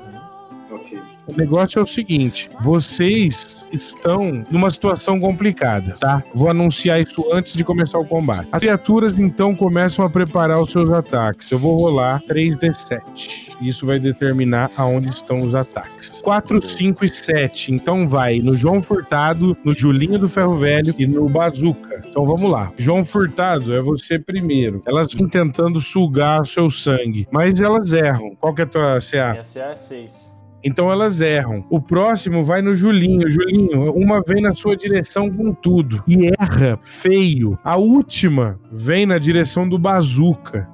O 1.29 1.37
negócio 1.37 1.79
é 1.79 1.83
o 1.83 1.87
seguinte: 1.87 2.49
vocês 2.61 3.67
estão 3.73 4.45
numa 4.51 4.71
situação 4.71 5.19
complicada, 5.19 5.95
tá? 5.99 6.23
Vou 6.35 6.49
anunciar 6.49 7.01
isso 7.01 7.25
antes 7.33 7.55
de 7.55 7.65
começar 7.65 7.99
o 7.99 8.05
combate. 8.05 8.49
As 8.53 8.61
criaturas 8.61 9.19
então 9.19 9.55
começam 9.55 10.05
a 10.05 10.11
preparar 10.11 10.61
os 10.61 10.71
seus 10.71 10.91
ataques. 10.91 11.51
Eu 11.51 11.59
vou 11.59 11.77
rolar 11.77 12.23
3d7. 12.29 13.57
Isso 13.61 13.87
vai 13.87 13.99
determinar 13.99 14.71
aonde 14.77 15.09
estão 15.09 15.43
os 15.43 15.55
ataques. 15.55 16.21
4, 16.23 16.61
5 16.61 17.05
e 17.05 17.09
7. 17.09 17.73
Então 17.73 18.09
vai 18.09 18.39
no 18.39 18.57
João 18.57 18.83
Furtado, 18.83 19.57
no 19.65 19.75
Julinho 19.75 20.19
do 20.19 20.29
Ferro 20.29 20.59
Velho 20.59 20.95
e 20.99 21.07
no 21.07 21.29
Bazuca. 21.29 22.03
Então 22.09 22.27
vamos 22.27 22.51
lá. 22.51 22.73
João 22.77 23.05
Furtado 23.05 23.75
é 23.75 23.83
você 23.83 24.19
primeiro. 24.19 24.83
Elas 24.87 25.13
vêm 25.13 25.29
tentando 25.29 25.81
sugar 25.81 26.43
o 26.43 26.47
seu 26.47 26.71
sangue, 26.71 27.27
mas 27.31 27.61
elas 27.61 27.93
erram. 27.93 28.37
Qual 28.39 28.55
que 28.55 28.63
é 28.63 28.65
a 28.65 28.69
tua 28.69 28.99
CA? 29.01 29.33
Minha 29.33 29.45
CA 29.45 29.73
é 29.73 29.77
6. 29.77 30.36
Então 30.67 30.91
elas 30.91 31.21
erram. 31.21 31.65
O 31.71 31.81
próximo 31.81 32.43
vai 32.43 32.61
no 32.61 32.75
Julinho. 32.75 33.31
Julinho, 33.31 33.93
uma 33.93 34.21
vem 34.27 34.43
na 34.43 34.53
sua 34.53 34.77
direção 34.77 35.31
com 35.31 35.55
tudo. 35.55 36.03
E 36.09 36.27
erra 36.27 36.77
feio. 36.83 37.57
A 37.63 37.77
última 37.77 38.59
vem 38.73 39.07
na 39.07 39.17
direção 39.17 39.69
do 39.69 39.79
Bazuca. 39.79 40.69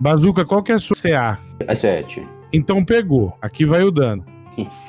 Bazuca, 0.00 0.44
qual 0.44 0.60
que 0.60 0.72
é 0.72 0.74
a 0.74 0.78
sua 0.80 0.96
CA? 0.96 1.38
É 1.60 1.74
sete. 1.76 2.26
Então 2.52 2.84
pegou. 2.84 3.32
Aqui 3.40 3.64
vai 3.64 3.84
o 3.84 3.92
dano. 3.92 4.24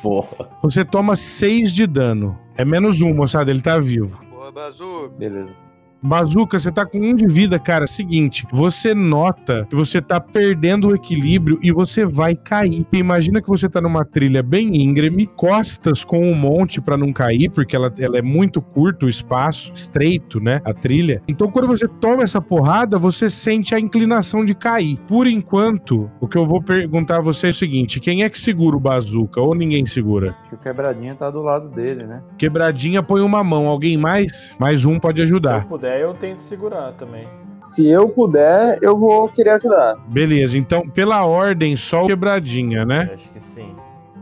Porra. 0.01 0.49
Você 0.63 0.83
toma 0.83 1.15
6 1.15 1.71
de 1.71 1.85
dano. 1.85 2.35
É 2.57 2.65
menos 2.65 3.01
um, 3.01 3.13
moçada. 3.13 3.51
Ele 3.51 3.61
tá 3.61 3.77
vivo. 3.77 4.19
boa, 4.31 4.51
Bazu. 4.51 5.11
Beleza. 5.15 5.68
Bazuca, 6.01 6.57
você 6.57 6.71
tá 6.71 6.85
com 6.85 6.97
um 6.97 7.15
de 7.15 7.27
vida, 7.27 7.59
cara. 7.59 7.85
Seguinte, 7.85 8.47
você 8.51 8.93
nota 8.93 9.67
que 9.69 9.75
você 9.75 10.01
tá 10.01 10.19
perdendo 10.19 10.87
o 10.87 10.95
equilíbrio 10.95 11.59
e 11.61 11.71
você 11.71 12.05
vai 12.05 12.35
cair. 12.35 12.85
Imagina 12.93 13.41
que 13.41 13.47
você 13.47 13.67
tá 13.67 13.81
numa 13.81 14.05
trilha 14.05 14.41
bem 14.41 14.81
íngreme, 14.81 15.27
costas 15.27 16.05
com 16.05 16.21
um 16.21 16.35
monte 16.35 16.79
pra 16.79 16.97
não 16.97 17.11
cair, 17.11 17.49
porque 17.49 17.75
ela, 17.75 17.93
ela 17.99 18.17
é 18.17 18.21
muito 18.21 18.61
curto 18.61 19.05
o 19.05 19.09
espaço, 19.09 19.71
estreito, 19.73 20.39
né? 20.39 20.61
A 20.63 20.73
trilha. 20.73 21.21
Então, 21.27 21.51
quando 21.51 21.67
você 21.67 21.87
toma 21.87 22.23
essa 22.23 22.41
porrada, 22.41 22.97
você 22.97 23.29
sente 23.29 23.75
a 23.75 23.79
inclinação 23.79 24.45
de 24.45 24.55
cair. 24.55 24.97
Por 25.07 25.27
enquanto, 25.27 26.09
o 26.21 26.27
que 26.27 26.37
eu 26.37 26.45
vou 26.45 26.61
perguntar 26.61 27.17
a 27.17 27.21
você 27.21 27.47
é 27.47 27.49
o 27.49 27.53
seguinte: 27.53 27.99
quem 27.99 28.23
é 28.23 28.29
que 28.29 28.39
segura 28.39 28.77
o 28.77 28.79
bazuca 28.79 29.41
ou 29.41 29.53
ninguém 29.53 29.85
segura? 29.85 30.35
Acho 30.39 30.49
que 30.49 30.55
o 30.55 30.59
quebradinha 30.59 31.15
tá 31.15 31.29
do 31.29 31.41
lado 31.41 31.69
dele, 31.69 32.05
né? 32.05 32.21
Quebradinha 32.37 33.03
põe 33.03 33.21
uma 33.21 33.43
mão, 33.43 33.67
alguém 33.67 33.97
mais? 33.97 34.55
Mais 34.59 34.85
um 34.85 34.99
pode 34.99 35.17
Se 35.17 35.23
eu 35.23 35.25
ajudar. 35.25 35.65
Puder, 35.89 35.99
eu 35.99 36.13
tento 36.13 36.39
segurar 36.39 36.91
também. 36.93 37.27
Se 37.63 37.87
eu 37.87 38.07
puder, 38.07 38.79
eu 38.81 38.97
vou 38.97 39.27
querer 39.29 39.51
ajudar. 39.51 39.95
Beleza, 40.07 40.57
então 40.57 40.87
pela 40.87 41.25
ordem, 41.25 41.75
só 41.75 42.03
o 42.03 42.07
quebradinha, 42.07 42.85
né? 42.85 43.11
Acho 43.13 43.29
que 43.29 43.39
sim. 43.39 43.75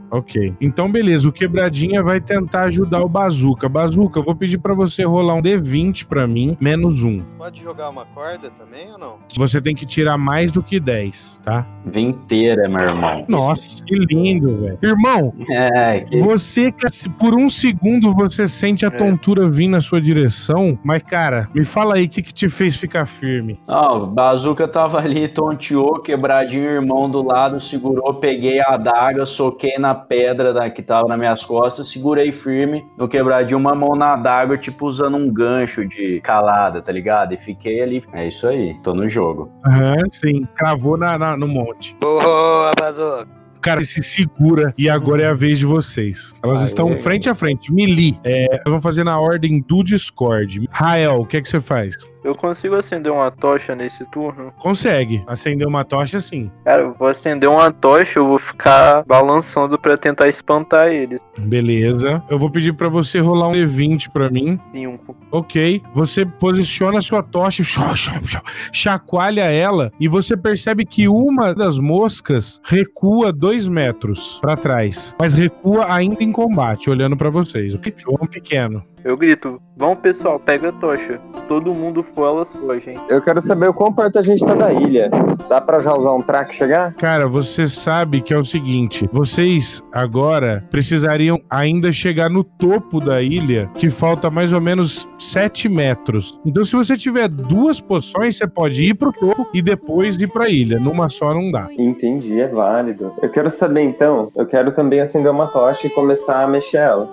Ok. 0.09 0.53
Então, 0.61 0.91
beleza, 0.91 1.27
o 1.27 1.31
quebradinha 1.31 2.01
vai 2.01 2.19
tentar 2.21 2.65
ajudar 2.65 3.01
o 3.01 3.09
bazuca. 3.09 3.67
Bazuca, 3.67 4.19
eu 4.19 4.23
vou 4.23 4.35
pedir 4.35 4.57
pra 4.57 4.73
você 4.73 5.03
rolar 5.03 5.35
um 5.35 5.41
D20 5.41 6.05
pra 6.05 6.27
mim, 6.27 6.57
menos 6.59 7.03
um. 7.03 7.19
Pode 7.37 7.61
jogar 7.61 7.89
uma 7.89 8.05
corda 8.05 8.49
também 8.51 8.91
ou 8.91 8.97
não? 8.97 9.15
Você 9.35 9.61
tem 9.61 9.75
que 9.75 9.85
tirar 9.85 10.17
mais 10.17 10.51
do 10.51 10.63
que 10.63 10.79
10, 10.79 11.41
tá? 11.43 11.65
Vinteira, 11.85 12.67
meu 12.67 12.79
irmão. 12.79 13.25
Nossa, 13.27 13.83
que 13.83 13.95
lindo, 13.95 14.57
velho. 14.57 14.79
Irmão, 14.81 15.33
É, 15.49 16.01
que... 16.01 16.19
você, 16.19 16.73
por 17.19 17.33
um 17.35 17.49
segundo, 17.49 18.13
você 18.13 18.47
sente 18.47 18.85
a 18.85 18.91
tontura 18.91 19.49
vir 19.49 19.67
na 19.67 19.81
sua 19.81 19.99
direção, 19.99 20.77
mas, 20.83 21.03
cara, 21.03 21.49
me 21.53 21.63
fala 21.63 21.95
aí 21.95 22.05
o 22.05 22.09
que, 22.09 22.21
que 22.21 22.33
te 22.33 22.47
fez 22.47 22.75
ficar 22.77 23.05
firme. 23.05 23.59
Ó, 23.67 24.03
o 24.03 24.07
Bazuca 24.07 24.67
tava 24.67 24.99
ali, 24.99 25.27
tonteou, 25.27 25.99
quebradinho, 25.99 26.69
irmão 26.69 27.09
do 27.09 27.21
lado, 27.21 27.59
segurou, 27.59 28.13
peguei 28.15 28.59
a 28.59 28.75
adaga, 28.75 29.25
soquei 29.25 29.77
na 29.77 29.96
pedra 29.97 30.53
da, 30.53 30.69
que 30.69 30.81
tava 30.81 31.07
nas 31.07 31.17
minhas 31.19 31.43
costas, 31.43 31.89
segurei 31.89 32.31
firme, 32.31 32.85
no 32.97 33.07
quebradinho, 33.07 33.57
uma 33.59 33.73
mão 33.75 33.95
na 33.95 34.13
adaga, 34.13 34.57
tipo 34.57 34.85
usando 34.87 35.17
um 35.17 35.31
gancho 35.31 35.85
de 35.87 36.21
calada, 36.21 36.81
tá 36.81 36.91
ligado? 36.91 37.33
E 37.33 37.37
fiquei 37.37 37.81
ali. 37.81 38.01
É 38.13 38.27
isso 38.27 38.47
aí, 38.47 38.75
tô 38.83 38.93
no 38.93 39.09
jogo. 39.09 39.51
Aham, 39.65 39.95
sim, 40.11 40.47
cravou 40.55 40.95
na, 40.97 41.17
na- 41.17 41.35
no 41.37 41.47
monte. 41.47 41.95
Boa, 41.99 42.71
Bazuca. 42.79 43.27
O 43.57 43.59
cara 43.59 43.83
se 43.83 44.01
segura 44.03 44.71
e 44.77 44.87
agora 44.87 45.23
é 45.23 45.27
a 45.27 45.33
vez 45.33 45.57
de 45.57 45.65
vocês. 45.65 46.33
Elas 46.43 46.59
Aê. 46.59 46.65
estão 46.67 46.95
frente 46.97 47.27
a 47.27 47.33
frente. 47.35 47.73
Melee. 47.73 48.17
É, 48.23 48.61
vamos 48.65 48.83
fazer 48.83 49.03
na 49.03 49.19
ordem 49.19 49.61
do 49.67 49.83
Discord. 49.83 50.69
Rael, 50.71 51.21
o 51.21 51.25
que 51.25 51.37
é 51.37 51.41
que 51.41 51.49
você 51.49 51.59
faz? 51.59 51.95
Eu 52.27 52.35
consigo 52.35 52.75
acender 52.75 53.09
uma 53.09 53.31
tocha 53.31 53.73
nesse 53.73 54.03
turno? 54.11 54.51
Consegue. 54.59 55.23
Acender 55.25 55.65
uma 55.65 55.85
tocha, 55.85 56.19
sim. 56.19 56.51
Cara, 56.65 56.81
eu 56.81 56.93
vou 56.93 57.07
acender 57.07 57.49
uma 57.49 57.71
tocha, 57.71 58.19
eu 58.19 58.27
vou 58.27 58.37
ficar 58.37 59.05
balançando 59.05 59.79
pra 59.79 59.95
tentar 59.95 60.27
espantar 60.27 60.89
eles. 60.89 61.21
Beleza. 61.37 62.21
Eu 62.29 62.37
vou 62.37 62.51
pedir 62.51 62.73
pra 62.73 62.89
você 62.89 63.21
rolar 63.21 63.47
um 63.47 63.53
D20 63.53 64.11
pra 64.11 64.29
mim. 64.29 64.59
Cinco. 64.73 65.15
Ok. 65.31 65.81
Você 65.93 66.25
posiciona 66.25 66.97
a 66.97 67.01
sua 67.01 67.23
tocha, 67.23 67.63
chacoalha 68.73 69.45
ela 69.45 69.89
e 69.97 70.09
você 70.09 70.35
percebe 70.35 70.85
que 70.85 71.07
uma 71.07 71.55
das 71.55 71.79
moscas 71.79 72.59
recua 72.65 73.31
dois 73.31 73.69
metros 73.69 74.37
pra 74.41 74.57
trás, 74.57 75.15
mas 75.17 75.33
recua 75.33 75.93
ainda 75.93 76.21
em 76.21 76.33
combate, 76.33 76.89
olhando 76.89 77.15
pra 77.15 77.29
vocês. 77.29 77.73
O 77.73 77.79
que 77.79 77.93
João 77.95 78.27
pequeno. 78.29 78.83
Eu 79.03 79.15
grito, 79.15 79.61
vamos 79.75 79.99
pessoal, 79.99 80.39
pega 80.39 80.69
a 80.69 80.71
tocha. 80.71 81.19
Todo 81.47 81.73
mundo 81.73 82.03
for, 82.03 82.27
elas 82.27 82.51
for, 82.51 82.79
gente. 82.79 82.99
Eu 83.09 83.21
quero 83.21 83.41
saber 83.41 83.67
o 83.67 83.73
quão 83.73 83.93
perto 83.93 84.19
a 84.19 84.21
gente 84.21 84.43
tá 84.43 84.53
da 84.53 84.73
ilha. 84.73 85.09
Dá 85.47 85.61
pra 85.61 85.79
já 85.79 85.95
usar 85.95 86.13
um 86.13 86.21
track 86.21 86.51
e 86.51 86.55
chegar? 86.55 86.93
Cara, 86.95 87.27
você 87.27 87.67
sabe 87.67 88.21
que 88.21 88.33
é 88.33 88.37
o 88.37 88.43
seguinte: 88.43 89.07
vocês 89.11 89.83
agora 89.93 90.65
precisariam 90.69 91.39
ainda 91.49 91.91
chegar 91.93 92.29
no 92.29 92.43
topo 92.43 92.99
da 92.99 93.21
ilha, 93.21 93.69
que 93.75 93.89
falta 93.89 94.29
mais 94.29 94.51
ou 94.51 94.59
menos 94.59 95.07
7 95.19 95.69
metros. 95.69 96.37
Então, 96.45 96.63
se 96.63 96.75
você 96.75 96.97
tiver 96.97 97.29
duas 97.29 97.79
poções, 97.79 98.37
você 98.37 98.47
pode 98.47 98.83
ir 98.83 98.95
pro 98.95 99.13
topo 99.13 99.47
e 99.53 99.61
depois 99.61 100.19
ir 100.19 100.27
pra 100.27 100.49
ilha. 100.49 100.79
Numa 100.79 101.07
só 101.07 101.33
não 101.33 101.51
dá. 101.51 101.67
Entendi, 101.77 102.41
é 102.41 102.47
válido. 102.47 103.13
Eu 103.21 103.29
quero 103.29 103.49
saber 103.49 103.83
então, 103.83 104.27
eu 104.35 104.45
quero 104.45 104.71
também 104.71 104.99
acender 104.99 105.31
uma 105.31 105.47
tocha 105.47 105.87
e 105.87 105.89
começar 105.89 106.43
a 106.43 106.47
mexer 106.47 106.77
ela. 106.77 107.07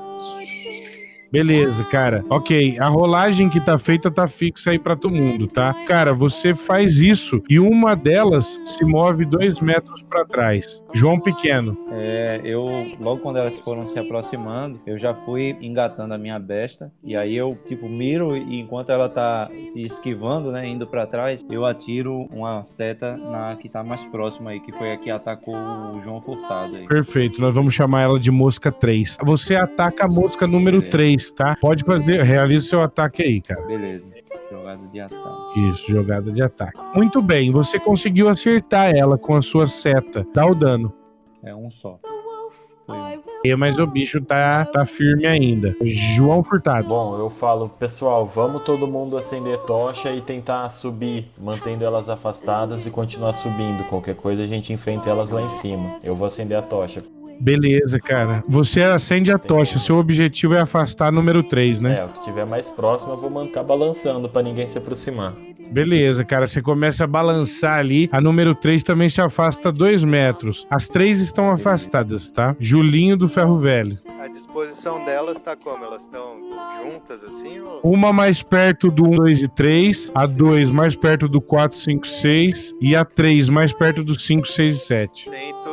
Beleza, 1.35 1.83
cara. 1.83 2.25
Ok, 2.31 2.79
a 2.79 2.87
rolagem 2.87 3.49
que 3.49 3.59
tá 3.59 3.77
feita 3.77 4.09
tá 4.09 4.29
fixa 4.29 4.71
aí 4.71 4.79
pra 4.79 4.95
todo 4.95 5.13
mundo, 5.13 5.49
tá? 5.49 5.75
Cara, 5.85 6.15
você 6.15 6.55
faz 6.55 7.01
isso 7.01 7.43
e 7.51 7.59
uma 7.59 7.97
delas 7.97 8.61
se 8.65 8.85
move 8.85 9.25
dois 9.25 9.59
metros 9.59 10.01
pra 10.03 10.25
trás. 10.25 10.81
João 10.95 11.19
Pequeno. 11.19 11.77
É, 11.91 12.41
eu, 12.45 12.65
logo 13.01 13.21
quando 13.21 13.39
elas 13.39 13.59
foram 13.61 13.89
se 13.89 13.99
aproximando, 13.99 14.79
eu 14.87 14.97
já 14.97 15.13
fui 15.13 15.57
engatando 15.61 16.15
a 16.15 16.19
minha 16.19 16.39
besta. 16.39 16.93
E 17.03 17.17
aí 17.17 17.37
eu, 17.37 17.59
tipo, 17.67 17.89
miro 17.89 18.37
e 18.37 18.61
enquanto 18.61 18.91
ela 18.91 19.09
tá 19.09 19.47
se 19.47 19.83
esquivando, 19.83 20.53
né, 20.53 20.69
indo 20.69 20.87
pra 20.87 21.05
trás, 21.05 21.45
eu 21.51 21.67
atiro 21.67 22.29
uma 22.33 22.63
seta 22.63 23.17
na 23.17 23.57
que 23.57 23.69
tá 23.69 23.83
mais 23.83 24.05
próxima 24.07 24.51
aí, 24.51 24.61
que 24.61 24.71
foi 24.71 24.93
a 24.93 24.97
que 24.97 25.11
atacou 25.11 25.57
o 25.57 26.01
João 26.01 26.21
Furtado 26.21 26.77
aí. 26.77 26.87
Perfeito, 26.87 27.41
nós 27.41 27.53
vamos 27.53 27.75
chamar 27.75 28.03
ela 28.03 28.21
de 28.21 28.31
mosca 28.31 28.71
3. 28.71 29.19
Você 29.25 29.57
ataca 29.57 30.05
a 30.05 30.09
mosca 30.09 30.47
número 30.47 30.81
3, 30.81 31.24
tá? 31.33 31.57
Pode 31.61 31.85
fazer, 31.85 32.23
realiza 32.23 32.65
o 32.65 32.69
seu 32.69 32.83
ataque 32.83 33.23
aí, 33.23 33.41
cara. 33.41 33.63
Beleza. 33.63 34.05
Jogada 34.51 34.89
de 34.89 35.01
ataque. 35.01 35.69
Isso, 35.69 35.93
jogada 35.93 36.33
de 36.33 36.43
ataque. 36.43 36.79
Muito 36.95 37.23
bem, 37.23 37.51
você 37.51 37.79
conseguiu 37.79 38.29
acertar 38.29 38.95
ela 38.95 39.17
com 39.17 39.35
a 39.35 39.43
sua 39.43 39.67
seta. 39.67 40.27
Dá 40.35 40.47
o 40.47 40.55
dano. 40.55 40.93
É 41.43 41.55
um 41.55 41.71
só. 41.71 41.99
E, 43.45 43.55
Mas 43.57 43.79
o 43.79 43.87
bicho 43.87 44.21
tá, 44.21 44.65
tá 44.67 44.85
firme 44.85 45.27
ainda. 45.27 45.75
João 45.83 46.43
Furtado. 46.43 46.89
Bom, 46.89 47.19
eu 47.19 47.31
falo, 47.31 47.69
pessoal, 47.69 48.27
vamos 48.27 48.63
todo 48.63 48.87
mundo 48.87 49.17
acender 49.17 49.59
tocha 49.61 50.11
e 50.13 50.21
tentar 50.21 50.69
subir, 50.71 51.27
mantendo 51.41 51.85
elas 51.85 52.09
afastadas 52.09 52.87
e 52.87 52.91
continuar 52.91 53.33
subindo. 53.33 53.85
Qualquer 53.85 54.17
coisa 54.17 54.43
a 54.43 54.47
gente 54.47 54.73
enfrenta 54.73 55.09
elas 55.09 55.31
lá 55.31 55.43
em 55.43 55.49
cima. 55.49 55.99
Eu 56.03 56.15
vou 56.15 56.27
acender 56.27 56.59
a 56.59 56.63
tocha. 56.63 57.03
Beleza, 57.41 57.99
cara. 57.99 58.43
Você 58.49 58.83
acende 58.83 59.31
a 59.31 59.39
tocha. 59.39 59.79
Seu 59.79 59.99
objetivo 59.99 60.55
é 60.55 60.61
afastar 60.61 61.13
número 61.13 61.43
3, 61.43 61.81
né? 61.81 62.01
É, 62.01 62.05
o 62.05 62.09
que 62.09 62.25
tiver 62.25 62.47
mais 62.47 62.69
próximo 62.69 63.13
eu 63.13 63.17
vou 63.17 63.31
mancar 63.31 63.65
balançando 63.65 64.29
pra 64.29 64.43
ninguém 64.43 64.67
se 64.67 64.79
aproximar. 64.79 65.35
Beleza, 65.71 66.25
cara. 66.25 66.47
Você 66.47 66.63
começa 66.63 67.05
a 67.05 67.07
balançar 67.07 67.79
ali. 67.79 68.09
A 68.13 68.21
número 68.21 68.55
3 68.55 68.83
também 68.83 69.09
se 69.09 69.21
afasta 69.21 69.73
2 69.73 70.05
metros. 70.05 70.67
As 70.71 70.89
três 70.89 71.21
estão 71.21 71.51
afastadas, 71.51 72.31
tá? 72.31 72.55
Julinho 72.61 73.17
do 73.17 73.29
Ferro 73.29 73.57
Velho. 73.57 73.97
A 74.21 74.29
disposição 74.29 75.05
delas 75.05 75.41
tá 75.41 75.57
como? 75.57 75.85
Elas 75.85 76.03
estão 76.03 76.39
juntas 76.83 77.25
assim? 77.25 77.61
Ou... 77.61 77.81
Uma 77.83 78.13
mais 78.13 78.43
perto 78.43 78.91
do 78.91 79.05
1, 79.05 79.17
2 79.17 79.43
e 79.43 79.49
3. 79.49 80.13
A 80.15 80.27
2 80.27 80.71
mais 80.71 80.95
perto 80.95 81.29
do 81.29 81.41
4, 81.41 81.77
5, 81.77 82.07
6. 82.07 82.75
E 82.81 82.95
a 82.95 83.05
3 83.05 83.49
mais 83.49 83.73
perto 83.73 84.05
do 84.05 84.19
5, 84.19 84.47
6 84.47 84.77
e 84.77 84.79
7. 84.79 85.31
Tento 85.31 85.64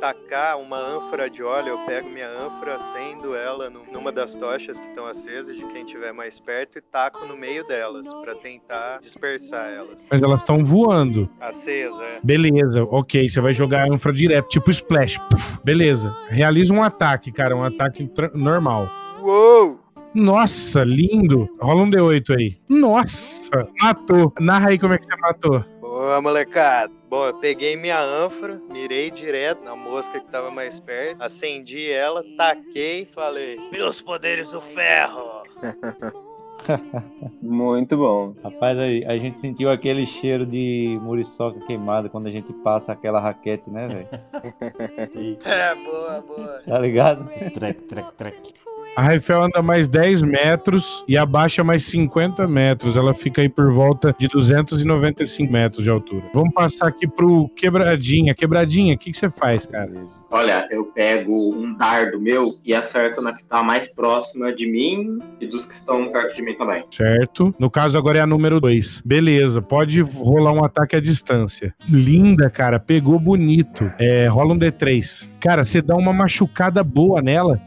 tacar 0.00 0.58
uma 0.58 0.78
ânfora 0.78 1.28
de 1.28 1.42
óleo, 1.42 1.68
eu 1.70 1.78
pego 1.86 2.08
minha 2.08 2.28
ânfora, 2.28 2.76
acendo 2.76 3.34
ela 3.34 3.68
nu- 3.68 3.84
numa 3.92 4.10
das 4.10 4.34
tochas 4.34 4.80
que 4.80 4.86
estão 4.88 5.04
acesas 5.06 5.54
de 5.56 5.64
quem 5.66 5.84
estiver 5.84 6.12
mais 6.12 6.40
perto 6.40 6.78
e 6.78 6.80
taco 6.80 7.26
no 7.26 7.36
meio 7.36 7.66
delas 7.66 8.06
pra 8.22 8.34
tentar 8.34 8.98
dispersar 9.00 9.66
elas. 9.70 10.06
Mas 10.10 10.22
elas 10.22 10.40
estão 10.40 10.64
voando. 10.64 11.28
Acesa, 11.38 12.02
é. 12.02 12.20
Beleza, 12.22 12.82
ok. 12.84 13.28
Você 13.28 13.40
vai 13.40 13.52
jogar 13.52 13.82
a 13.88 13.92
ânfora 13.92 14.14
direto, 14.14 14.48
tipo 14.48 14.70
splash. 14.70 15.20
Beleza. 15.64 16.14
Realiza 16.28 16.72
um 16.72 16.82
ataque, 16.82 17.30
cara. 17.30 17.54
Um 17.54 17.62
ataque 17.64 18.10
normal. 18.34 18.88
Uou! 19.22 19.78
Nossa, 20.12 20.82
lindo. 20.82 21.48
Rola 21.60 21.82
um 21.82 21.90
D8 21.90 22.36
aí. 22.36 22.56
Nossa, 22.68 23.68
matou. 23.80 24.32
Narra 24.40 24.70
aí 24.70 24.78
como 24.78 24.94
é 24.94 24.98
que 24.98 25.04
você 25.04 25.14
matou. 25.16 25.64
Boa, 25.90 26.22
molecada. 26.22 26.92
Bom, 27.08 27.26
eu 27.26 27.34
peguei 27.40 27.76
minha 27.76 28.00
ânfora, 28.00 28.62
mirei 28.70 29.10
direto 29.10 29.64
na 29.64 29.74
mosca 29.74 30.20
que 30.20 30.30
tava 30.30 30.48
mais 30.48 30.78
perto, 30.78 31.20
acendi 31.20 31.90
ela, 31.90 32.22
taquei 32.36 33.02
e 33.02 33.06
falei: 33.06 33.58
Meus 33.72 34.00
poderes 34.00 34.52
do 34.52 34.60
ferro! 34.60 35.42
Muito 37.42 37.96
bom. 37.96 38.36
Rapaz, 38.40 38.78
a, 38.78 39.12
a 39.12 39.18
gente 39.18 39.40
sentiu 39.40 39.68
aquele 39.68 40.06
cheiro 40.06 40.46
de 40.46 40.96
muriçoca 41.02 41.58
queimada 41.66 42.08
quando 42.08 42.28
a 42.28 42.30
gente 42.30 42.52
passa 42.62 42.92
aquela 42.92 43.18
raquete, 43.18 43.68
né, 43.68 43.88
velho? 43.88 44.08
É, 45.44 45.74
boa, 45.74 46.20
boa. 46.20 46.62
Tá 46.64 46.78
ligado? 46.78 47.28
Trek, 47.52 47.82
trek, 47.82 48.12
trek. 48.16 48.54
A 48.96 49.02
Raifel 49.02 49.44
anda 49.44 49.62
mais 49.62 49.88
10 49.88 50.22
metros 50.22 51.04
e 51.06 51.16
abaixa 51.16 51.62
mais 51.62 51.84
50 51.84 52.46
metros. 52.46 52.96
Ela 52.96 53.14
fica 53.14 53.40
aí 53.40 53.48
por 53.48 53.72
volta 53.72 54.14
de 54.18 54.28
295 54.28 55.52
metros 55.52 55.84
de 55.84 55.90
altura. 55.90 56.24
Vamos 56.34 56.52
passar 56.52 56.88
aqui 56.88 57.06
pro 57.06 57.48
Quebradinha. 57.50 58.34
Quebradinha, 58.34 58.94
o 58.94 58.98
que, 58.98 59.12
que 59.12 59.16
você 59.16 59.30
faz, 59.30 59.66
cara? 59.66 59.90
Olha, 60.30 60.66
eu 60.70 60.84
pego 60.84 61.54
um 61.54 61.74
dardo 61.74 62.20
meu 62.20 62.54
e 62.64 62.72
acerto 62.72 63.20
na 63.20 63.32
que 63.32 63.42
tá 63.44 63.64
mais 63.64 63.92
próxima 63.92 64.54
de 64.54 64.64
mim 64.70 65.18
e 65.40 65.46
dos 65.46 65.64
que 65.64 65.74
estão 65.74 66.10
perto 66.12 66.36
de 66.36 66.42
mim 66.42 66.54
também. 66.54 66.84
Certo. 66.90 67.52
No 67.58 67.68
caso, 67.68 67.98
agora 67.98 68.18
é 68.18 68.20
a 68.20 68.26
número 68.26 68.60
2. 68.60 69.02
Beleza, 69.04 69.60
pode 69.60 70.00
rolar 70.00 70.52
um 70.52 70.64
ataque 70.64 70.94
à 70.94 71.00
distância. 71.00 71.74
Linda, 71.88 72.48
cara. 72.48 72.78
Pegou 72.78 73.18
bonito. 73.18 73.90
É, 73.98 74.28
rola 74.28 74.54
um 74.54 74.58
D3. 74.58 75.28
Cara, 75.40 75.64
você 75.64 75.82
dá 75.82 75.96
uma 75.96 76.12
machucada 76.12 76.84
boa 76.84 77.20
nela. 77.20 77.60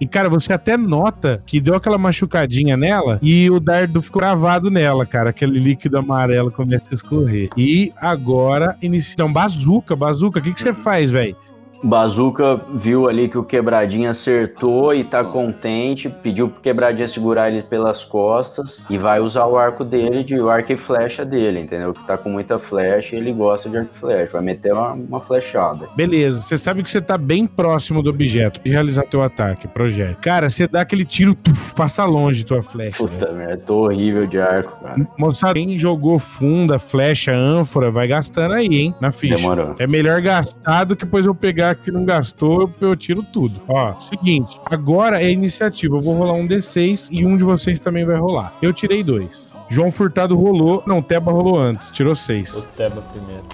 E, 0.00 0.06
cara, 0.06 0.28
você 0.28 0.52
até 0.52 0.76
nota 0.76 1.42
que 1.44 1.60
deu 1.60 1.74
aquela 1.74 1.98
machucadinha 1.98 2.76
nela 2.76 3.18
e 3.20 3.50
o 3.50 3.58
dardo 3.58 4.00
ficou 4.00 4.20
gravado 4.20 4.70
nela, 4.70 5.04
cara. 5.04 5.30
Aquele 5.30 5.58
líquido 5.58 5.98
amarelo 5.98 6.52
começa 6.52 6.86
a 6.92 6.94
escorrer. 6.94 7.50
E 7.56 7.92
agora 7.96 8.76
inicia. 8.80 9.14
Então, 9.14 9.32
bazuca, 9.32 9.96
bazuca. 9.96 10.38
O 10.38 10.42
que, 10.42 10.52
que 10.52 10.60
você 10.60 10.72
faz, 10.72 11.10
velho? 11.10 11.36
Bazuca 11.82 12.56
viu 12.74 13.08
ali 13.08 13.28
que 13.28 13.36
o 13.36 13.42
Quebradinha 13.42 14.10
acertou 14.10 14.94
e 14.94 15.04
tá 15.04 15.24
contente, 15.24 16.08
pediu 16.08 16.48
pro 16.48 16.60
Quebradinha 16.60 17.08
segurar 17.08 17.50
ele 17.50 17.62
pelas 17.62 18.04
costas 18.04 18.80
e 18.88 18.96
vai 18.96 19.20
usar 19.20 19.46
o 19.46 19.56
arco 19.56 19.84
dele, 19.84 20.24
de, 20.24 20.38
o 20.38 20.48
arco 20.48 20.72
e 20.72 20.76
flecha 20.76 21.24
dele, 21.24 21.60
entendeu? 21.60 21.92
Que 21.92 22.04
tá 22.06 22.16
com 22.16 22.30
muita 22.30 22.58
flecha 22.58 23.16
e 23.16 23.18
ele 23.18 23.32
gosta 23.32 23.68
de 23.68 23.78
arco 23.78 23.90
e 23.94 23.98
flecha, 23.98 24.32
vai 24.32 24.42
meter 24.42 24.72
uma, 24.72 24.92
uma 24.92 25.20
flechada. 25.20 25.88
Beleza, 25.96 26.40
você 26.40 26.56
sabe 26.56 26.82
que 26.82 26.90
você 26.90 27.00
tá 27.00 27.18
bem 27.18 27.46
próximo 27.46 28.02
do 28.02 28.10
objeto 28.10 28.60
de 28.62 28.70
realizar 28.70 29.02
teu 29.04 29.22
ataque, 29.22 29.68
projeto. 29.68 30.18
Cara, 30.20 30.48
você 30.48 30.66
dá 30.66 30.80
aquele 30.80 31.04
tiro, 31.04 31.34
tuf, 31.34 31.74
passa 31.74 32.04
longe 32.04 32.44
tua 32.44 32.62
flecha. 32.62 32.96
Puta 32.98 33.32
merda, 33.32 33.62
tô 33.66 33.84
horrível 33.84 34.26
de 34.26 34.40
arco, 34.40 34.78
cara. 34.82 35.06
Moçada, 35.16 35.54
quem 35.54 35.76
jogou 35.76 36.18
funda, 36.18 36.78
flecha, 36.78 37.34
ânfora, 37.34 37.90
vai 37.90 38.06
gastando 38.06 38.54
aí, 38.54 38.66
hein, 38.66 38.94
na 39.00 39.10
ficha. 39.10 39.36
Demorou. 39.36 39.74
É 39.78 39.86
melhor 39.86 40.20
gastar 40.20 40.84
do 40.84 40.96
que 40.96 41.04
depois 41.08 41.24
eu 41.24 41.34
pegar 41.34 41.67
que 41.74 41.90
não 41.90 42.04
gastou, 42.04 42.72
eu, 42.80 42.96
tiro 42.96 43.22
tudo. 43.22 43.60
Ó, 43.68 43.94
seguinte, 44.02 44.60
agora 44.66 45.22
é 45.22 45.30
iniciativa. 45.30 45.96
Eu 45.96 46.00
vou 46.00 46.14
rolar 46.14 46.34
um 46.34 46.46
D6 46.46 47.08
e 47.10 47.24
um 47.24 47.36
de 47.36 47.44
vocês 47.44 47.80
também 47.80 48.04
vai 48.04 48.16
rolar. 48.16 48.54
Eu 48.60 48.72
tirei 48.72 49.02
dois. 49.02 49.52
João 49.68 49.90
Furtado 49.90 50.36
rolou. 50.36 50.82
Não, 50.86 51.02
Teba 51.02 51.30
rolou 51.30 51.58
antes, 51.58 51.90
tirou 51.90 52.12
O 52.12 52.16
seis. 52.16 52.52
Teba 52.76 53.02
primeiro. 53.02 53.44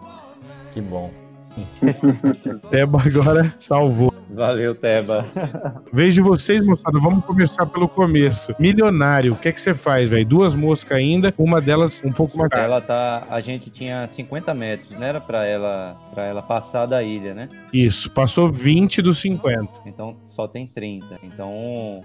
Que 0.72 0.80
bom. 0.80 1.23
Teba 2.70 3.02
agora 3.04 3.54
salvou. 3.58 4.12
Valeu, 4.30 4.74
Teba. 4.74 5.26
De 5.92 6.20
vocês, 6.20 6.66
moçada, 6.66 6.98
vamos 6.98 7.24
começar 7.24 7.66
pelo 7.66 7.88
começo. 7.88 8.54
Milionário, 8.58 9.32
o 9.32 9.36
que 9.36 9.48
é 9.48 9.52
que 9.52 9.60
você 9.60 9.74
faz, 9.74 10.10
velho? 10.10 10.26
Duas 10.26 10.54
moscas 10.54 10.98
ainda, 10.98 11.32
uma 11.38 11.60
delas 11.60 12.02
um 12.04 12.10
pouco 12.10 12.36
mais. 12.36 12.50
Ela 12.52 12.80
tá. 12.80 13.24
A 13.30 13.40
gente 13.40 13.70
tinha 13.70 14.08
50 14.08 14.52
metros, 14.54 14.90
não 14.98 15.06
era 15.06 15.20
pra 15.20 15.46
ela, 15.46 15.96
pra 16.12 16.24
ela 16.24 16.42
passar 16.42 16.86
da 16.86 17.02
ilha, 17.02 17.34
né? 17.34 17.48
Isso, 17.72 18.10
passou 18.10 18.50
20 18.50 19.00
dos 19.02 19.18
50. 19.18 19.68
Então 19.86 20.16
só 20.34 20.48
tem 20.48 20.66
30. 20.66 21.20
Então. 21.22 22.02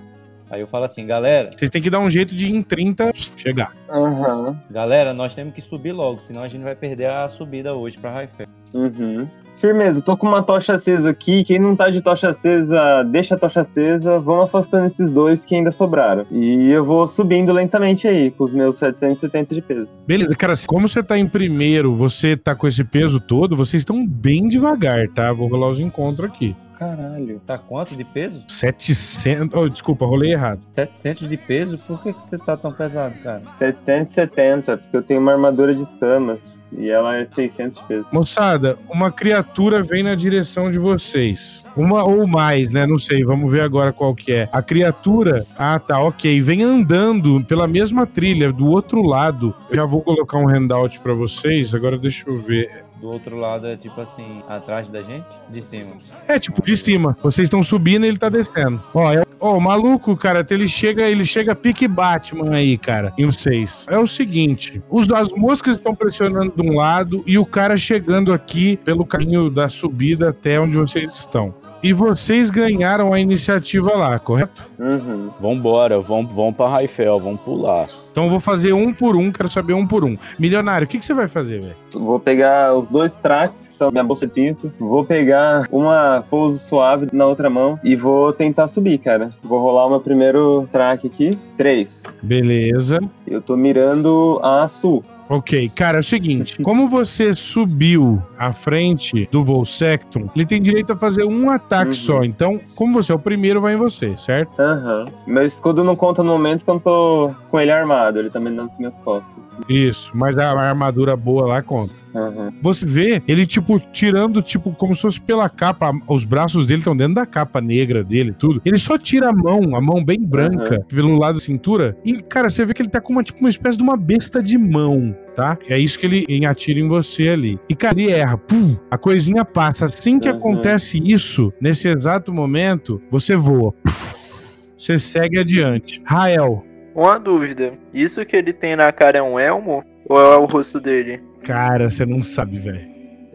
Aí 0.49 0.61
eu 0.61 0.67
falo 0.67 0.85
assim, 0.85 1.05
galera, 1.05 1.51
Vocês 1.55 1.69
têm 1.69 1.81
que 1.81 1.89
dar 1.89 1.99
um 1.99 2.09
jeito 2.09 2.35
de 2.35 2.47
em 2.47 2.61
30 2.61 3.11
chegar. 3.15 3.73
Aham. 3.89 4.59
galera, 4.69 5.13
nós 5.13 5.33
temos 5.33 5.53
que 5.53 5.61
subir 5.61 5.91
logo, 5.91 6.21
senão 6.27 6.43
a 6.43 6.47
gente 6.47 6.63
vai 6.63 6.75
perder 6.75 7.09
a 7.09 7.29
subida 7.29 7.73
hoje 7.73 7.97
pra 7.97 8.11
Raifel. 8.11 8.47
Uhum. 8.73 9.27
Firmeza, 9.55 10.01
tô 10.01 10.15
com 10.15 10.25
uma 10.25 10.41
tocha 10.41 10.75
acesa 10.75 11.09
aqui. 11.09 11.43
Quem 11.43 11.59
não 11.59 11.75
tá 11.75 11.89
de 11.89 12.01
tocha 12.01 12.29
acesa, 12.29 13.03
deixa 13.03 13.35
a 13.35 13.37
tocha 13.37 13.59
acesa. 13.59 14.17
Vamos 14.17 14.45
afastando 14.45 14.87
esses 14.87 15.11
dois 15.11 15.43
que 15.43 15.53
ainda 15.53 15.69
sobraram. 15.69 16.25
E 16.31 16.71
eu 16.71 16.85
vou 16.85 17.07
subindo 17.09 17.51
lentamente 17.51 18.07
aí, 18.07 18.31
com 18.31 18.45
os 18.45 18.53
meus 18.53 18.77
770 18.77 19.55
de 19.55 19.61
peso. 19.61 19.89
Beleza, 20.07 20.33
cara, 20.35 20.53
como 20.65 20.87
você 20.87 21.03
tá 21.03 21.17
em 21.17 21.27
primeiro, 21.27 21.93
você 21.93 22.37
tá 22.37 22.55
com 22.55 22.67
esse 22.69 22.85
peso 22.85 23.19
todo, 23.19 23.57
vocês 23.57 23.81
estão 23.81 24.07
bem 24.07 24.47
devagar, 24.47 25.09
tá? 25.09 25.33
Vou 25.33 25.49
rolar 25.49 25.69
os 25.71 25.79
encontros 25.79 26.31
aqui. 26.31 26.55
Caralho. 26.79 27.41
Tá 27.45 27.57
quanto 27.57 27.93
de 27.93 28.05
peso? 28.05 28.41
700. 28.47 29.53
Oh, 29.53 29.67
desculpa, 29.67 30.05
rolei 30.05 30.31
errado. 30.31 30.61
700 30.71 31.27
de 31.27 31.35
peso? 31.35 31.77
Por 31.85 32.01
que, 32.01 32.13
que 32.13 32.29
você 32.29 32.37
tá 32.37 32.55
tão 32.55 32.71
pesado, 32.71 33.15
cara? 33.21 33.41
770, 33.49 34.77
porque 34.77 34.95
eu 34.95 35.01
tenho 35.01 35.19
uma 35.19 35.33
armadura 35.33 35.75
de 35.75 35.81
escamas. 35.81 36.57
E 36.71 36.89
ela 36.89 37.17
é 37.17 37.25
600 37.25 37.77
de 37.77 37.83
peso. 37.83 38.07
Moçada, 38.13 38.77
uma 38.89 39.11
criatura 39.11 39.83
vem 39.83 40.03
na 40.03 40.15
direção 40.15 40.71
de 40.71 40.77
vocês. 40.77 41.65
Uma 41.75 42.05
ou 42.05 42.25
mais, 42.25 42.71
né? 42.71 42.87
Não 42.87 42.97
sei, 42.97 43.25
vamos 43.25 43.51
ver 43.51 43.63
agora 43.63 43.91
qual 43.91 44.15
que 44.15 44.31
é. 44.31 44.47
A 44.53 44.61
criatura. 44.61 45.45
Ah, 45.57 45.79
tá, 45.79 45.99
ok. 45.99 46.39
Vem 46.41 46.63
andando 46.63 47.43
pela 47.43 47.67
mesma 47.67 48.05
trilha, 48.05 48.53
do 48.53 48.67
outro 48.67 49.01
lado. 49.01 49.53
Já 49.71 49.83
vou 49.85 50.01
colocar 50.01 50.37
um 50.37 50.47
handout 50.47 50.99
pra 50.99 51.13
vocês. 51.13 51.75
Agora 51.75 51.97
deixa 51.97 52.29
eu 52.29 52.39
ver. 52.39 52.85
Do 52.99 53.09
outro 53.09 53.37
lado 53.37 53.65
é 53.67 53.77
tipo 53.77 53.99
assim, 54.01 54.41
atrás 54.47 54.87
da 54.89 55.01
gente? 55.01 55.25
De 55.49 55.61
cima. 55.61 55.91
É, 56.27 56.37
tipo, 56.37 56.61
de 56.61 56.75
cima. 56.75 57.15
Vocês 57.23 57.45
estão 57.45 57.63
subindo 57.63 58.05
e 58.05 58.09
ele 58.09 58.17
tá 58.17 58.29
descendo. 58.29 58.81
Ó, 58.93 59.13
é... 59.13 59.23
Ó, 59.39 59.55
o 59.55 59.61
maluco, 59.61 60.17
cara, 60.17 60.45
ele 60.49 60.67
chega, 60.67 61.07
ele 61.07 61.23
chega 61.23 61.55
pique 61.55 61.87
Batman 61.87 62.55
aí, 62.55 62.77
cara, 62.77 63.13
em 63.17 63.25
um 63.25 63.31
6. 63.31 63.85
É 63.89 63.97
o 63.97 64.05
seguinte, 64.05 64.81
os, 64.89 65.09
as 65.09 65.31
moscas 65.31 65.75
estão 65.75 65.95
pressionando 65.95 66.51
de 66.53 66.61
um 66.61 66.75
lado 66.75 67.23
e 67.25 67.37
o 67.37 67.45
cara 67.45 67.77
chegando 67.77 68.33
aqui 68.33 68.75
pelo 68.83 69.05
caminho 69.05 69.49
da 69.49 69.69
subida 69.69 70.29
até 70.31 70.59
onde 70.59 70.75
vocês 70.75 71.13
estão. 71.13 71.53
E 71.81 71.93
vocês 71.93 72.49
ganharam 72.49 73.13
a 73.13 73.19
iniciativa 73.21 73.95
lá, 73.95 74.19
correto? 74.19 74.65
Uhum. 74.77 75.29
Vambora, 75.39 76.01
vamos, 76.01 76.33
vamos 76.35 76.55
pra 76.55 76.67
Raifel, 76.67 77.17
vamos 77.17 77.39
pular. 77.39 77.87
Então 78.19 78.25
eu 78.25 78.31
vou 78.31 78.41
fazer 78.41 78.73
um 78.73 78.93
por 78.93 79.15
um, 79.15 79.31
quero 79.31 79.47
saber 79.47 79.71
um 79.71 79.87
por 79.87 80.03
um. 80.03 80.17
Milionário, 80.37 80.85
o 80.85 80.89
que, 80.89 80.99
que 80.99 81.05
você 81.05 81.13
vai 81.13 81.29
fazer, 81.29 81.61
velho? 81.61 81.75
Vou 81.93 82.19
pegar 82.19 82.75
os 82.75 82.89
dois 82.89 83.17
tracks, 83.17 83.69
que 83.69 83.77
são 83.77 83.89
minha 83.91 84.03
bolsa 84.03 84.27
de 84.27 84.33
cinto. 84.33 84.73
Vou 84.77 85.05
pegar 85.05 85.65
uma 85.71 86.21
pouso 86.29 86.59
suave 86.59 87.07
na 87.13 87.25
outra 87.25 87.49
mão 87.49 87.79
e 87.81 87.95
vou 87.95 88.33
tentar 88.33 88.67
subir, 88.67 88.97
cara. 88.97 89.31
Vou 89.41 89.61
rolar 89.61 89.85
o 89.85 89.89
meu 89.91 90.01
primeiro 90.01 90.67
track 90.69 91.07
aqui. 91.07 91.39
Três. 91.55 92.03
Beleza. 92.21 92.99
Eu 93.25 93.41
tô 93.41 93.55
mirando 93.55 94.37
a 94.43 94.67
sul. 94.67 95.01
Ok, 95.29 95.69
cara, 95.75 95.97
é 95.97 95.99
o 95.99 96.03
seguinte: 96.03 96.59
como 96.63 96.89
você 96.89 97.33
subiu 97.35 98.19
à 98.37 98.51
frente 98.51 99.29
do 99.31 99.45
Volsectum, 99.45 100.27
ele 100.35 100.43
tem 100.45 100.59
direito 100.59 100.93
a 100.93 100.97
fazer 100.97 101.23
um 101.23 101.49
ataque 101.51 101.89
Uhum. 101.89 101.93
só. 101.93 102.23
Então, 102.23 102.59
como 102.75 102.93
você 102.93 103.11
é 103.11 103.15
o 103.15 103.19
primeiro, 103.19 103.61
vai 103.61 103.75
em 103.75 103.77
você, 103.77 104.17
certo? 104.17 104.59
Aham. 104.59 105.05
Meu 105.27 105.45
escudo 105.45 105.83
não 105.83 105.95
conta 105.95 106.23
no 106.23 106.31
momento 106.31 106.63
que 106.63 106.69
eu 106.69 106.73
não 106.73 106.81
tô 106.81 107.31
com 107.49 107.59
ele 107.59 107.69
armado. 107.71 108.17
Ele 108.17 108.29
tá 108.31 108.39
me 108.39 108.49
dando 108.49 108.67
nas 108.69 108.77
minhas 108.79 108.97
costas. 108.99 109.31
Isso, 109.67 110.11
mas 110.13 110.37
a 110.37 110.49
armadura 110.51 111.15
boa 111.15 111.47
lá 111.47 111.61
conta. 111.61 111.93
Aham. 112.15 112.51
Você 112.63 112.85
vê 112.87 113.21
ele, 113.27 113.45
tipo, 113.45 113.79
tirando, 113.91 114.41
tipo, 114.41 114.71
como 114.71 114.95
se 114.95 115.01
fosse 115.01 115.21
pela 115.21 115.47
capa. 115.47 115.91
Os 116.07 116.23
braços 116.23 116.65
dele 116.65 116.79
estão 116.79 116.97
dentro 116.97 117.13
da 117.15 117.25
capa 117.25 117.61
negra 117.61 118.03
dele, 118.03 118.33
tudo. 118.33 118.59
Ele 118.65 118.77
só 118.79 118.97
tira 118.97 119.29
a 119.29 119.33
mão, 119.33 119.75
a 119.75 119.81
mão 119.81 120.03
bem 120.03 120.19
branca, 120.19 120.83
pelo 120.89 121.15
lado 121.17 121.35
da 121.35 121.39
cintura. 121.39 121.95
E, 122.03 122.19
cara, 122.21 122.49
você 122.49 122.65
vê 122.65 122.73
que 122.73 122.81
ele 122.81 122.89
tá 122.89 122.99
com 122.99 123.13
uma, 123.13 123.21
tipo, 123.23 123.39
uma 123.39 123.49
espécie 123.49 123.77
de 123.77 123.83
uma 123.83 123.95
besta 123.95 124.41
de 124.41 124.57
mão, 124.57 125.15
tá? 125.35 125.55
É 125.67 125.77
isso 125.77 125.99
que 125.99 126.05
ele 126.07 126.45
atira 126.47 126.79
em 126.79 126.87
você 126.87 127.27
ali. 127.27 127.59
E, 127.69 127.75
cara, 127.75 128.01
ele 128.01 128.11
erra. 128.11 128.37
Pum, 128.39 128.75
a 128.89 128.97
coisinha 128.97 129.45
passa. 129.45 129.85
Assim 129.85 130.19
que 130.19 130.29
Uhum. 130.31 130.37
acontece 130.37 130.99
isso, 131.05 131.53
nesse 131.61 131.87
exato 131.87 132.33
momento, 132.33 132.99
você 133.11 133.35
voa. 133.35 133.71
Você 133.85 134.97
segue 134.97 135.37
adiante. 135.37 136.01
Rael, 136.05 136.63
Uma 136.95 137.19
dúvida. 137.19 137.73
Isso 137.93 138.25
que 138.25 138.35
ele 138.35 138.53
tem 138.53 138.75
na 138.75 138.91
cara 138.91 139.17
é 139.19 139.21
um 139.21 139.39
elmo? 139.39 139.83
Ou 140.07 140.19
é 140.19 140.37
o 140.37 140.45
rosto 140.45 140.79
dele? 140.79 141.21
Cara, 141.43 141.89
você 141.89 142.05
não 142.05 142.21
sabe, 142.21 142.57
velho. 142.59 142.79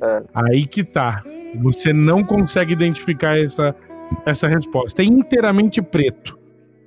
É. 0.02 0.22
Aí 0.34 0.66
que 0.66 0.82
tá. 0.84 1.22
Você 1.62 1.92
não 1.92 2.24
consegue 2.24 2.72
identificar 2.72 3.38
essa, 3.38 3.74
essa 4.26 4.48
resposta. 4.48 5.02
É 5.02 5.04
inteiramente 5.04 5.80
preto. 5.80 6.36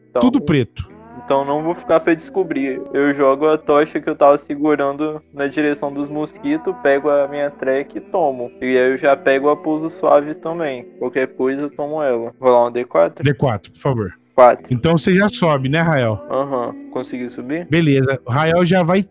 Então, 0.09 0.21
Tudo 0.21 0.41
preto. 0.41 0.89
então 1.23 1.45
não 1.45 1.63
vou 1.63 1.73
ficar 1.73 1.99
pra 1.99 2.13
descobrir. 2.13 2.81
Eu 2.93 3.13
jogo 3.13 3.47
a 3.47 3.57
tocha 3.57 3.99
que 4.01 4.09
eu 4.09 4.15
tava 4.15 4.37
segurando 4.37 5.21
na 5.33 5.47
direção 5.47 5.91
dos 5.93 6.09
mosquitos, 6.09 6.75
pego 6.83 7.09
a 7.09 7.27
minha 7.27 7.49
track 7.49 7.97
e 7.97 8.01
tomo. 8.01 8.51
E 8.61 8.65
aí 8.65 8.91
eu 8.91 8.97
já 8.97 9.15
pego 9.15 9.49
a 9.49 9.55
pouso 9.55 9.89
suave 9.89 10.33
também. 10.35 10.83
Qualquer 10.99 11.27
coisa 11.27 11.61
eu 11.63 11.69
tomo 11.69 12.01
ela. 12.03 12.33
Vou 12.39 12.51
lá 12.51 12.67
um 12.67 12.71
D4? 12.71 13.23
D4, 13.23 13.71
por 13.71 13.79
favor. 13.79 14.13
4. 14.37 14.67
Então 14.69 14.95
você 14.95 15.15
já 15.15 15.27
sobe, 15.27 15.67
né, 15.67 15.81
Rael? 15.81 16.21
Aham. 16.29 16.75
Consegui 16.91 17.27
subir? 17.27 17.65
Beleza. 17.67 18.21
O 18.23 18.31
Rael 18.31 18.63
já 18.63 18.83
vai. 18.83 19.03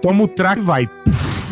Toma 0.00 0.22
o 0.22 0.28
track 0.28 0.60
e 0.60 0.64
vai. 0.64 0.88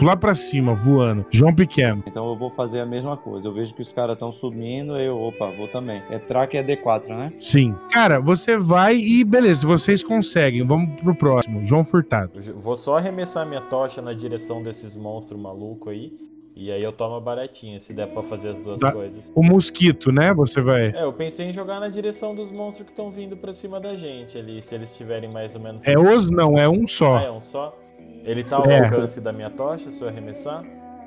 Lá 0.00 0.16
pra 0.16 0.34
cima, 0.34 0.74
voando. 0.74 1.26
João 1.28 1.52
Pequeno. 1.52 2.04
Então 2.06 2.28
eu 2.28 2.36
vou 2.36 2.50
fazer 2.50 2.78
a 2.78 2.86
mesma 2.86 3.16
coisa. 3.16 3.48
Eu 3.48 3.52
vejo 3.52 3.74
que 3.74 3.82
os 3.82 3.92
caras 3.92 4.14
estão 4.14 4.32
subindo, 4.32 4.96
eu, 4.96 5.20
opa, 5.20 5.46
vou 5.58 5.66
também. 5.68 6.00
É 6.08 6.18
track 6.18 6.56
é 6.56 6.62
D4, 6.62 7.08
né? 7.08 7.32
Sim. 7.40 7.74
Cara, 7.90 8.20
você 8.20 8.56
vai 8.56 8.96
e 8.96 9.24
beleza, 9.24 9.66
vocês 9.66 10.02
conseguem. 10.04 10.64
Vamos 10.64 11.00
pro 11.00 11.14
próximo. 11.14 11.64
João 11.64 11.82
Furtado. 11.82 12.30
Eu 12.36 12.60
Vou 12.60 12.76
só 12.76 12.96
arremessar 12.96 13.44
minha 13.44 13.60
tocha 13.60 14.00
na 14.00 14.12
direção 14.12 14.62
desses 14.62 14.96
monstros 14.96 15.38
malucos 15.38 15.92
aí. 15.92 16.12
E 16.54 16.70
aí 16.70 16.82
eu 16.82 16.92
tomo 16.92 17.14
a 17.14 17.20
baratinha, 17.20 17.78
se 17.80 17.92
der 17.94 18.08
pra 18.08 18.22
fazer 18.22 18.50
as 18.50 18.58
duas 18.58 18.80
Tá. 18.80 18.92
coisas. 18.92 19.32
O 19.34 19.42
mosquito, 19.42 20.10
né? 20.12 20.32
Você 20.34 20.60
vai. 20.60 20.88
É, 20.90 21.04
eu 21.04 21.12
pensei 21.12 21.46
em 21.46 21.52
jogar 21.52 21.80
na 21.80 21.88
direção 21.88 22.34
dos 22.34 22.50
monstros 22.52 22.86
que 22.86 22.92
estão 22.92 23.10
vindo 23.10 23.36
pra 23.36 23.54
cima 23.54 23.80
da 23.80 23.94
gente 23.94 24.36
ali, 24.36 24.62
se 24.62 24.74
eles 24.74 24.90
estiverem 24.90 25.30
mais 25.32 25.54
ou 25.54 25.60
menos. 25.60 25.86
É 25.86 25.98
os 25.98 26.30
não, 26.30 26.58
é 26.58 26.68
um 26.68 26.84
Ah, 26.84 26.88
só. 26.88 27.18
é 27.18 27.30
um 27.30 27.40
só? 27.40 27.76
Ele 28.24 28.44
tá 28.44 28.56
ao 28.56 28.66
É. 28.70 28.80
alcance 28.84 29.20
da 29.20 29.32
minha 29.32 29.48
tocha, 29.48 29.90
se 29.90 30.02
eu 30.02 30.08
arremessar? 30.08 30.62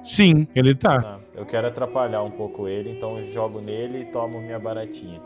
Sim, 0.05 0.47
ele 0.55 0.73
tá. 0.75 1.01
Tá. 1.01 1.19
Eu 1.35 1.45
quero 1.45 1.67
atrapalhar 1.67 2.23
um 2.23 2.31
pouco 2.31 2.67
ele, 2.67 2.91
então 2.91 3.17
eu 3.19 3.27
jogo 3.31 3.61
nele 3.61 3.99
e 4.01 4.05
tomo 4.05 4.41
minha 4.41 4.57
baratinha. 4.59 5.21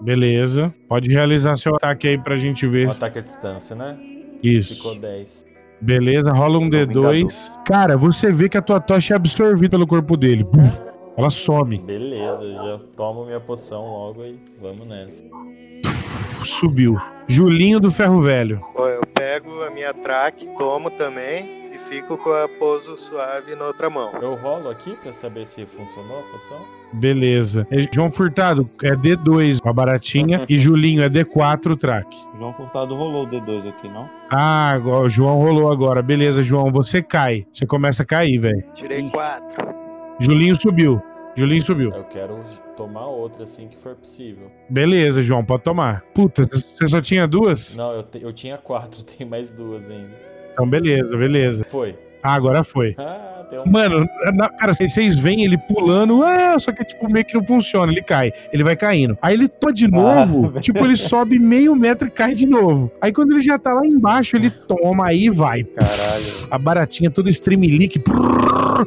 Beleza. 0.00 0.74
Pode 0.88 1.10
realizar 1.10 1.56
seu 1.56 1.74
ataque 1.76 2.08
aí 2.08 2.18
pra 2.18 2.36
gente 2.36 2.66
ver. 2.66 2.88
Um 2.88 2.90
ataque 2.90 3.18
à 3.20 3.22
distância, 3.22 3.74
né? 3.76 3.96
Isso. 4.42 4.74
Ficou 4.76 4.94
10. 4.96 5.46
Beleza, 5.82 6.32
rola 6.32 6.58
um 6.58 6.70
D2. 6.70 7.58
Cara, 7.64 7.96
você 7.96 8.30
vê 8.30 8.48
que 8.48 8.56
a 8.56 8.62
tua 8.62 8.80
tocha 8.80 9.14
é 9.14 9.16
absorvida 9.16 9.70
pelo 9.70 9.86
corpo 9.86 10.16
dele. 10.16 10.44
Buf, 10.44 10.80
Ela 11.16 11.28
some. 11.28 11.78
Beleza, 11.78 12.42
eu 12.44 12.54
já 12.54 12.80
tomo 12.96 13.24
minha 13.24 13.40
poção 13.40 13.84
logo 13.84 14.24
e 14.24 14.38
vamos 14.60 14.86
nessa. 14.86 15.24
Puf, 15.24 16.46
Subiu. 16.46 16.96
Julinho 17.26 17.80
do 17.80 17.90
Ferro 17.90 18.22
Velho. 18.22 18.60
Ó, 18.74 18.86
eu 18.88 19.02
pego 19.06 19.62
a 19.62 19.70
minha 19.70 19.92
track, 19.92 20.46
tomo 20.56 20.90
também 20.90 21.61
fico 21.88 22.16
com 22.16 22.30
a 22.32 22.48
pouso 22.48 22.96
suave 22.96 23.54
na 23.54 23.66
outra 23.66 23.88
mão. 23.90 24.10
Eu 24.20 24.34
rolo 24.34 24.68
aqui 24.70 24.94
pra 25.02 25.12
saber 25.12 25.46
se 25.46 25.64
funcionou 25.66 26.20
a 26.20 26.22
poção? 26.32 26.58
Beleza. 26.92 27.66
É, 27.70 27.80
João 27.92 28.10
Furtado 28.10 28.68
é 28.82 28.90
D2 28.94 29.60
a 29.64 29.72
baratinha 29.72 30.44
e 30.48 30.58
Julinho 30.58 31.02
é 31.02 31.08
D4 31.08 31.72
o 31.72 31.76
track. 31.76 32.16
João 32.38 32.52
Furtado 32.52 32.94
rolou 32.94 33.24
o 33.24 33.26
D2 33.28 33.68
aqui, 33.68 33.88
não? 33.88 34.08
Ah, 34.30 34.78
o 34.82 35.08
João 35.08 35.38
rolou 35.38 35.70
agora. 35.70 36.02
Beleza, 36.02 36.42
João, 36.42 36.70
você 36.70 37.02
cai. 37.02 37.46
Você 37.52 37.66
começa 37.66 38.02
a 38.02 38.06
cair, 38.06 38.38
velho. 38.38 38.64
Tirei 38.74 39.08
quatro. 39.10 39.74
Julinho 40.20 40.54
subiu. 40.56 41.02
Julinho 41.34 41.62
subiu. 41.62 41.90
Eu 41.92 42.04
quero 42.04 42.38
tomar 42.76 43.06
outra 43.06 43.44
assim 43.44 43.66
que 43.68 43.76
for 43.78 43.94
possível. 43.94 44.50
Beleza, 44.68 45.22
João, 45.22 45.42
pode 45.42 45.62
tomar. 45.62 46.02
Puta, 46.14 46.42
você 46.44 46.86
só 46.86 47.00
tinha 47.00 47.26
duas? 47.26 47.74
Não, 47.74 47.92
eu, 47.92 48.02
te- 48.02 48.22
eu 48.22 48.32
tinha 48.34 48.58
quatro, 48.58 49.02
tem 49.04 49.26
mais 49.26 49.52
duas 49.52 49.82
ainda. 49.90 50.31
Então, 50.52 50.68
beleza, 50.68 51.16
beleza. 51.16 51.66
Foi. 51.68 51.94
Ah, 52.22 52.34
agora 52.34 52.62
foi. 52.62 52.94
Ah, 52.98 53.42
um. 53.66 53.70
Mano, 53.70 54.06
na- 54.32 54.48
cara, 54.48 54.72
vocês 54.72 55.18
veem 55.18 55.44
ele 55.44 55.58
pulando, 55.58 56.22
ah, 56.22 56.56
só 56.58 56.70
que 56.72 56.84
tipo 56.84 57.10
meio 57.10 57.24
que 57.24 57.34
não 57.34 57.44
funciona, 57.44 57.90
ele 57.90 58.00
cai, 58.00 58.32
ele 58.52 58.62
vai 58.62 58.76
caindo. 58.76 59.18
Aí 59.20 59.34
ele 59.34 59.48
toma 59.48 59.72
de 59.72 59.88
novo, 59.88 60.52
tipo 60.62 60.84
ele 60.84 60.96
sobe 60.96 61.38
meio 61.38 61.74
metro 61.74 62.06
e 62.06 62.10
cai 62.10 62.32
de 62.32 62.46
novo. 62.46 62.92
Aí 63.00 63.12
quando 63.12 63.32
ele 63.32 63.42
já 63.42 63.58
tá 63.58 63.74
lá 63.74 63.84
embaixo, 63.84 64.36
ele 64.36 64.50
toma 64.50 65.08
aí 65.08 65.24
e 65.24 65.30
vai. 65.30 65.64
Caralho. 65.64 66.24
A 66.50 66.56
baratinha 66.58 67.10
toda 67.10 67.28
streamlink, 67.28 68.00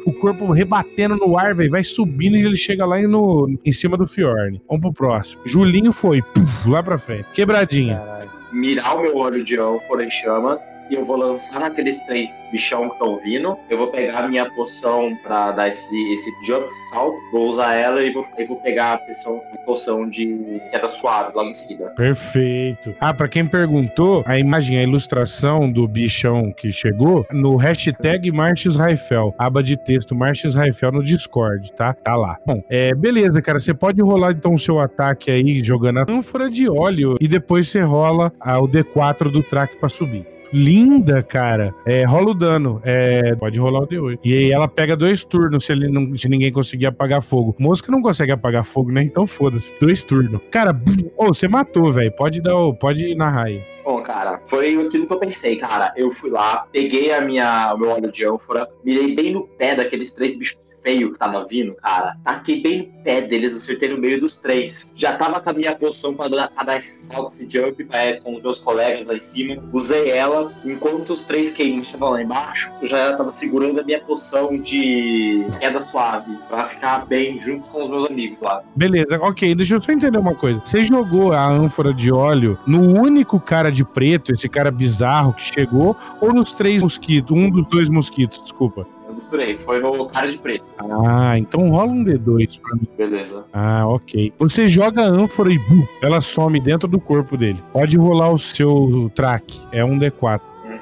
o 0.06 0.12
corpo 0.14 0.50
rebatendo 0.52 1.16
no 1.16 1.38
ar, 1.38 1.54
velho, 1.54 1.70
vai 1.70 1.84
subindo 1.84 2.36
e 2.36 2.44
ele 2.44 2.56
chega 2.56 2.86
lá 2.86 3.00
no, 3.02 3.54
em 3.64 3.72
cima 3.72 3.96
do 3.98 4.06
Fiorne. 4.06 4.62
Vamos 4.66 4.80
pro 4.82 4.92
próximo. 4.94 5.42
Julinho 5.44 5.92
foi, 5.92 6.22
puf, 6.22 6.70
lá 6.70 6.82
pra 6.82 6.96
frente. 6.96 7.26
Quebradinha. 7.34 7.96
Caralho. 7.98 8.35
Mirar 8.52 8.96
o 8.96 9.02
meu 9.02 9.16
olho 9.16 9.42
de 9.42 9.58
ânfora 9.58 10.04
em 10.04 10.10
chamas 10.10 10.76
e 10.90 10.94
eu 10.94 11.04
vou 11.04 11.16
lançar 11.16 11.60
naqueles 11.60 12.00
três 12.00 12.34
bichão 12.50 12.88
que 12.88 12.94
estão 12.94 13.16
vindo. 13.18 13.56
Eu 13.68 13.78
vou 13.78 13.88
pegar 13.88 14.24
a 14.24 14.28
minha 14.28 14.48
poção 14.50 15.16
pra 15.22 15.52
dar 15.52 15.68
esse, 15.68 16.12
esse 16.12 16.30
jump, 16.46 16.64
esse 16.66 16.90
salto, 16.90 17.16
vou 17.32 17.48
usar 17.48 17.74
ela 17.74 18.02
e 18.02 18.10
vou, 18.10 18.24
e 18.38 18.44
vou 18.44 18.56
pegar 18.60 18.94
a 18.94 18.98
poção, 18.98 19.40
a 19.54 19.58
poção 19.58 20.08
de 20.08 20.60
queda 20.70 20.88
suave 20.88 21.32
logo 21.34 21.48
em 21.48 21.52
seguida. 21.52 21.86
Perfeito. 21.96 22.94
Ah, 23.00 23.12
pra 23.12 23.28
quem 23.28 23.46
perguntou, 23.46 24.22
a 24.26 24.38
imagem, 24.38 24.78
a 24.78 24.82
ilustração 24.82 25.70
do 25.70 25.86
bichão 25.86 26.52
que 26.52 26.72
chegou 26.72 27.26
no 27.30 27.56
hashtag 27.56 28.30
Marches 28.30 28.76
Raifel, 28.76 29.34
aba 29.38 29.62
de 29.62 29.76
texto 29.76 30.14
Marches 30.14 30.54
Raifel 30.54 30.92
no 30.92 31.02
Discord, 31.02 31.72
tá? 31.72 31.92
Tá 31.92 32.16
lá. 32.16 32.38
Bom, 32.46 32.62
é, 32.68 32.94
beleza, 32.94 33.40
cara, 33.42 33.58
você 33.58 33.74
pode 33.74 34.00
rolar 34.00 34.32
então 34.32 34.54
o 34.54 34.58
seu 34.58 34.78
ataque 34.78 35.30
aí, 35.30 35.62
jogando 35.62 35.98
a 35.98 36.06
ânfora 36.08 36.50
de 36.50 36.68
óleo, 36.68 37.16
e 37.20 37.28
depois 37.28 37.68
você 37.68 37.80
rola 37.80 38.32
ah, 38.40 38.60
o 38.60 38.68
D4 38.68 39.30
do 39.30 39.42
track 39.42 39.76
pra 39.76 39.88
subir. 39.88 40.35
Linda, 40.52 41.22
cara. 41.22 41.74
É, 41.84 42.04
rola 42.04 42.30
o 42.30 42.34
dano. 42.34 42.80
É, 42.84 43.34
pode 43.36 43.58
rolar 43.58 43.80
o 43.80 43.86
D8. 43.86 44.18
E 44.24 44.32
aí 44.36 44.50
ela 44.52 44.68
pega 44.68 44.96
dois 44.96 45.24
turnos 45.24 45.64
se, 45.66 45.72
ele 45.72 45.88
não, 45.88 46.16
se 46.16 46.28
ninguém 46.28 46.52
conseguir 46.52 46.86
apagar 46.86 47.22
fogo. 47.22 47.54
Mosca 47.58 47.90
não 47.92 48.00
consegue 48.02 48.32
apagar 48.32 48.64
fogo, 48.64 48.90
né? 48.92 49.02
Então 49.02 49.26
foda-se. 49.26 49.72
Dois 49.80 50.02
turnos. 50.02 50.40
Cara, 50.50 50.78
ô, 51.16 51.26
você 51.28 51.46
matou, 51.48 51.92
velho. 51.92 52.12
Pode 52.12 52.40
dar, 52.40 52.56
o- 52.56 52.74
pode 52.74 53.14
narrar 53.14 53.46
aí. 53.46 53.60
Bom, 53.84 54.02
cara, 54.02 54.40
foi 54.46 54.74
aquilo 54.84 55.06
que 55.06 55.12
eu 55.12 55.18
pensei, 55.18 55.56
cara. 55.56 55.92
Eu 55.96 56.10
fui 56.10 56.30
lá, 56.30 56.66
peguei 56.72 57.12
a 57.12 57.20
minha, 57.20 57.72
o 57.74 57.78
meu 57.78 57.90
óleo 57.90 58.10
de 58.10 58.24
ânfora, 58.26 58.66
mirei 58.84 59.14
bem 59.14 59.32
no 59.32 59.46
pé 59.46 59.76
daqueles 59.76 60.10
três 60.12 60.36
bichos 60.36 60.75
feios 60.86 61.12
que 61.14 61.18
tava 61.18 61.44
vindo, 61.44 61.74
cara. 61.74 62.16
Taquei 62.22 62.62
bem 62.62 62.92
no 62.96 63.02
pé 63.02 63.20
deles, 63.22 63.56
acertei 63.56 63.88
no 63.88 63.98
meio 63.98 64.20
dos 64.20 64.36
três. 64.36 64.92
Já 64.94 65.16
tava 65.16 65.40
com 65.40 65.50
a 65.50 65.52
minha 65.52 65.74
poção 65.74 66.14
pra 66.14 66.28
dar, 66.28 66.48
pra 66.48 66.62
dar 66.62 66.78
esse 66.78 67.06
salto, 67.06 67.28
esse 67.28 67.48
jump 67.50 67.84
é, 67.90 68.12
com 68.20 68.36
os 68.36 68.42
meus 68.42 68.60
colegas 68.60 69.06
lá 69.06 69.14
em 69.14 69.20
cima. 69.20 69.60
Usei 69.72 70.10
ela, 70.10 70.52
enquanto 70.64 71.10
os 71.10 71.22
três 71.22 71.50
queimos 71.50 71.86
estavam 71.86 72.10
lá 72.10 72.22
embaixo, 72.22 72.70
eu 72.80 72.86
já 72.86 73.16
tava 73.16 73.32
segurando 73.32 73.80
a 73.80 73.82
minha 73.82 74.00
poção 74.00 74.56
de 74.56 75.44
queda 75.58 75.82
suave, 75.82 76.30
pra 76.48 76.64
ficar 76.66 77.04
bem 77.06 77.36
junto 77.40 77.68
com 77.68 77.82
os 77.82 77.90
meus 77.90 78.08
amigos 78.08 78.40
lá. 78.40 78.62
Beleza, 78.76 79.18
ok. 79.20 79.56
Deixa 79.56 79.74
eu 79.74 79.82
só 79.82 79.90
entender 79.90 80.18
uma 80.18 80.36
coisa. 80.36 80.60
Você 80.64 80.82
jogou 80.84 81.32
a 81.32 81.44
ânfora 81.44 81.92
de 81.92 82.12
óleo 82.12 82.56
no 82.64 82.80
único 83.00 83.40
cara 83.40 83.72
de 83.72 83.84
preto, 83.84 84.32
esse 84.32 84.48
cara 84.48 84.70
bizarro 84.70 85.32
que 85.32 85.42
chegou, 85.42 85.96
ou 86.20 86.32
nos 86.32 86.52
três 86.52 86.80
mosquitos? 86.80 87.36
Um 87.36 87.50
dos 87.50 87.66
dois 87.66 87.88
mosquitos, 87.88 88.40
desculpa. 88.40 88.86
Eu 89.06 89.14
misturei, 89.14 89.56
foi 89.58 89.78
no 89.80 90.06
cara 90.06 90.28
de 90.28 90.36
preto. 90.38 90.64
Ah, 91.06 91.38
então 91.38 91.68
rola 91.70 91.92
um 91.92 92.04
D2 92.04 92.60
pra 92.60 92.74
mim. 92.74 92.88
Beleza. 92.96 93.44
Ah, 93.52 93.86
ok. 93.86 94.32
Você 94.38 94.68
joga 94.68 95.02
a 95.02 95.08
ânfora 95.08 95.52
e 95.52 95.58
bum, 95.58 95.86
ela 96.02 96.20
some 96.20 96.58
dentro 96.60 96.88
do 96.88 96.98
corpo 96.98 97.36
dele. 97.36 97.62
Pode 97.72 97.96
rolar 97.96 98.30
o 98.30 98.38
seu 98.38 99.10
track. 99.14 99.60
É 99.70 99.84
um 99.84 99.98
D4. 99.98 100.40
Uhum. 100.64 100.78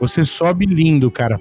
Você 0.00 0.24
sobe 0.24 0.66
lindo, 0.66 1.10
cara. 1.10 1.40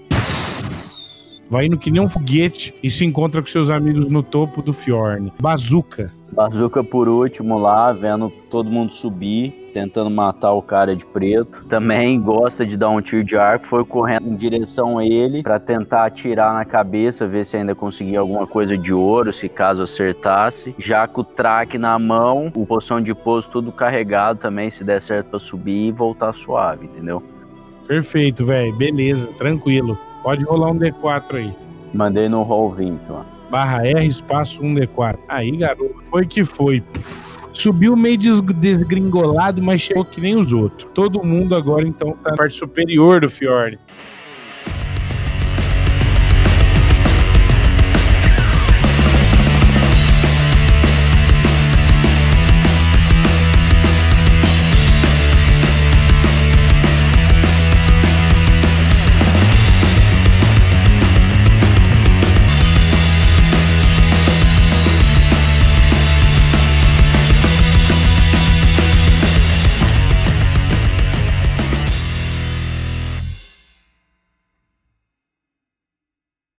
Vai 1.50 1.68
indo 1.68 1.78
que 1.78 1.90
nem 1.90 2.02
um 2.02 2.10
foguete 2.10 2.74
e 2.84 2.90
se 2.92 3.06
encontra 3.06 3.42
com 3.42 3.48
seus 3.48 3.70
amigos 3.70 4.10
no 4.10 4.22
topo 4.22 4.62
do 4.62 4.74
Fjorn. 4.74 5.32
Bazuca. 5.40 6.12
Bazuca 6.34 6.84
por 6.84 7.08
último 7.08 7.58
lá, 7.58 7.94
vendo 7.94 8.30
todo 8.50 8.70
mundo 8.70 8.92
subir, 8.92 9.67
tentando 9.78 10.10
matar 10.10 10.54
o 10.54 10.62
cara 10.62 10.96
de 10.96 11.06
preto. 11.06 11.64
Também 11.66 12.20
gosta 12.20 12.66
de 12.66 12.76
dar 12.76 12.90
um 12.90 13.00
tiro 13.00 13.24
de 13.24 13.38
arco, 13.38 13.68
foi 13.68 13.86
correndo 13.86 14.28
em 14.28 14.36
direção 14.36 14.98
a 14.98 15.06
ele 15.06 15.44
pra 15.44 15.60
tentar 15.60 16.06
atirar 16.06 16.52
na 16.52 16.66
cabeça, 16.66 17.28
ver 17.28 17.46
se 17.46 17.58
ainda 17.58 17.76
conseguia 17.76 18.20
alguma 18.20 18.48
coisa 18.48 18.76
de 18.76 18.92
ouro, 18.92 19.32
se 19.32 19.48
caso 19.48 19.84
acertasse. 19.84 20.74
Já 20.80 21.08
com 21.08 21.22
o 21.22 21.24
traque 21.24 21.78
na 21.78 22.00
mão, 22.00 22.52
o 22.56 22.66
poção 22.66 23.00
de 23.00 23.14
pouso 23.14 23.48
tudo 23.50 23.72
carregado 23.72 24.40
também, 24.40 24.72
se 24.72 24.84
der 24.84 25.00
certo 25.00 25.30
pra 25.30 25.40
subir 25.40 25.90
e 25.90 25.92
voltar 25.92 26.34
suave, 26.34 26.88
entendeu? 26.88 27.22
Perfeito, 27.88 28.48
velho. 28.48 28.76
Beleza, 28.76 29.28
tranquilo. 29.38 29.96
Pode 30.24 30.44
rolar 30.44 30.72
um 30.72 30.80
D4 30.80 31.36
aí. 31.36 31.54
Mandei 31.94 32.28
no 32.28 32.42
roll 32.42 32.72
20, 32.72 33.00
ó. 33.12 33.22
Barra 33.50 33.86
R, 33.86 34.06
espaço 34.08 34.60
1D4. 34.62 35.20
Aí, 35.28 35.56
garoto. 35.56 36.04
Foi 36.04 36.26
que 36.26 36.44
foi. 36.44 36.82
Puf. 36.82 37.47
Subiu 37.58 37.96
meio 37.96 38.18
des- 38.18 38.40
desgringolado, 38.42 39.62
mas 39.64 39.82
chegou 39.82 40.06
que 40.06 40.22
nem 40.22 40.36
os 40.36 40.54
outros. 40.54 40.90
Todo 40.94 41.24
mundo 41.24 41.56
agora, 41.56 41.88
então, 41.88 42.12
tá 42.24 42.30
na 42.32 42.36
parte 42.38 42.56
superior 42.56 43.22
do 43.22 43.30
Fjord. 43.30 43.80